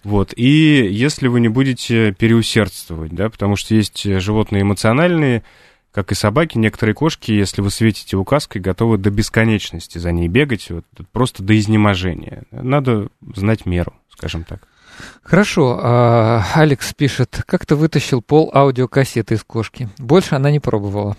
Вот. 0.04 0.32
И 0.36 0.88
если 0.90 1.26
вы 1.26 1.40
не 1.40 1.48
будете 1.48 2.12
переусердствовать, 2.12 3.12
да, 3.12 3.28
потому 3.28 3.56
что 3.56 3.74
есть 3.74 4.04
животные 4.04 4.62
эмоциональные, 4.62 5.42
как 5.92 6.12
и 6.12 6.14
собаки, 6.14 6.58
некоторые 6.58 6.94
кошки, 6.94 7.32
если 7.32 7.60
вы 7.60 7.70
светите 7.70 8.16
указкой, 8.16 8.60
готовы 8.60 8.98
до 8.98 9.10
бесконечности 9.10 9.98
за 9.98 10.12
ней 10.12 10.28
бегать, 10.28 10.70
вот, 10.70 10.84
просто 11.12 11.42
до 11.42 11.58
изнеможения. 11.58 12.44
Надо 12.50 13.08
знать 13.34 13.66
меру, 13.66 13.94
скажем 14.10 14.44
так. 14.44 14.60
Хорошо. 15.22 15.78
А, 15.82 16.44
Алекс 16.54 16.92
пишет, 16.94 17.42
как 17.46 17.66
ты 17.66 17.76
вытащил 17.76 18.20
пол 18.20 18.50
аудиокассеты 18.52 19.34
из 19.34 19.44
кошки? 19.44 19.88
Больше 19.98 20.34
она 20.34 20.50
не 20.50 20.60
пробовала. 20.60 21.16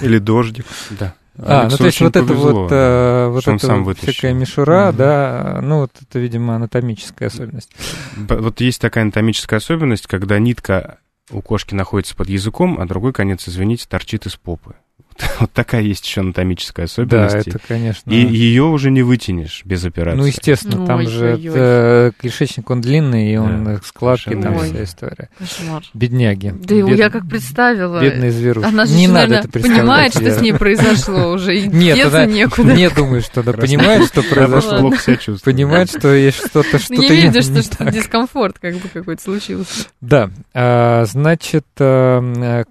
Или 0.00 0.18
дождик. 0.18 0.66
Да. 0.90 1.14
А, 1.38 1.68
ну 1.68 1.76
то 1.78 1.86
есть 1.86 2.00
вот 2.00 2.14
это 2.14 2.34
вот, 2.34 2.70
э, 2.70 3.28
вот 3.28 3.48
это 3.48 3.74
вот 3.76 3.98
всякая 3.98 4.34
мишура, 4.34 4.92
да, 4.92 5.60
ну 5.62 5.80
вот 5.80 5.92
это, 5.98 6.18
видимо, 6.18 6.56
анатомическая 6.56 7.28
особенность. 7.28 7.70
Вот 8.16 8.60
есть 8.60 8.80
такая 8.82 9.04
анатомическая 9.04 9.58
особенность, 9.58 10.06
когда 10.06 10.38
нитка 10.38 10.98
у 11.30 11.40
кошки 11.40 11.74
находится 11.74 12.16
под 12.16 12.28
языком, 12.28 12.80
а 12.80 12.86
другой 12.86 13.12
конец, 13.12 13.48
извините, 13.48 13.86
торчит 13.88 14.26
из 14.26 14.36
попы. 14.36 14.74
Вот 15.40 15.52
такая 15.52 15.82
есть 15.82 16.06
еще 16.06 16.20
анатомическая 16.20 16.86
особенность. 16.86 17.34
Да, 17.34 17.38
это, 17.38 17.58
конечно. 17.66 18.10
И 18.10 18.16
ее 18.16 18.64
уже 18.64 18.90
не 18.90 19.02
вытянешь 19.02 19.62
без 19.64 19.84
операции. 19.84 20.18
Ну, 20.18 20.26
естественно, 20.26 20.76
ну, 20.76 20.86
там 20.86 20.98
ой, 21.00 21.06
же 21.06 21.34
ой, 21.34 21.46
это, 21.46 22.12
кишечник, 22.20 22.70
он 22.70 22.80
длинный, 22.80 23.32
и 23.32 23.36
он 23.36 23.64
да, 23.64 23.80
складки, 23.84 24.30
там 24.30 24.56
ой. 24.56 24.68
вся 24.68 24.84
история. 24.84 25.28
Кошмар. 25.38 25.82
Бедняги. 25.94 26.54
Да 26.62 26.74
Бед... 26.74 26.98
я 26.98 27.10
как 27.10 27.28
представила. 27.28 28.00
Бедные 28.00 28.30
зверушки. 28.30 28.68
Она 28.68 28.86
же, 28.86 28.94
не 28.94 29.08
надо 29.08 29.36
это 29.36 29.48
понимает, 29.48 30.12
что 30.12 30.30
с 30.30 30.40
ней 30.40 30.52
произошло 30.52 31.32
уже, 31.32 31.56
и 31.56 31.66
Нет, 31.68 32.06
она 32.06 32.26
некуда. 32.26 32.74
не 32.74 32.88
думает, 32.90 33.24
что 33.24 33.40
она 33.40 33.52
понимает, 33.52 34.06
что 34.06 34.22
произошло. 34.22 34.78
плохо 34.78 34.98
себя 34.98 35.16
чувствует. 35.16 35.42
Понимает, 35.42 35.90
что 35.90 36.14
есть 36.14 36.38
что-то, 36.38 36.78
что-то 36.78 36.94
Не 36.94 37.08
видишь, 37.08 37.44
что 37.44 37.90
дискомфорт 37.90 38.58
как 38.58 38.74
бы 38.74 38.88
какой-то 38.88 39.22
случился. 39.22 39.86
Да, 40.00 40.30
а, 40.54 41.04
значит, 41.04 41.66
э, 41.78 42.64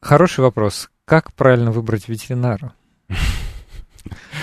хороший 0.00 0.40
вопрос 0.40 0.88
как 1.06 1.32
правильно 1.32 1.70
выбрать 1.70 2.08
ветеринара? 2.08 2.74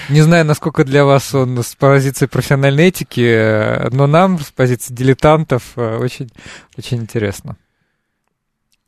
Не 0.09 0.21
знаю, 0.21 0.45
насколько 0.45 0.83
для 0.83 1.05
вас 1.05 1.33
он 1.35 1.61
с 1.61 1.75
позиции 1.75 2.25
профессиональной 2.25 2.87
этики, 2.87 3.89
но 3.93 4.07
нам 4.07 4.39
с 4.39 4.51
позиции 4.51 4.93
дилетантов 4.93 5.73
э, 5.77 5.97
очень, 5.97 6.29
очень 6.77 6.97
интересно. 6.97 7.55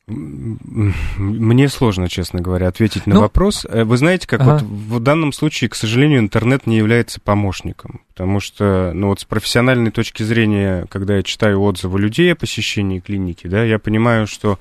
Мне 0.08 1.70
сложно, 1.70 2.10
честно 2.10 2.42
говоря, 2.42 2.68
ответить 2.68 3.08
на 3.08 3.16
ну, 3.16 3.22
вопрос. 3.22 3.66
Э, 3.70 3.86
вы 3.86 3.98
знаете, 3.98 4.28
как 4.28 4.42
ага. 4.42 4.52
вот 4.54 4.62
в 4.64 5.00
данном 5.00 5.32
случае, 5.32 5.70
к 5.70 5.76
сожалению, 5.76 6.20
интернет 6.20 6.68
не 6.68 6.78
является 6.78 7.22
помощником. 7.22 8.02
Потому 8.10 8.42
что, 8.42 8.92
ну 8.94 9.08
вот 9.08 9.22
с 9.22 9.26
профессиональной 9.26 9.92
точки 9.92 10.24
зрения, 10.24 10.86
когда 10.90 11.16
я 11.16 11.24
читаю 11.24 11.62
отзывы 11.62 12.00
людей 12.00 12.34
о 12.34 12.36
посещении 12.36 13.00
клиники, 13.00 13.48
да, 13.48 13.64
я 13.64 13.80
понимаю, 13.80 14.28
что, 14.28 14.60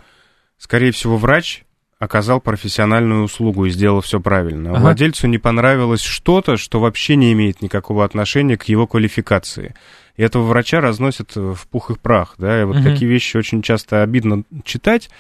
скорее 0.59 0.93
всего, 0.93 1.17
врач 1.17 1.64
оказал 2.05 2.41
профессиональную 2.41 3.25
услугу 3.25 3.65
и 3.67 3.71
сделал 3.71 4.01
все 4.01 4.21
правильно. 4.21 4.71
Ага. 4.71 4.81
Владельцу 4.81 5.27
не 5.27 5.39
понравилось 5.39 6.03
что-то, 6.03 6.57
что 6.57 6.81
вообще 6.81 7.17
не 7.17 7.33
имеет 7.33 7.63
никакого 7.63 8.05
отношения 8.05 8.57
к 8.57 8.65
его 8.65 8.87
квалификации. 8.87 9.75
И 10.17 10.23
этого 10.23 10.45
врача 10.45 10.81
разносят 10.81 11.35
в 11.35 11.67
пух 11.69 11.91
и 11.91 11.95
прах, 11.95 12.35
да, 12.39 12.61
и 12.61 12.65
вот 12.65 12.77
угу. 12.77 12.85
такие 12.85 13.11
вещи 13.11 13.37
очень 13.37 13.63
часто 13.63 14.03
обидно 14.03 14.45
читать, 14.65 15.11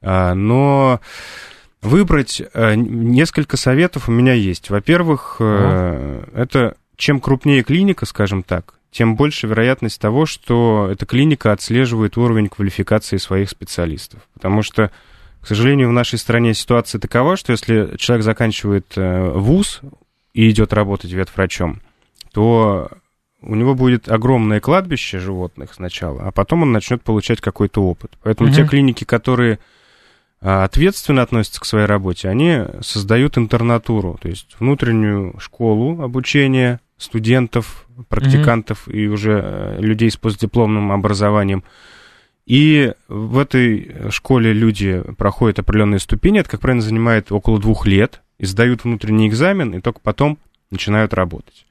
а, 0.00 0.34
но 0.34 1.00
выбрать 1.80 2.42
а, 2.54 2.74
несколько 2.74 3.56
советов 3.56 4.08
у 4.08 4.12
меня 4.12 4.32
есть. 4.32 4.70
Во-первых, 4.70 5.36
ага. 5.38 6.24
это 6.34 6.76
чем 6.96 7.20
крупнее 7.20 7.62
клиника, 7.62 8.06
скажем 8.06 8.42
так, 8.42 8.74
тем 8.90 9.16
больше 9.16 9.46
вероятность 9.46 10.00
того, 10.00 10.26
что 10.26 10.88
эта 10.92 11.06
клиника 11.06 11.52
отслеживает 11.52 12.16
уровень 12.16 12.48
квалификации 12.48 13.16
своих 13.16 13.48
специалистов. 13.48 14.20
Потому 14.34 14.62
что 14.62 14.90
к 15.42 15.46
сожалению, 15.46 15.88
в 15.88 15.92
нашей 15.92 16.18
стране 16.18 16.54
ситуация 16.54 17.00
такова, 17.00 17.36
что 17.36 17.50
если 17.50 17.96
человек 17.96 18.24
заканчивает 18.24 18.86
э, 18.96 19.30
вуз 19.34 19.80
и 20.34 20.48
идет 20.48 20.72
работать 20.72 21.10
ветврачом, 21.10 21.82
то 22.32 22.88
у 23.42 23.54
него 23.56 23.74
будет 23.74 24.08
огромное 24.08 24.60
кладбище 24.60 25.18
животных 25.18 25.74
сначала, 25.74 26.22
а 26.22 26.30
потом 26.30 26.62
он 26.62 26.70
начнет 26.72 27.02
получать 27.02 27.40
какой-то 27.40 27.82
опыт. 27.82 28.12
Поэтому 28.22 28.48
угу. 28.48 28.56
те 28.56 28.64
клиники, 28.64 29.02
которые 29.02 29.58
а, 30.40 30.62
ответственно 30.64 31.22
относятся 31.22 31.60
к 31.60 31.64
своей 31.64 31.86
работе, 31.86 32.28
они 32.28 32.62
создают 32.80 33.36
интернатуру, 33.36 34.18
то 34.22 34.28
есть 34.28 34.54
внутреннюю 34.60 35.38
школу 35.40 36.02
обучения 36.02 36.80
студентов, 36.98 37.86
практикантов 38.08 38.86
угу. 38.86 38.96
и 38.96 39.08
уже 39.08 39.40
э, 39.42 39.76
людей 39.80 40.10
с 40.10 40.16
постдипломным 40.16 40.92
образованием, 40.92 41.64
и 42.46 42.92
в 43.08 43.38
этой 43.38 44.10
школе 44.10 44.52
люди 44.52 45.02
проходят 45.16 45.58
определенные 45.58 46.00
ступени, 46.00 46.40
это, 46.40 46.50
как 46.50 46.60
правильно, 46.60 46.82
занимает 46.82 47.30
около 47.30 47.60
двух 47.60 47.86
лет, 47.86 48.22
и 48.38 48.46
сдают 48.46 48.84
внутренний 48.84 49.28
экзамен, 49.28 49.74
и 49.74 49.80
только 49.80 50.00
потом 50.00 50.38
начинают 50.70 51.14
работать. 51.14 51.64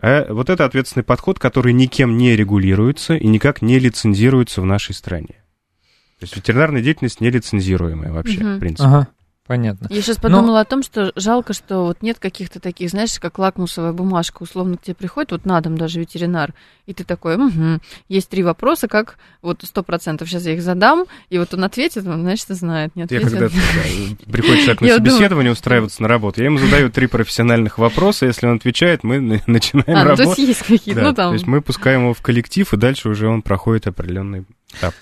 А 0.00 0.32
вот 0.32 0.48
это 0.48 0.64
ответственный 0.64 1.04
подход, 1.04 1.38
который 1.38 1.74
никем 1.74 2.16
не 2.16 2.34
регулируется 2.34 3.16
и 3.16 3.26
никак 3.26 3.60
не 3.60 3.78
лицензируется 3.78 4.62
в 4.62 4.64
нашей 4.64 4.94
стране. 4.94 5.34
То 6.18 6.24
есть 6.24 6.36
ветеринарная 6.36 6.82
деятельность 6.82 7.20
нелицензируемая 7.20 8.12
вообще, 8.12 8.40
угу. 8.40 8.56
в 8.56 8.58
принципе. 8.60 8.88
Ага. 8.88 9.08
Понятно. 9.50 9.88
Я 9.90 10.00
сейчас 10.00 10.18
подумала 10.18 10.52
Но... 10.52 10.58
о 10.58 10.64
том, 10.64 10.84
что 10.84 11.10
жалко, 11.16 11.54
что 11.54 11.86
вот 11.86 12.02
нет 12.02 12.20
каких-то 12.20 12.60
таких, 12.60 12.90
знаешь, 12.90 13.18
как 13.18 13.36
лакмусовая 13.40 13.92
бумажка, 13.92 14.44
условно 14.44 14.76
к 14.76 14.82
тебе 14.82 14.94
приходит, 14.94 15.32
вот 15.32 15.44
на 15.44 15.60
дом 15.60 15.76
даже 15.76 15.98
ветеринар, 15.98 16.54
и 16.86 16.94
ты 16.94 17.02
такой, 17.02 17.34
угу, 17.34 17.80
есть 18.08 18.28
три 18.28 18.44
вопроса, 18.44 18.86
как 18.86 19.18
вот 19.42 19.64
сто 19.64 19.82
процентов 19.82 20.28
сейчас 20.28 20.44
я 20.44 20.54
их 20.54 20.62
задам, 20.62 21.06
и 21.30 21.38
вот 21.38 21.52
он 21.52 21.64
ответит, 21.64 22.06
он, 22.06 22.20
значит, 22.20 22.46
знает, 22.50 22.94
не 22.94 23.02
ответит. 23.02 23.24
Я 23.24 23.38
когда 23.38 23.48
приходит 24.30 24.60
человек 24.60 24.80
на 24.82 24.88
собеседование 24.94 25.50
устраиваться 25.50 26.00
на 26.00 26.06
работу, 26.06 26.38
я 26.42 26.44
ему 26.46 26.58
задаю 26.58 26.88
три 26.88 27.08
профессиональных 27.08 27.78
вопроса, 27.78 28.26
если 28.26 28.46
он 28.46 28.58
отвечает, 28.58 29.02
мы 29.02 29.42
начинаем 29.48 29.98
а, 29.98 30.04
работать. 30.04 30.36
то 30.36 30.40
есть 30.42 30.60
есть 30.60 30.62
какие-то, 30.62 31.02
ну 31.02 31.12
там. 31.12 31.30
То 31.30 31.34
есть 31.34 31.48
мы 31.48 31.60
пускаем 31.60 32.02
его 32.02 32.14
в 32.14 32.22
коллектив, 32.22 32.72
и 32.72 32.76
дальше 32.76 33.08
уже 33.08 33.26
он 33.26 33.42
проходит 33.42 33.88
определенный 33.88 34.44
этап. 34.72 34.94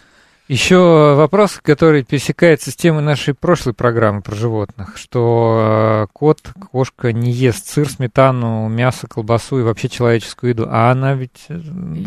Еще 0.49 1.15
вопрос, 1.15 1.61
который 1.63 2.05
пересекается 2.05 2.71
с 2.71 2.75
темой 2.75 3.03
нашей 3.03 3.35
прошлой 3.35 3.75
программы 3.75 4.23
про 4.23 4.35
животных, 4.35 4.97
что 4.97 6.05
э, 6.05 6.07
кот, 6.15 6.41
кошка 6.73 7.13
не 7.13 7.31
ест 7.31 7.69
сыр, 7.69 7.87
сметану, 7.87 8.67
мясо, 8.67 9.07
колбасу 9.07 9.59
и 9.59 9.63
вообще 9.63 9.91
человеческую 9.91 10.51
еду, 10.51 10.67
а 10.67 10.91
она 10.91 11.13
ведь, 11.13 11.45
э, 11.51 11.61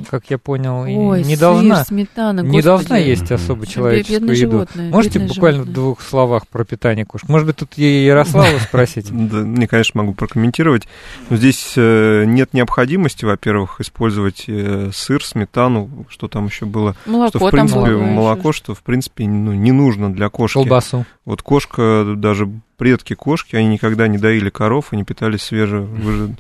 как 0.09 0.23
я 0.29 0.39
понял, 0.39 0.79
Ой, 0.81 1.19
не 1.19 1.35
сыр, 1.35 1.39
должна, 1.39 1.83
сметана, 1.85 2.39
не 2.39 2.47
господи. 2.47 2.63
должна 2.65 2.97
есть 2.97 3.31
особо 3.31 3.67
человеческую 3.67 4.35
еду. 4.35 4.51
Животное, 4.51 4.89
Можете 4.89 5.19
буквально 5.19 5.57
животное. 5.59 5.71
в 5.71 5.75
двух 5.75 6.01
словах 6.01 6.47
про 6.47 6.65
питание 6.65 7.05
кошек? 7.05 7.29
Может 7.29 7.45
быть, 7.45 7.57
тут 7.57 7.77
Ярослава 7.77 8.57
спросить? 8.67 9.05
Да, 9.11 9.37
мне, 9.37 9.67
конечно, 9.67 10.01
могу 10.01 10.15
прокомментировать. 10.15 10.87
Но 11.29 11.37
здесь 11.37 11.73
э, 11.75 12.23
нет 12.25 12.55
необходимости, 12.55 13.23
во-первых, 13.23 13.81
использовать 13.81 14.47
сыр, 14.95 15.23
сметану, 15.23 16.07
что 16.09 16.27
там 16.27 16.47
еще 16.47 16.65
было, 16.65 16.95
молоко 17.05 17.37
что 17.37 17.47
в 17.47 17.51
принципе 17.51 17.91
молоко 17.91 18.30
молоко, 18.32 18.51
что, 18.51 18.73
в 18.73 18.82
принципе, 18.84 19.27
ну, 19.27 19.53
не 19.53 19.71
нужно 19.71 20.13
для 20.13 20.29
кошки. 20.29 20.55
Колбасу. 20.55 21.05
Вот 21.25 21.41
кошка, 21.41 22.13
даже 22.15 22.49
предки 22.77 23.13
кошки, 23.13 23.55
они 23.55 23.67
никогда 23.67 24.07
не 24.07 24.17
доили 24.17 24.49
коров 24.49 24.91
и 24.91 24.95
не 24.95 25.03
питались 25.03 25.43
свежевыжатым 25.43 26.38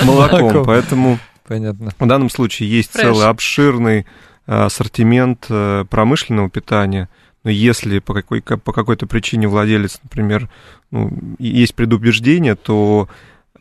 молоком. 0.04 0.64
Поэтому 0.64 1.18
Понятно. 1.46 1.90
в 1.98 2.06
данном 2.06 2.30
случае 2.30 2.70
есть 2.70 2.92
целый 2.92 3.26
обширный 3.26 4.06
ассортимент 4.46 5.46
промышленного 5.88 6.50
питания, 6.50 7.08
но 7.44 7.50
если 7.50 7.98
по, 7.98 8.14
какой, 8.14 8.40
по 8.42 8.72
какой-то 8.72 9.06
причине 9.06 9.48
владелец, 9.48 10.00
например, 10.02 10.48
ну, 10.90 11.10
есть 11.38 11.74
предубеждение, 11.74 12.54
то 12.54 13.08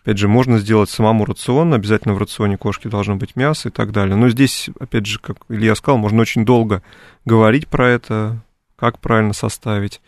Опять 0.04 0.18
же, 0.18 0.28
можно 0.28 0.60
сделать 0.60 0.90
самому 0.90 1.24
рацион, 1.24 1.74
обязательно 1.74 2.14
в 2.14 2.18
рационе 2.18 2.58
кошки 2.58 2.90
должно 2.90 3.16
быть 3.16 3.38
мясо 3.38 3.70
и 3.70 3.72
так 3.72 3.94
далее. 3.94 4.18
Но 4.18 4.28
здесь, 4.28 4.70
опять 4.78 5.06
же, 5.06 5.18
как 5.18 5.38
Илья 5.48 5.76
сказал, 5.76 5.98
можно 5.98 6.22
очень 6.22 6.44
долго 6.44 6.84
говорить 7.24 7.70
про 7.70 7.90
это, 7.90 8.42
как 8.76 9.00
правильно 9.00 9.32
составить. 9.32 10.02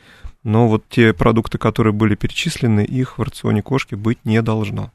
Но 0.43 0.67
вот 0.67 0.83
те 0.89 1.13
продукты, 1.13 1.57
которые 1.57 1.93
были 1.93 2.15
перечислены, 2.15 2.81
их 2.81 3.17
в 3.17 3.21
рационе 3.21 3.61
кошки 3.61 3.95
быть 3.95 4.19
не 4.25 4.41
должно. 4.41 4.91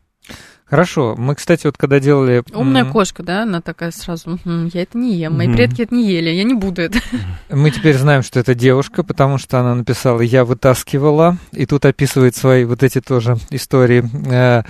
Хорошо. 0.70 1.16
Мы, 1.18 1.34
кстати, 1.34 1.66
вот 1.66 1.76
когда 1.76 1.98
делали... 1.98 2.44
Умная 2.54 2.84
кошка, 2.84 3.24
да? 3.24 3.42
Она 3.42 3.60
такая 3.60 3.90
сразу, 3.90 4.38
я 4.44 4.82
это 4.82 4.96
не 4.96 5.16
ем, 5.16 5.36
мои 5.36 5.52
предки 5.52 5.82
это 5.82 5.92
не 5.92 6.08
ели, 6.08 6.30
я 6.30 6.44
не 6.44 6.54
буду 6.54 6.80
это. 6.80 7.00
Мы 7.50 7.72
теперь 7.72 7.98
знаем, 7.98 8.22
что 8.22 8.38
это 8.38 8.54
девушка, 8.54 9.02
потому 9.02 9.36
что 9.36 9.58
она 9.58 9.74
написала 9.74 10.20
«я 10.20 10.44
вытаскивала», 10.44 11.38
и 11.50 11.66
тут 11.66 11.84
описывает 11.84 12.36
свои 12.36 12.64
вот 12.64 12.84
эти 12.84 13.00
тоже 13.00 13.36
истории. 13.50 14.04
Э, 14.32 14.62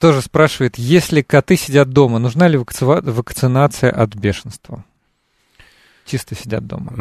тоже 0.00 0.20
спрашивает, 0.20 0.78
если 0.78 1.22
коты 1.22 1.56
сидят 1.56 1.90
дома, 1.90 2.18
нужна 2.18 2.48
ли 2.48 2.58
вакцинация 2.58 3.92
от 3.92 4.16
бешенства? 4.16 4.84
Чисто 6.06 6.34
сидят 6.34 6.66
дома. 6.66 6.92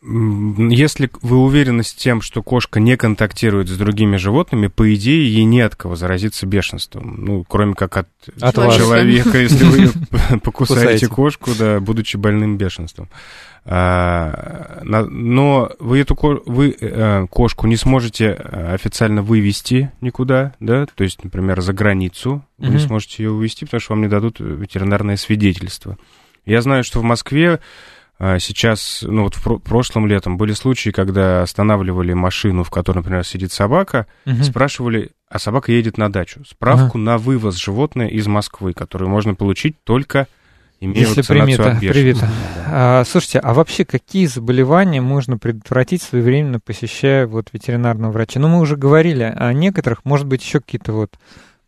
Если 0.00 1.10
вы 1.22 1.38
уверены 1.38 1.82
с 1.82 1.92
тем, 1.92 2.20
что 2.20 2.40
кошка 2.40 2.78
не 2.78 2.96
контактирует 2.96 3.68
с 3.68 3.76
другими 3.76 4.16
животными, 4.16 4.68
по 4.68 4.94
идее, 4.94 5.28
ей 5.28 5.42
не 5.42 5.60
от 5.60 5.74
кого 5.74 5.96
заразиться 5.96 6.46
бешенством. 6.46 7.16
Ну, 7.24 7.44
кроме 7.44 7.74
как 7.74 7.96
от, 7.96 8.08
от 8.40 8.54
человека, 8.54 9.38
если 9.38 9.64
вы 9.64 10.38
покусаете 10.44 11.08
кошку, 11.08 11.50
да, 11.58 11.80
будучи 11.80 12.16
больным 12.16 12.58
бешенством. 12.58 13.08
А, 13.64 14.82
но 14.84 15.72
вы 15.80 15.98
эту 15.98 16.16
вы, 16.46 16.76
э, 16.80 17.26
кошку 17.28 17.66
не 17.66 17.76
сможете 17.76 18.36
э, 18.38 18.74
официально 18.74 19.20
вывести 19.22 19.90
никуда, 20.00 20.54
да, 20.60 20.86
то 20.86 21.02
есть, 21.02 21.24
например, 21.24 21.60
за 21.60 21.72
границу 21.72 22.44
вы 22.56 22.68
не 22.68 22.78
сможете 22.78 23.24
ее 23.24 23.30
вывести, 23.30 23.64
потому 23.64 23.80
что 23.80 23.94
вам 23.94 24.02
не 24.02 24.08
дадут 24.08 24.38
ветеринарное 24.38 25.16
свидетельство. 25.16 25.98
Я 26.46 26.62
знаю, 26.62 26.84
что 26.84 27.00
в 27.00 27.02
Москве 27.02 27.60
сейчас, 28.20 29.04
ну 29.06 29.24
вот 29.24 29.36
в 29.36 29.58
прошлом 29.58 30.06
летом 30.06 30.36
были 30.36 30.52
случаи, 30.52 30.90
когда 30.90 31.42
останавливали 31.42 32.12
машину, 32.14 32.64
в 32.64 32.70
которой, 32.70 32.98
например, 32.98 33.24
сидит 33.24 33.52
собака, 33.52 34.06
угу. 34.26 34.42
спрашивали, 34.42 35.10
а 35.28 35.38
собака 35.38 35.70
едет 35.72 35.98
на 35.98 36.10
дачу. 36.10 36.42
Справку 36.44 36.98
ага. 36.98 36.98
на 36.98 37.18
вывоз 37.18 37.56
животное 37.56 38.08
из 38.08 38.26
Москвы, 38.26 38.72
которую 38.72 39.08
можно 39.08 39.34
получить 39.34 39.76
только 39.84 40.26
имея 40.80 41.06
Если 41.06 41.22
привито, 41.22 41.76
привито. 41.80 42.28
А, 42.66 43.04
слушайте, 43.04 43.38
а 43.38 43.54
вообще 43.54 43.84
какие 43.84 44.26
заболевания 44.26 45.00
можно 45.00 45.38
предотвратить 45.38 46.02
своевременно, 46.02 46.60
посещая 46.60 47.26
вот 47.26 47.48
ветеринарного 47.52 48.12
врача? 48.12 48.40
Ну, 48.40 48.48
мы 48.48 48.60
уже 48.60 48.76
говорили 48.76 49.22
о 49.22 49.52
некоторых, 49.52 50.04
может 50.04 50.26
быть, 50.26 50.42
еще 50.42 50.60
какие-то 50.60 50.92
вот 50.92 51.18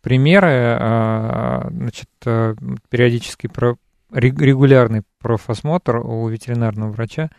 примеры, 0.01 0.49
а, 0.49 1.67
значит, 1.71 2.09
а, 2.25 2.55
периодически 2.89 3.47
про 3.47 3.75
регулярный 4.11 5.03
профосмотр 5.19 5.97
у 5.97 6.27
ветеринарного 6.27 6.91
врача. 6.91 7.29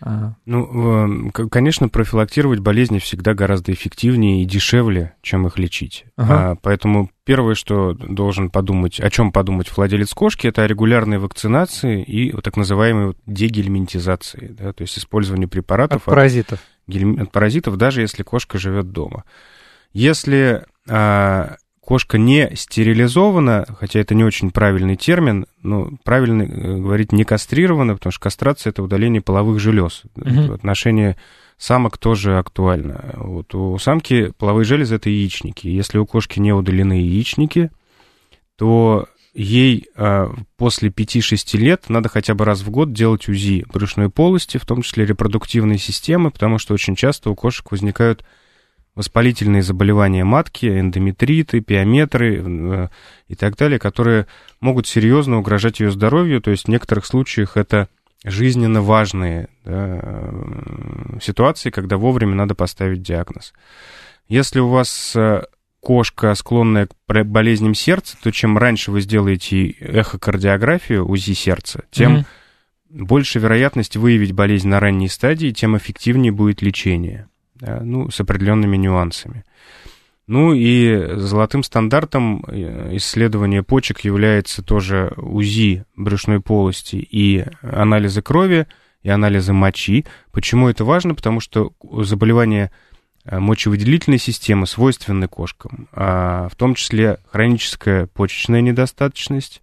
А. 0.00 0.34
Ну, 0.44 1.30
конечно, 1.32 1.88
профилактировать 1.88 2.60
болезни 2.60 2.98
всегда 2.98 3.32
гораздо 3.32 3.72
эффективнее 3.72 4.42
и 4.42 4.44
дешевле, 4.44 5.14
чем 5.22 5.46
их 5.46 5.58
лечить. 5.58 6.04
Ага. 6.16 6.50
А, 6.50 6.56
поэтому 6.60 7.10
первое, 7.24 7.54
что 7.54 7.94
должен 7.94 8.50
подумать, 8.50 9.00
о 9.00 9.08
чем 9.08 9.32
подумать 9.32 9.74
владелец 9.74 10.12
кошки, 10.12 10.48
это 10.48 10.62
о 10.62 10.66
регулярной 10.66 11.18
вакцинации 11.18 12.02
и 12.02 12.32
вот 12.32 12.44
так 12.44 12.56
называемой 12.56 13.06
вот 13.08 13.18
дегельминтизации, 13.26 14.54
да, 14.58 14.72
то 14.74 14.82
есть 14.82 14.98
использование 14.98 15.48
препаратов 15.48 16.02
от 16.02 16.04
паразитов. 16.04 16.60
От, 16.86 17.20
от 17.22 17.32
паразитов, 17.32 17.76
даже 17.76 18.02
если 18.02 18.22
кошка 18.22 18.58
живет 18.58 18.92
дома. 18.92 19.24
Если 19.94 20.66
а, 20.88 21.56
кошка 21.86 22.18
не 22.18 22.50
стерилизована, 22.56 23.64
хотя 23.78 24.00
это 24.00 24.16
не 24.16 24.24
очень 24.24 24.50
правильный 24.50 24.96
термин, 24.96 25.46
но 25.62 25.92
правильно 26.02 26.42
э, 26.42 26.78
говорить 26.78 27.12
не 27.12 27.22
кастрирована, 27.22 27.94
потому 27.94 28.10
что 28.10 28.20
кастрация 28.22 28.72
это 28.72 28.82
удаление 28.82 29.22
половых 29.22 29.60
желез. 29.60 30.02
В 30.16 30.52
отношении 30.52 31.16
самок 31.58 31.96
тоже 31.96 32.38
актуально. 32.38 33.14
Вот 33.18 33.54
у 33.54 33.78
самки 33.78 34.32
половые 34.36 34.64
железы 34.64 34.96
это 34.96 35.10
яичники. 35.10 35.68
Если 35.68 35.98
у 35.98 36.06
кошки 36.06 36.40
не 36.40 36.52
удалены 36.52 36.94
яичники, 36.94 37.70
то 38.56 39.06
ей 39.32 39.86
а, 39.94 40.34
после 40.56 40.88
5-6 40.88 41.56
лет 41.56 41.84
надо 41.88 42.08
хотя 42.08 42.34
бы 42.34 42.44
раз 42.44 42.62
в 42.62 42.70
год 42.70 42.92
делать 42.92 43.28
УЗИ 43.28 43.64
брюшной 43.72 44.10
полости, 44.10 44.58
в 44.58 44.66
том 44.66 44.82
числе 44.82 45.06
репродуктивной 45.06 45.78
системы, 45.78 46.32
потому 46.32 46.58
что 46.58 46.74
очень 46.74 46.96
часто 46.96 47.30
у 47.30 47.36
кошек 47.36 47.70
возникают 47.70 48.24
воспалительные 48.96 49.62
заболевания 49.62 50.24
матки, 50.24 50.66
эндометриты, 50.66 51.60
пиометры 51.60 52.42
э, 52.44 52.88
и 53.28 53.34
так 53.34 53.56
далее, 53.56 53.78
которые 53.78 54.26
могут 54.60 54.88
серьезно 54.88 55.38
угрожать 55.38 55.80
ее 55.80 55.92
здоровью. 55.92 56.40
То 56.40 56.50
есть 56.50 56.64
в 56.64 56.68
некоторых 56.68 57.04
случаях 57.04 57.56
это 57.58 57.88
жизненно 58.24 58.80
важные 58.80 59.48
да, 59.64 60.00
э, 60.02 61.18
ситуации, 61.22 61.70
когда 61.70 61.98
вовремя 61.98 62.34
надо 62.34 62.54
поставить 62.54 63.02
диагноз. 63.02 63.52
Если 64.28 64.60
у 64.60 64.68
вас 64.68 65.14
э, 65.14 65.42
кошка, 65.80 66.34
склонная 66.34 66.88
к 66.88 67.24
болезням 67.24 67.74
сердца, 67.74 68.16
то 68.22 68.32
чем 68.32 68.56
раньше 68.56 68.90
вы 68.90 69.02
сделаете 69.02 69.68
эхокардиографию, 69.72 71.06
УЗИ 71.06 71.34
сердца, 71.34 71.84
тем 71.90 72.16
mm-hmm. 72.16 73.04
больше 73.04 73.40
вероятность 73.40 73.98
выявить 73.98 74.32
болезнь 74.32 74.68
на 74.68 74.80
ранней 74.80 75.08
стадии, 75.08 75.50
тем 75.50 75.76
эффективнее 75.76 76.32
будет 76.32 76.62
лечение 76.62 77.28
да, 77.60 77.80
ну, 77.82 78.10
с 78.10 78.20
определенными 78.20 78.76
нюансами. 78.76 79.44
Ну 80.26 80.54
и 80.54 81.16
золотым 81.16 81.62
стандартом 81.62 82.44
э, 82.48 82.96
исследования 82.96 83.62
почек 83.62 84.00
является 84.00 84.62
тоже 84.62 85.12
УЗИ 85.16 85.84
брюшной 85.94 86.40
полости 86.40 86.96
и 86.96 87.44
анализы 87.62 88.22
крови, 88.22 88.66
и 89.02 89.08
анализы 89.08 89.52
мочи. 89.52 90.04
Почему 90.32 90.68
это 90.68 90.84
важно? 90.84 91.14
Потому 91.14 91.38
что 91.38 91.72
заболевания 92.02 92.72
э, 93.24 93.38
мочевыделительной 93.38 94.18
системы 94.18 94.66
свойственны 94.66 95.28
кошкам, 95.28 95.88
а 95.92 96.48
в 96.48 96.56
том 96.56 96.74
числе 96.74 97.18
хроническая 97.30 98.06
почечная 98.08 98.62
недостаточность 98.62 99.62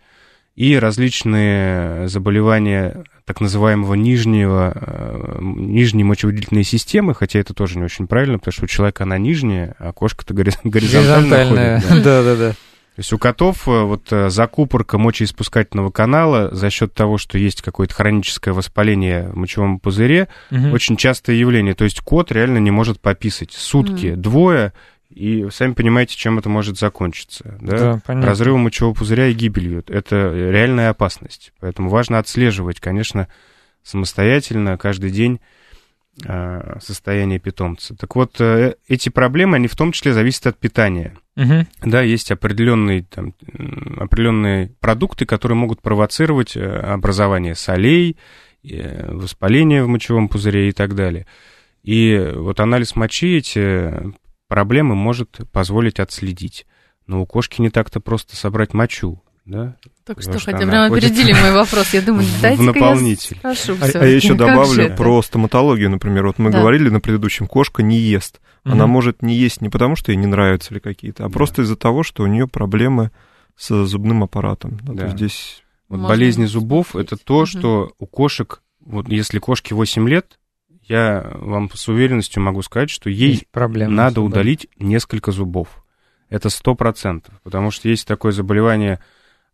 и 0.56 0.78
различные 0.78 2.08
заболевания 2.08 3.04
так 3.26 3.41
называемого 3.41 3.95
нижнего, 3.95 4.74
э, 4.76 5.38
нижней 5.41 6.04
мочевыделительной 6.04 6.64
системы, 6.64 7.16
хотя 7.16 7.39
это 7.39 7.54
тоже 7.54 7.78
не 7.78 7.86
очень 7.86 8.08
правильно, 8.08 8.38
потому 8.38 8.54
что 8.54 8.66
у 8.66 8.68
человека 8.68 9.04
она 9.04 9.18
нижняя, 9.18 9.76
а 9.80 9.93
кошка-то 9.93 10.34
горизонтально 10.64 11.82
ходит. 11.82 12.04
Да, 12.04 12.24
да, 12.24 12.36
да. 12.36 12.54
То 12.95 12.99
есть 12.99 13.12
у 13.12 13.18
котов 13.18 13.68
э, 13.68 13.82
вот 13.84 14.12
э, 14.12 14.30
закупорка 14.30 14.99
мочеиспускательного 14.99 15.89
канала 15.89 16.54
за 16.54 16.70
счет 16.70 16.93
того, 16.93 17.18
что 17.18 17.39
есть 17.39 17.64
какое-то 17.64 17.95
хроническое 17.95 18.54
воспаление 18.54 19.30
в 19.30 19.36
мочевом 19.36 19.80
пузыре, 19.80 20.28
угу. 20.51 20.70
очень 20.70 20.95
частое 20.95 21.36
явление. 21.36 21.74
То 21.74 21.86
есть 21.86 22.01
кот 22.01 22.32
реально 22.32 22.60
не 22.60 22.70
может 22.70 23.01
пописать. 23.01 23.51
Сутки, 23.51 24.12
угу. 24.12 24.22
двое, 24.22 24.74
и 25.14 25.49
сами 25.51 25.74
понимаете, 25.74 26.16
чем 26.16 26.39
это 26.39 26.49
может 26.49 26.78
закончиться. 26.78 27.57
Да? 27.61 28.01
Да, 28.05 28.22
Разрывом 28.22 28.61
мочевого 28.61 28.93
пузыря 28.93 29.28
и 29.28 29.34
гибелью. 29.34 29.84
Это 29.88 30.34
реальная 30.34 30.89
опасность. 30.89 31.53
Поэтому 31.59 31.89
важно 31.89 32.20
отслеживать, 32.20 32.80
конечно, 32.80 33.28
самостоятельно 33.84 34.78
каждый 34.78 35.11
день 35.11 35.39
а, 36.26 36.78
состояние 36.80 37.39
питомца. 37.39 37.95
Так 37.95 38.16
вот, 38.16 38.39
э, 38.39 38.76
эти 38.88 39.09
проблемы, 39.09 39.55
они 39.55 39.68
в 39.68 39.76
том 39.76 39.91
числе 39.91 40.14
зависят 40.14 40.45
от 40.45 40.59
питания. 40.59 41.18
Угу. 41.36 41.66
Да, 41.86 42.03
есть 42.03 42.32
определенные, 42.32 43.03
там, 43.03 43.34
определенные 43.97 44.72
продукты, 44.80 45.26
которые 45.26 45.57
могут 45.57 45.82
провоцировать 45.82 46.55
э, 46.55 46.64
образование 46.64 47.55
солей, 47.55 48.18
э, 48.64 49.11
воспаление 49.11 49.84
в 49.84 49.88
мочевом 49.88 50.30
пузыре 50.30 50.70
и 50.70 50.72
так 50.72 50.93
далее. 50.93 51.26
И 51.84 52.32
вот 52.36 52.59
анализ 52.59 52.95
мочи 52.95 53.38
эти 53.38 54.14
проблемы 54.54 54.93
может 54.93 55.39
позволить 55.51 55.99
отследить. 55.99 56.68
Но 57.08 57.24
у 57.24 57.26
кошки 57.26 57.60
не 57.60 57.72
так-то 57.72 57.99
просто 57.99 58.36
собрать 58.36 58.76
мочу, 58.76 59.20
да? 59.45 59.78
Так 60.06 60.22
что, 60.22 60.38
хотя 60.38 60.60
прямо 60.60 60.86
опередили 60.86 61.34
мой 61.41 61.54
вопрос. 61.54 61.91
Я 61.91 62.04
думаю, 62.04 62.28
дайте 62.39 62.62
в 62.62 62.66
наполнитель. 62.66 63.39
Я 63.43 63.56
спрошу 63.56 63.80
а, 63.82 63.99
а 63.99 64.06
я 64.06 64.16
еще 64.16 64.36
добавлю 64.36 64.95
про 64.95 65.24
стоматологию, 65.24 65.89
например. 65.89 66.28
Вот 66.28 66.38
мы 66.38 66.51
да. 66.51 66.60
говорили 66.60 66.89
на 66.89 66.99
предыдущем, 66.99 67.47
кошка 67.47 67.82
не 67.82 67.97
ест. 67.97 68.41
Угу. 68.64 68.74
Она 68.74 68.86
может 68.86 69.24
не 69.24 69.34
есть 69.34 69.60
не 69.62 69.70
потому, 69.70 69.95
что 69.95 70.12
ей 70.12 70.18
не 70.18 70.28
нравятся 70.28 70.72
или 70.72 70.80
какие-то, 70.80 71.26
а 71.26 71.30
да. 71.30 71.34
просто 71.34 71.64
из-за 71.64 71.76
того, 71.76 72.04
что 72.04 72.22
у 72.22 72.28
нее 72.28 72.47
проблемы 72.47 73.10
с 73.58 73.86
зубным 73.86 74.22
аппаратом. 74.22 74.80
Да. 74.84 75.08
То 75.08 75.18
здесь... 75.18 75.64
Вот 75.89 76.08
болезни 76.08 76.45
зубов 76.45 76.95
это 76.95 77.18
то, 77.18 77.39
угу. 77.39 77.45
что 77.47 77.93
у 77.97 78.06
кошек, 78.06 78.62
вот 78.86 79.10
если 79.10 79.39
кошке 79.39 79.74
8 79.74 80.08
лет, 80.08 80.38
я 80.88 81.31
вам 81.36 81.69
с 81.73 81.88
уверенностью 81.88 82.43
могу 82.43 82.61
сказать, 82.61 82.89
что 82.89 83.09
ей 83.09 83.47
надо 83.53 84.21
удалить 84.21 84.67
несколько 84.77 85.31
зубов. 85.31 85.84
Это 86.29 86.49
сто 86.49 86.75
процентов, 86.75 87.39
потому 87.43 87.71
что 87.71 87.89
есть 87.89 88.07
такое 88.07 88.31
заболевание 88.31 88.99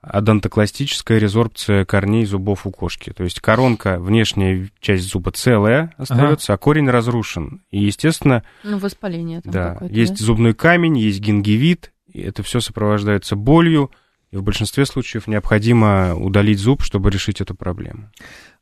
адонтокластическая 0.02 1.18
резорбция 1.18 1.84
корней 1.84 2.26
зубов 2.26 2.66
у 2.66 2.72
кошки. 2.72 3.12
То 3.12 3.24
есть 3.24 3.42
коронка, 3.42 4.00
внешняя 4.00 4.70
часть 4.80 5.04
зуба 5.04 5.32
целая 5.32 5.94
остается, 5.98 6.54
ага. 6.54 6.60
а 6.60 6.64
корень 6.64 6.90
разрушен. 6.90 7.64
И, 7.70 7.84
естественно... 7.84 8.44
Ну, 8.64 8.78
воспаление 8.78 9.42
там 9.42 9.52
Да, 9.52 9.78
есть 9.90 10.18
да? 10.18 10.26
зубной 10.26 10.54
камень, 10.54 10.98
есть 10.98 11.20
гингивит, 11.20 11.92
и 12.08 12.22
это 12.22 12.44
все 12.44 12.62
сопровождается 12.62 13.36
болью, 13.36 13.92
и 14.32 14.38
в 14.38 14.44
большинстве 14.44 14.86
случаев 14.86 15.28
необходимо 15.28 16.16
удалить 16.16 16.60
зуб, 16.60 16.84
чтобы 16.84 17.10
решить 17.12 17.42
эту 17.42 17.56
проблему. 17.56 18.10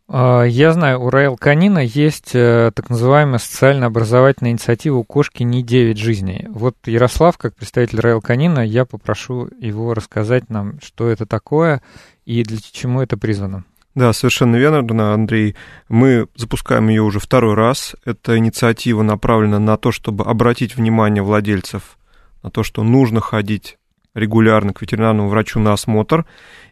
А, 0.09 0.43
я 0.43 0.71
знаю, 0.71 1.01
у 1.01 1.09
Райл 1.09 1.35
Канина 1.35 1.79
есть 1.79 2.31
э, 2.33 2.71
так 2.73 2.89
называемая 2.89 3.39
социально-образовательная 3.39 4.51
инициатива 4.51 4.95
«У 4.95 5.03
кошки 5.03 5.43
не 5.43 5.63
9 5.63 5.97
жизней». 5.97 6.45
Вот 6.49 6.75
Ярослав, 6.85 7.37
как 7.37 7.55
представитель 7.55 7.99
Райл 7.99 8.21
Канина, 8.21 8.59
я 8.65 8.85
попрошу 8.85 9.49
его 9.59 9.93
рассказать 9.93 10.49
нам, 10.49 10.79
что 10.81 11.09
это 11.09 11.25
такое 11.25 11.81
и 12.25 12.43
для 12.43 12.57
чему 12.71 13.01
это 13.01 13.17
призвано. 13.17 13.65
Да, 13.95 14.13
совершенно 14.13 14.55
верно, 14.55 15.13
Андрей. 15.13 15.55
Мы 15.89 16.27
запускаем 16.35 16.87
ее 16.87 17.01
уже 17.01 17.19
второй 17.19 17.55
раз. 17.55 17.95
Эта 18.05 18.37
инициатива 18.37 19.01
направлена 19.01 19.59
на 19.59 19.75
то, 19.75 19.91
чтобы 19.91 20.23
обратить 20.23 20.75
внимание 20.75 21.23
владельцев 21.23 21.97
на 22.43 22.51
то, 22.51 22.63
что 22.63 22.83
нужно 22.83 23.21
ходить 23.21 23.77
регулярно 24.13 24.73
к 24.73 24.81
ветеринарному 24.81 25.29
врачу 25.29 25.59
на 25.59 25.73
осмотр. 25.73 26.25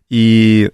И 0.08 0.72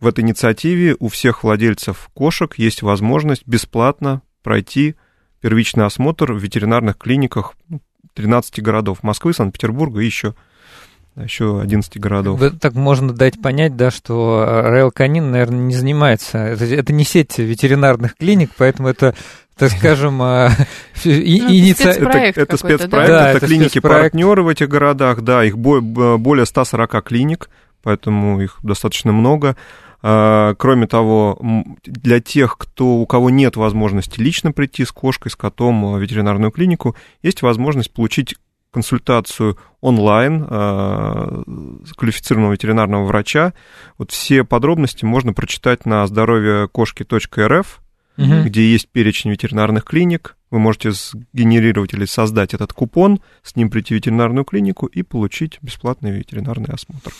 в 0.00 0.06
этой 0.06 0.20
инициативе 0.20 0.96
у 0.98 1.08
всех 1.08 1.42
владельцев 1.42 2.10
кошек 2.14 2.54
есть 2.58 2.82
возможность 2.82 3.46
бесплатно 3.46 4.22
пройти 4.42 4.94
первичный 5.40 5.84
осмотр 5.84 6.32
в 6.32 6.38
ветеринарных 6.38 6.98
клиниках 6.98 7.54
13 8.14 8.62
городов 8.62 9.02
Москвы, 9.02 9.32
Санкт-Петербурга 9.32 10.00
и 10.00 10.06
еще 10.06 10.34
еще 11.16 11.60
11 11.60 11.98
городов. 11.98 12.40
Так 12.60 12.74
можно 12.74 13.12
дать 13.14 13.40
понять, 13.40 13.74
да, 13.74 13.90
что 13.90 14.44
Райл 14.46 14.90
Канин, 14.90 15.30
наверное, 15.30 15.60
не 15.60 15.74
занимается. 15.74 16.38
Это, 16.38 16.66
это 16.66 16.92
не 16.92 17.04
сеть 17.04 17.38
ветеринарных 17.38 18.16
клиник, 18.16 18.50
поэтому 18.58 18.88
это 18.88 19.14
так 19.56 19.70
скажем, 19.70 20.20
инициатива. 21.04 22.04
Ну, 22.04 22.10
это, 22.10 22.40
это 22.42 22.56
спецпроект, 22.58 22.90
да? 22.90 23.30
это, 23.30 23.38
это 23.38 23.46
клиники-партнеры 23.46 24.42
в 24.42 24.48
этих 24.48 24.68
городах, 24.68 25.22
да, 25.22 25.42
их 25.42 25.56
более 25.56 26.44
140 26.44 27.02
клиник, 27.02 27.48
поэтому 27.82 28.42
их 28.42 28.58
достаточно 28.62 29.12
много. 29.12 29.56
А, 30.02 30.54
кроме 30.54 30.86
того, 30.86 31.38
для 31.84 32.20
тех, 32.20 32.58
кто, 32.58 32.96
у 32.96 33.06
кого 33.06 33.30
нет 33.30 33.56
возможности 33.56 34.20
лично 34.20 34.52
прийти 34.52 34.84
с 34.84 34.92
кошкой, 34.92 35.30
с 35.30 35.36
котом 35.36 35.92
в 35.92 35.98
ветеринарную 35.98 36.50
клинику, 36.50 36.96
есть 37.22 37.42
возможность 37.42 37.92
получить 37.92 38.36
консультацию 38.72 39.56
онлайн 39.80 40.46
э, 40.48 41.42
квалифицированного 41.96 42.52
ветеринарного 42.52 43.04
врача. 43.04 43.54
Вот 43.96 44.10
все 44.10 44.44
подробности 44.44 45.04
можно 45.04 45.32
прочитать 45.32 45.86
на 45.86 46.06
здоровьекошки.рф 46.06 47.80
угу. 48.18 48.42
где 48.44 48.70
есть 48.70 48.88
перечень 48.88 49.30
ветеринарных 49.30 49.84
клиник. 49.84 50.36
Вы 50.50 50.58
можете 50.58 50.92
сгенерировать 50.92 51.92
или 51.92 52.04
создать 52.04 52.54
этот 52.54 52.72
купон, 52.72 53.20
с 53.42 53.56
ним 53.56 53.68
прийти 53.68 53.94
в 53.94 53.96
ветеринарную 53.96 54.44
клинику 54.44 54.86
и 54.86 55.02
получить 55.02 55.58
бесплатный 55.60 56.12
ветеринарный 56.12 56.72
осмотр. 56.72 57.12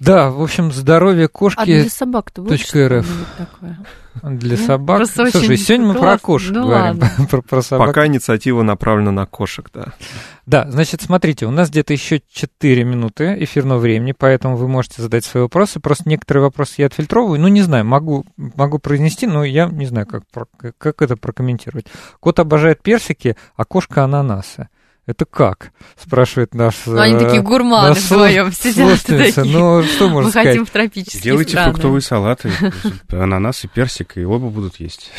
Да, 0.00 0.30
в 0.30 0.42
общем, 0.42 0.72
здоровье 0.72 1.28
кошки. 1.28 1.60
А 1.60 1.64
для 1.66 1.90
собак-то 1.90 2.40
будет 2.40 2.58
что 2.60 3.04
такое? 3.36 3.78
Для 4.22 4.56
собак. 4.56 4.96
Просто 4.96 5.30
Слушай, 5.30 5.58
сегодня 5.58 5.88
мы 5.88 5.94
про 5.94 6.18
кошек 6.18 6.52
ну, 6.52 6.66
говорим. 6.66 7.00
про, 7.30 7.42
про 7.42 7.62
собак. 7.62 7.88
Пока 7.88 8.06
инициатива 8.06 8.62
направлена 8.62 9.12
на 9.12 9.26
кошек, 9.26 9.68
да. 9.74 9.92
Да, 10.46 10.70
значит, 10.70 11.02
смотрите, 11.02 11.44
у 11.44 11.50
нас 11.50 11.68
где-то 11.68 11.92
еще 11.92 12.22
4 12.32 12.82
минуты 12.82 13.36
эфирного 13.44 13.78
времени, 13.78 14.12
поэтому 14.16 14.56
вы 14.56 14.68
можете 14.68 15.02
задать 15.02 15.26
свои 15.26 15.42
вопросы. 15.42 15.80
Просто 15.80 16.08
некоторые 16.08 16.44
вопросы 16.44 16.76
я 16.78 16.86
отфильтровываю. 16.86 17.38
Ну, 17.38 17.48
не 17.48 17.60
знаю, 17.60 17.84
могу, 17.84 18.24
могу 18.36 18.78
произнести, 18.78 19.26
но 19.26 19.44
я 19.44 19.66
не 19.66 19.84
знаю, 19.84 20.06
как, 20.06 20.24
как 20.78 21.02
это 21.02 21.16
прокомментировать. 21.16 21.86
Кот 22.20 22.40
обожает 22.40 22.82
персики, 22.82 23.36
а 23.54 23.66
кошка 23.66 24.02
ананасы. 24.02 24.70
Это 25.10 25.24
как? 25.24 25.72
Спрашивает 25.96 26.54
наш... 26.54 26.86
Ну, 26.86 27.00
они 27.00 27.18
такие 27.18 27.40
э, 27.40 27.42
гурманы 27.42 27.94
вдвоем 27.94 28.52
сидят. 28.52 29.02
Такие. 29.02 29.44
Ну, 29.44 29.82
что 29.82 30.08
можно 30.08 30.26
Мы 30.26 30.30
сказать? 30.30 30.48
хотим 30.50 30.66
в 30.66 30.70
тропические 30.70 31.20
Делайте 31.20 31.50
страны. 31.50 31.72
фруктовые 31.72 32.00
салаты, 32.00 32.52
ананас 33.10 33.64
и 33.64 33.68
персик, 33.68 34.16
и 34.18 34.24
оба 34.24 34.50
будут 34.50 34.76
есть. 34.78 35.10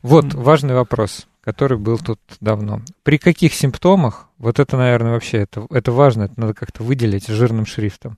Вот, 0.00 0.32
важный 0.32 0.74
вопрос, 0.74 1.26
который 1.42 1.76
был 1.76 1.98
тут 1.98 2.18
давно. 2.40 2.80
При 3.02 3.18
каких 3.18 3.52
симптомах, 3.52 4.28
вот 4.38 4.58
это, 4.58 4.78
наверное, 4.78 5.12
вообще, 5.12 5.40
это, 5.42 5.66
это 5.68 5.92
важно, 5.92 6.22
это 6.22 6.40
надо 6.40 6.54
как-то 6.54 6.82
выделить 6.82 7.26
жирным 7.26 7.66
шрифтом. 7.66 8.16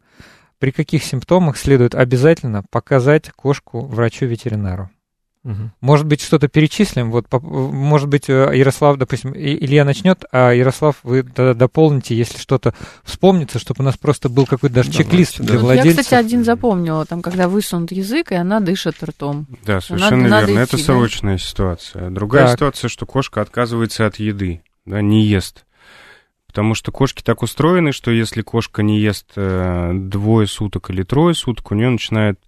При 0.60 0.70
каких 0.70 1.02
симптомах 1.02 1.56
следует 1.56 1.96
обязательно 1.96 2.62
показать 2.70 3.32
кошку 3.32 3.84
врачу-ветеринару? 3.84 4.90
Угу. 5.46 5.70
Может 5.80 6.06
быть, 6.06 6.20
что-то 6.20 6.48
перечислим. 6.48 7.12
Вот, 7.12 7.26
может 7.30 8.08
быть, 8.08 8.28
э, 8.28 8.50
Ярослав, 8.52 8.96
допустим, 8.98 9.32
Илья 9.32 9.84
начнет, 9.84 10.24
а 10.32 10.50
Ярослав, 10.50 10.96
вы 11.04 11.22
тогда 11.22 11.54
дополните, 11.54 12.16
если 12.16 12.38
что-то 12.38 12.74
вспомнится, 13.04 13.60
чтобы 13.60 13.82
у 13.82 13.84
нас 13.84 13.96
просто 13.96 14.28
был 14.28 14.46
какой-то 14.46 14.74
даже 14.74 14.90
Давайте, 14.90 15.08
чек-лист 15.08 15.38
да. 15.38 15.44
для 15.44 15.58
владельца. 15.60 15.88
Я, 15.88 16.02
кстати, 16.02 16.14
один 16.18 16.42
запомнила, 16.42 17.06
там, 17.06 17.22
когда 17.22 17.48
высунут 17.48 17.92
язык, 17.92 18.32
и 18.32 18.34
она 18.34 18.58
дышит 18.58 19.00
ртом. 19.04 19.46
Да, 19.64 19.80
совершенно 19.80 20.28
надо, 20.28 20.46
верно. 20.46 20.60
Надо 20.62 20.64
идти, 20.64 20.76
Это 20.76 20.84
срочная 20.84 21.36
да? 21.36 21.38
ситуация. 21.38 22.10
Другая 22.10 22.46
так. 22.46 22.54
ситуация, 22.54 22.88
что 22.88 23.06
кошка 23.06 23.40
отказывается 23.40 24.04
от 24.04 24.16
еды, 24.16 24.62
да, 24.84 25.00
не 25.00 25.24
ест. 25.24 25.64
Потому 26.48 26.74
что 26.74 26.90
кошки 26.90 27.22
так 27.22 27.44
устроены, 27.44 27.92
что 27.92 28.10
если 28.10 28.42
кошка 28.42 28.82
не 28.82 28.98
ест 28.98 29.26
э, 29.36 29.92
двое 29.94 30.48
суток 30.48 30.90
или 30.90 31.04
трое 31.04 31.36
суток, 31.36 31.70
у 31.70 31.76
нее 31.76 31.90
начинает 31.90 32.40
Э, 32.40 32.46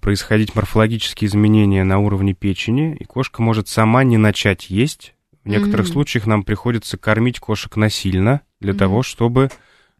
происходить 0.00 0.54
морфологические 0.54 1.28
изменения 1.28 1.82
на 1.82 1.98
уровне 1.98 2.34
печени, 2.34 2.94
и 2.94 3.04
кошка 3.04 3.42
может 3.42 3.68
сама 3.68 4.04
не 4.04 4.16
начать 4.16 4.70
есть. 4.70 5.14
В 5.44 5.48
некоторых 5.48 5.86
mm-hmm. 5.86 5.92
случаях 5.92 6.26
нам 6.26 6.44
приходится 6.44 6.96
кормить 6.96 7.40
кошек 7.40 7.74
насильно 7.76 8.42
для 8.60 8.72
mm-hmm. 8.72 8.78
того, 8.78 9.02
чтобы 9.02 9.50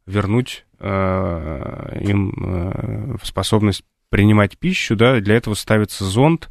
вернуть 0.06 0.64
э, 0.78 1.98
им 2.00 2.34
э, 2.36 3.16
способность 3.22 3.84
принимать 4.08 4.56
пищу, 4.58 4.96
да, 4.96 5.20
для 5.20 5.36
этого 5.36 5.54
ставится 5.54 6.04
зонд 6.04 6.48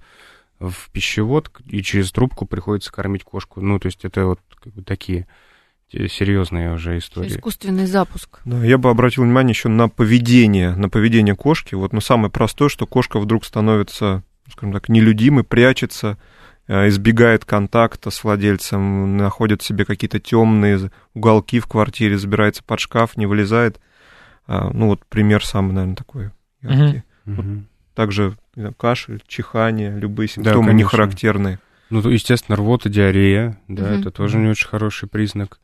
в 0.59 0.89
пищевод, 0.91 1.51
и 1.65 1.81
через 1.81 2.11
трубку 2.11 2.45
приходится 2.45 2.91
кормить 2.91 3.23
кошку. 3.23 3.61
Ну, 3.61 3.79
то 3.79 3.87
есть 3.87 4.05
это 4.05 4.25
вот 4.25 4.39
как 4.61 4.73
бы 4.73 4.83
такие 4.83 5.27
серьезная 6.09 6.73
уже 6.73 6.97
история. 6.97 7.29
Искусственный 7.29 7.85
запуск. 7.85 8.39
Да, 8.45 8.63
я 8.63 8.77
бы 8.77 8.89
обратил 8.89 9.23
внимание 9.23 9.51
еще 9.51 9.69
на 9.69 9.89
поведение, 9.89 10.75
на 10.75 10.89
поведение 10.89 11.35
кошки. 11.35 11.75
Вот, 11.75 11.93
ну, 11.93 12.01
самое 12.01 12.31
простое, 12.31 12.69
что 12.69 12.85
кошка 12.85 13.19
вдруг 13.19 13.45
становится, 13.45 14.23
скажем 14.51 14.73
так, 14.73 14.89
нелюдимой, 14.89 15.43
прячется, 15.43 16.17
э, 16.67 16.89
избегает 16.89 17.45
контакта 17.45 18.11
с 18.11 18.23
владельцем, 18.23 19.17
находит 19.17 19.61
себе 19.61 19.85
какие-то 19.85 20.19
темные 20.19 20.91
уголки 21.13 21.59
в 21.59 21.67
квартире, 21.67 22.17
забирается 22.17 22.63
под 22.63 22.79
шкаф, 22.79 23.17
не 23.17 23.25
вылезает. 23.25 23.79
А, 24.47 24.69
ну, 24.71 24.87
вот 24.87 25.05
пример 25.07 25.45
самый, 25.45 25.73
наверное, 25.73 25.95
такой 25.95 26.31
яркий. 26.61 27.03
Uh-huh. 27.25 27.35
Вот, 27.35 27.45
также 27.95 28.37
знаю, 28.55 28.73
кашель, 28.73 29.21
чихание, 29.27 29.97
любые 29.97 30.27
симптомы 30.27 30.67
да, 30.67 30.73
не 30.73 30.83
характерные. 30.83 31.59
Ну, 31.89 32.07
естественно, 32.09 32.55
рвота, 32.55 32.89
диарея, 32.89 33.59
да, 33.67 33.83
uh-huh. 33.83 33.99
это 33.99 34.11
тоже 34.11 34.37
не 34.37 34.47
очень 34.47 34.67
хороший 34.67 35.07
признак. 35.07 35.59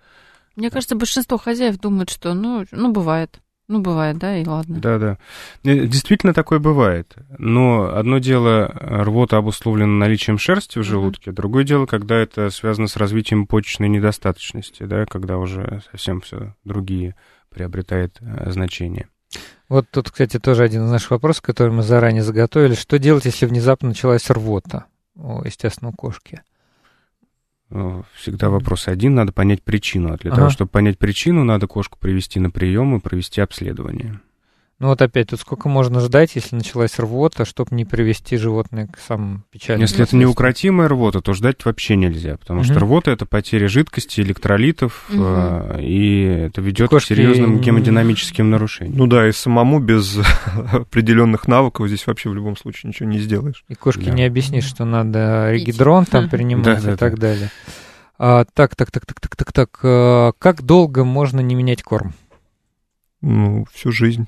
Мне 0.56 0.70
кажется, 0.70 0.96
большинство 0.96 1.38
хозяев 1.38 1.80
думают, 1.80 2.10
что, 2.10 2.34
ну, 2.34 2.66
ну, 2.72 2.92
бывает. 2.92 3.40
Ну, 3.68 3.80
бывает, 3.80 4.18
да, 4.18 4.38
и 4.38 4.46
ладно. 4.46 4.82
Да, 4.82 5.00
да. 5.00 5.18
Э, 5.64 5.88
действительно 5.88 6.34
такое 6.34 6.60
бывает. 6.60 7.16
Но 7.38 7.96
одно 7.96 8.18
дело, 8.18 8.68
рвота 8.68 9.38
обусловлена 9.38 9.94
наличием 9.94 10.38
шерсти 10.38 10.78
в 10.80 10.84
желудке, 10.84 11.30
mm-hmm. 11.30 11.36
другое 11.36 11.64
дело, 11.64 11.86
когда 11.86 12.18
это 12.18 12.50
связано 12.50 12.88
с 12.88 12.98
развитием 12.98 13.48
почечной 13.48 13.88
недостаточности, 13.88 14.84
да, 14.84 15.06
когда 15.06 15.38
уже 15.38 15.82
совсем 15.90 16.20
все 16.20 16.54
другие 16.66 17.16
приобретает 17.50 18.18
э, 18.20 18.52
значение. 18.52 19.08
Вот 19.70 19.86
тут, 19.90 20.12
кстати, 20.12 20.38
тоже 20.38 20.64
один 20.64 20.84
из 20.86 20.92
наших 20.92 21.12
вопросов, 21.12 21.44
который 21.44 21.72
мы 21.72 21.84
заранее 21.84 22.24
заготовили. 22.24 22.74
Что 22.74 23.00
делать, 23.00 23.24
если 23.24 23.46
внезапно 23.46 23.88
началась 23.88 24.30
рвота, 24.30 24.88
естественно, 25.46 25.90
у 25.90 25.94
кошки? 25.94 26.42
Э, 27.70 28.04
всегда 28.16 28.50
вопрос 28.50 28.88
один, 28.88 29.16
надо 29.16 29.32
понять 29.32 29.64
причину. 29.64 30.14
А 30.14 30.18
для 30.18 30.32
ага. 30.32 30.42
того, 30.42 30.50
чтобы 30.50 30.70
понять 30.70 30.98
причину, 30.98 31.44
надо 31.44 31.68
кошку 31.68 31.98
привести 32.00 32.40
на 32.40 32.52
прием 32.52 32.96
и 32.96 33.00
провести 33.00 33.42
обследование. 33.42 34.20
Ну 34.82 34.88
вот 34.88 35.00
опять, 35.00 35.28
тут 35.28 35.40
сколько 35.40 35.70
можно 35.70 36.00
ждать, 36.00 36.34
если 36.34 36.56
началась 36.56 36.98
рвота, 36.98 37.46
чтобы 37.46 37.76
не 37.76 37.86
привести 37.86 38.36
животное 38.36 38.88
к 38.88 38.98
самым 38.98 39.44
печальным 39.52 39.84
Если 39.84 40.02
это 40.02 40.16
неукротимая 40.16 40.88
рвота, 40.88 41.22
то 41.22 41.34
ждать 41.34 41.64
вообще 41.66 41.96
нельзя, 41.96 42.38
потому 42.38 42.62
угу. 42.62 42.66
что 42.66 42.80
рвота— 42.80 43.12
это 43.12 43.28
потеря 43.28 43.68
жидкости, 43.68 44.22
электролитов, 44.22 45.06
угу. 45.12 45.22
э, 45.24 45.84
и 45.84 46.24
это 46.24 46.62
ведет 46.62 46.90
Кошки... 46.90 47.14
к 47.14 47.16
серьезным 47.16 47.62
гемодинамическим 47.62 48.50
нарушениям. 48.50 48.98
Ну 48.98 49.06
да, 49.06 49.28
и 49.28 49.32
самому 49.32 49.78
без 49.78 50.18
определенных 50.74 51.48
навыков 51.48 51.88
здесь 51.88 52.08
вообще 52.08 52.32
в 52.32 52.34
любом 52.34 52.58
случае 52.58 52.88
ничего 52.90 53.08
не 53.08 53.20
сделаешь. 53.20 53.64
И 53.68 53.76
кошке 53.76 54.06
да. 54.06 54.14
не 54.14 54.24
объяснишь, 54.24 54.66
что 54.66 54.84
надо 54.84 55.52
регидрон 55.52 56.06
там 56.06 56.28
принимать 56.28 56.66
да, 56.66 56.78
и 56.80 56.82
да, 56.82 56.98
так 56.98 57.20
да. 57.20 57.22
далее. 57.28 57.52
А, 58.18 58.46
так, 58.52 58.76
так, 58.76 58.90
так, 58.90 59.06
так, 59.06 59.20
так, 59.20 59.36
так, 59.36 59.52
так. 59.52 60.38
Как 60.40 60.64
долго 60.64 61.04
можно 61.04 61.40
не 61.40 61.54
менять 61.54 61.84
корм? 61.84 62.16
Ну, 63.22 63.68
всю 63.72 63.92
жизнь. 63.92 64.26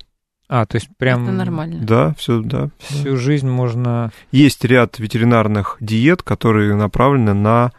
А, 0.55 0.67
то 0.67 0.75
есть 0.75 0.87
прям... 0.97 1.23
Это 1.23 1.31
нормально. 1.31 1.83
Да, 1.83 2.13
все, 2.15 2.39
да. 2.39 2.69
Всю 2.77 3.17
жизнь 3.17 3.49
можно... 3.49 4.11
Есть 4.31 4.63
ряд 4.63 4.99
ветеринарных 4.99 5.77
диет, 5.79 6.21
которые 6.21 6.75
направлены 6.75 7.33
на 7.33 7.71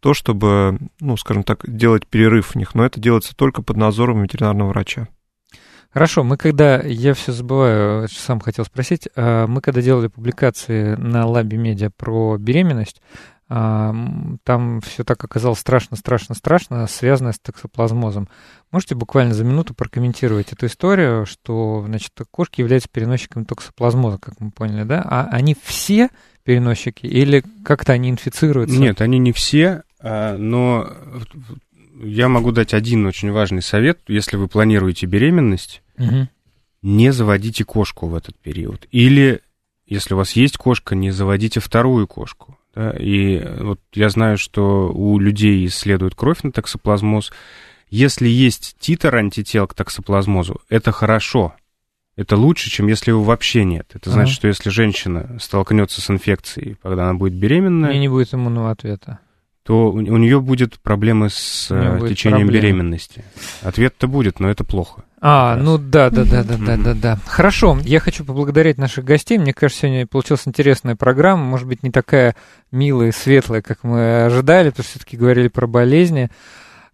то, 0.00 0.14
чтобы, 0.14 0.78
ну, 1.00 1.18
скажем 1.18 1.42
так, 1.42 1.68
делать 1.68 2.06
перерыв 2.06 2.52
в 2.52 2.54
них, 2.54 2.74
но 2.74 2.82
это 2.86 2.98
делается 2.98 3.36
только 3.36 3.60
под 3.60 3.76
надзором 3.76 4.22
ветеринарного 4.22 4.70
врача. 4.70 5.08
Хорошо, 5.92 6.24
мы 6.24 6.38
когда, 6.38 6.80
я 6.80 7.12
все 7.12 7.30
забываю, 7.32 8.08
сам 8.08 8.40
хотел 8.40 8.64
спросить, 8.64 9.06
а, 9.16 9.46
мы 9.46 9.60
когда 9.60 9.82
делали 9.82 10.06
публикации 10.06 10.94
на 10.94 11.26
Лабе 11.26 11.58
Медиа 11.58 11.90
про 11.94 12.38
беременность, 12.38 13.02
там 13.48 14.80
все 14.80 15.04
так 15.04 15.22
оказалось 15.22 15.58
страшно, 15.58 15.96
страшно, 15.96 16.34
страшно, 16.34 16.86
связанное 16.86 17.32
с 17.32 17.38
токсоплазмозом. 17.38 18.28
Можете 18.72 18.94
буквально 18.94 19.34
за 19.34 19.44
минуту 19.44 19.74
прокомментировать 19.74 20.52
эту 20.52 20.66
историю, 20.66 21.26
что, 21.26 21.84
значит, 21.86 22.12
кошки 22.30 22.60
являются 22.60 22.88
переносчиками 22.90 23.44
токсоплазмоза, 23.44 24.18
как 24.18 24.40
мы 24.40 24.50
поняли, 24.50 24.84
да? 24.84 25.02
А 25.02 25.28
они 25.30 25.56
все 25.62 26.08
переносчики 26.42 27.06
или 27.06 27.44
как-то 27.64 27.92
они 27.92 28.10
инфицируются? 28.10 28.76
Нет, 28.76 29.00
они 29.00 29.18
не 29.18 29.32
все, 29.32 29.82
а, 30.00 30.36
но 30.36 30.90
я 32.02 32.28
могу 32.28 32.52
дать 32.52 32.74
один 32.74 33.06
очень 33.06 33.30
важный 33.30 33.62
совет. 33.62 34.00
Если 34.08 34.36
вы 34.36 34.48
планируете 34.48 35.06
беременность, 35.06 35.82
угу. 35.98 36.28
не 36.82 37.12
заводите 37.12 37.64
кошку 37.64 38.06
в 38.06 38.14
этот 38.14 38.38
период. 38.38 38.86
Или, 38.90 39.40
если 39.86 40.14
у 40.14 40.16
вас 40.16 40.32
есть 40.32 40.56
кошка, 40.56 40.94
не 40.94 41.10
заводите 41.10 41.60
вторую 41.60 42.06
кошку. 42.06 42.53
Да? 42.74 42.90
И 42.90 43.42
вот 43.60 43.80
я 43.92 44.08
знаю, 44.08 44.38
что 44.38 44.92
у 44.92 45.18
людей 45.18 45.64
исследуют 45.66 46.14
кровь 46.14 46.42
на 46.42 46.52
токсоплазмоз. 46.52 47.32
Если 47.90 48.28
есть 48.28 48.76
титр 48.78 49.14
антител 49.14 49.66
к 49.66 49.74
токсоплазмозу, 49.74 50.60
это 50.68 50.92
хорошо. 50.92 51.54
Это 52.16 52.36
лучше, 52.36 52.70
чем 52.70 52.86
если 52.86 53.10
его 53.10 53.22
вообще 53.24 53.64
нет. 53.64 53.90
Это 53.94 54.10
значит, 54.10 54.34
ага. 54.34 54.36
что 54.36 54.48
если 54.48 54.70
женщина 54.70 55.36
столкнется 55.40 56.00
с 56.00 56.10
инфекцией, 56.10 56.76
когда 56.82 57.04
она 57.04 57.14
будет 57.14 57.34
беременна... 57.34 57.86
И 57.86 57.98
не 57.98 58.08
будет 58.08 58.32
иммунного 58.34 58.70
ответа 58.70 59.20
то 59.64 59.90
у, 59.90 59.94
у 59.94 60.16
нее 60.18 60.40
будет 60.40 60.78
проблемы 60.78 61.30
с 61.30 61.68
э, 61.70 61.98
течением 62.08 62.48
проблемы. 62.48 62.52
беременности. 62.52 63.24
Ответ-то 63.62 64.06
будет, 64.06 64.38
но 64.38 64.50
это 64.50 64.62
плохо. 64.62 65.04
А, 65.26 65.56
ну 65.56 65.78
да, 65.78 66.10
да, 66.10 66.24
да, 66.24 66.44
да, 66.44 66.58
да, 66.58 66.76
да, 66.76 66.92
да. 66.92 67.18
Хорошо, 67.24 67.78
я 67.82 67.98
хочу 67.98 68.26
поблагодарить 68.26 68.76
наших 68.76 69.06
гостей. 69.06 69.38
Мне 69.38 69.54
кажется, 69.54 69.86
сегодня 69.86 70.06
получилась 70.06 70.46
интересная 70.46 70.96
программа. 70.96 71.42
Может 71.44 71.66
быть, 71.66 71.82
не 71.82 71.90
такая 71.90 72.36
милая 72.70 73.08
и 73.08 73.12
светлая, 73.12 73.62
как 73.62 73.84
мы 73.84 74.24
ожидали, 74.26 74.68
потому 74.68 74.84
что 74.84 74.98
все-таки 74.98 75.16
говорили 75.16 75.48
про 75.48 75.66
болезни. 75.66 76.28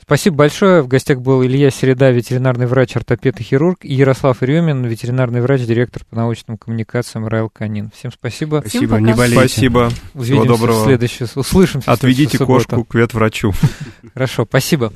Спасибо 0.01 0.37
большое. 0.37 0.81
В 0.83 0.87
гостях 0.87 1.19
был 1.21 1.43
Илья 1.43 1.71
Середа, 1.71 2.13
ветеринарный 2.13 2.67
врач, 2.67 2.95
ортопед 2.95 3.41
и 3.41 3.43
хирург, 3.43 3.79
и 3.83 3.95
Ярослав 3.95 4.41
Рюмин, 4.43 4.85
ветеринарный 4.85 5.41
врач, 5.41 5.63
директор 5.63 6.05
по 6.09 6.15
научным 6.15 6.57
коммуникациям 6.57 7.27
Райл 7.27 7.51
Канин. 7.51 7.91
Всем 7.97 8.13
спасибо. 8.13 8.61
Спасибо, 8.65 8.99
не 8.99 9.13
болейте. 9.13 9.49
Спасибо. 9.49 9.91
Увидимся 10.15 10.43
Всего 10.43 10.45
доброго. 10.45 10.83
в 10.83 10.85
следующий, 10.85 11.25
услышимся. 11.35 11.91
Отведите 11.91 12.39
кошку 12.39 12.85
к 12.85 12.95
ветврачу. 12.95 13.53
Хорошо, 14.15 14.47
спасибо. 14.49 14.93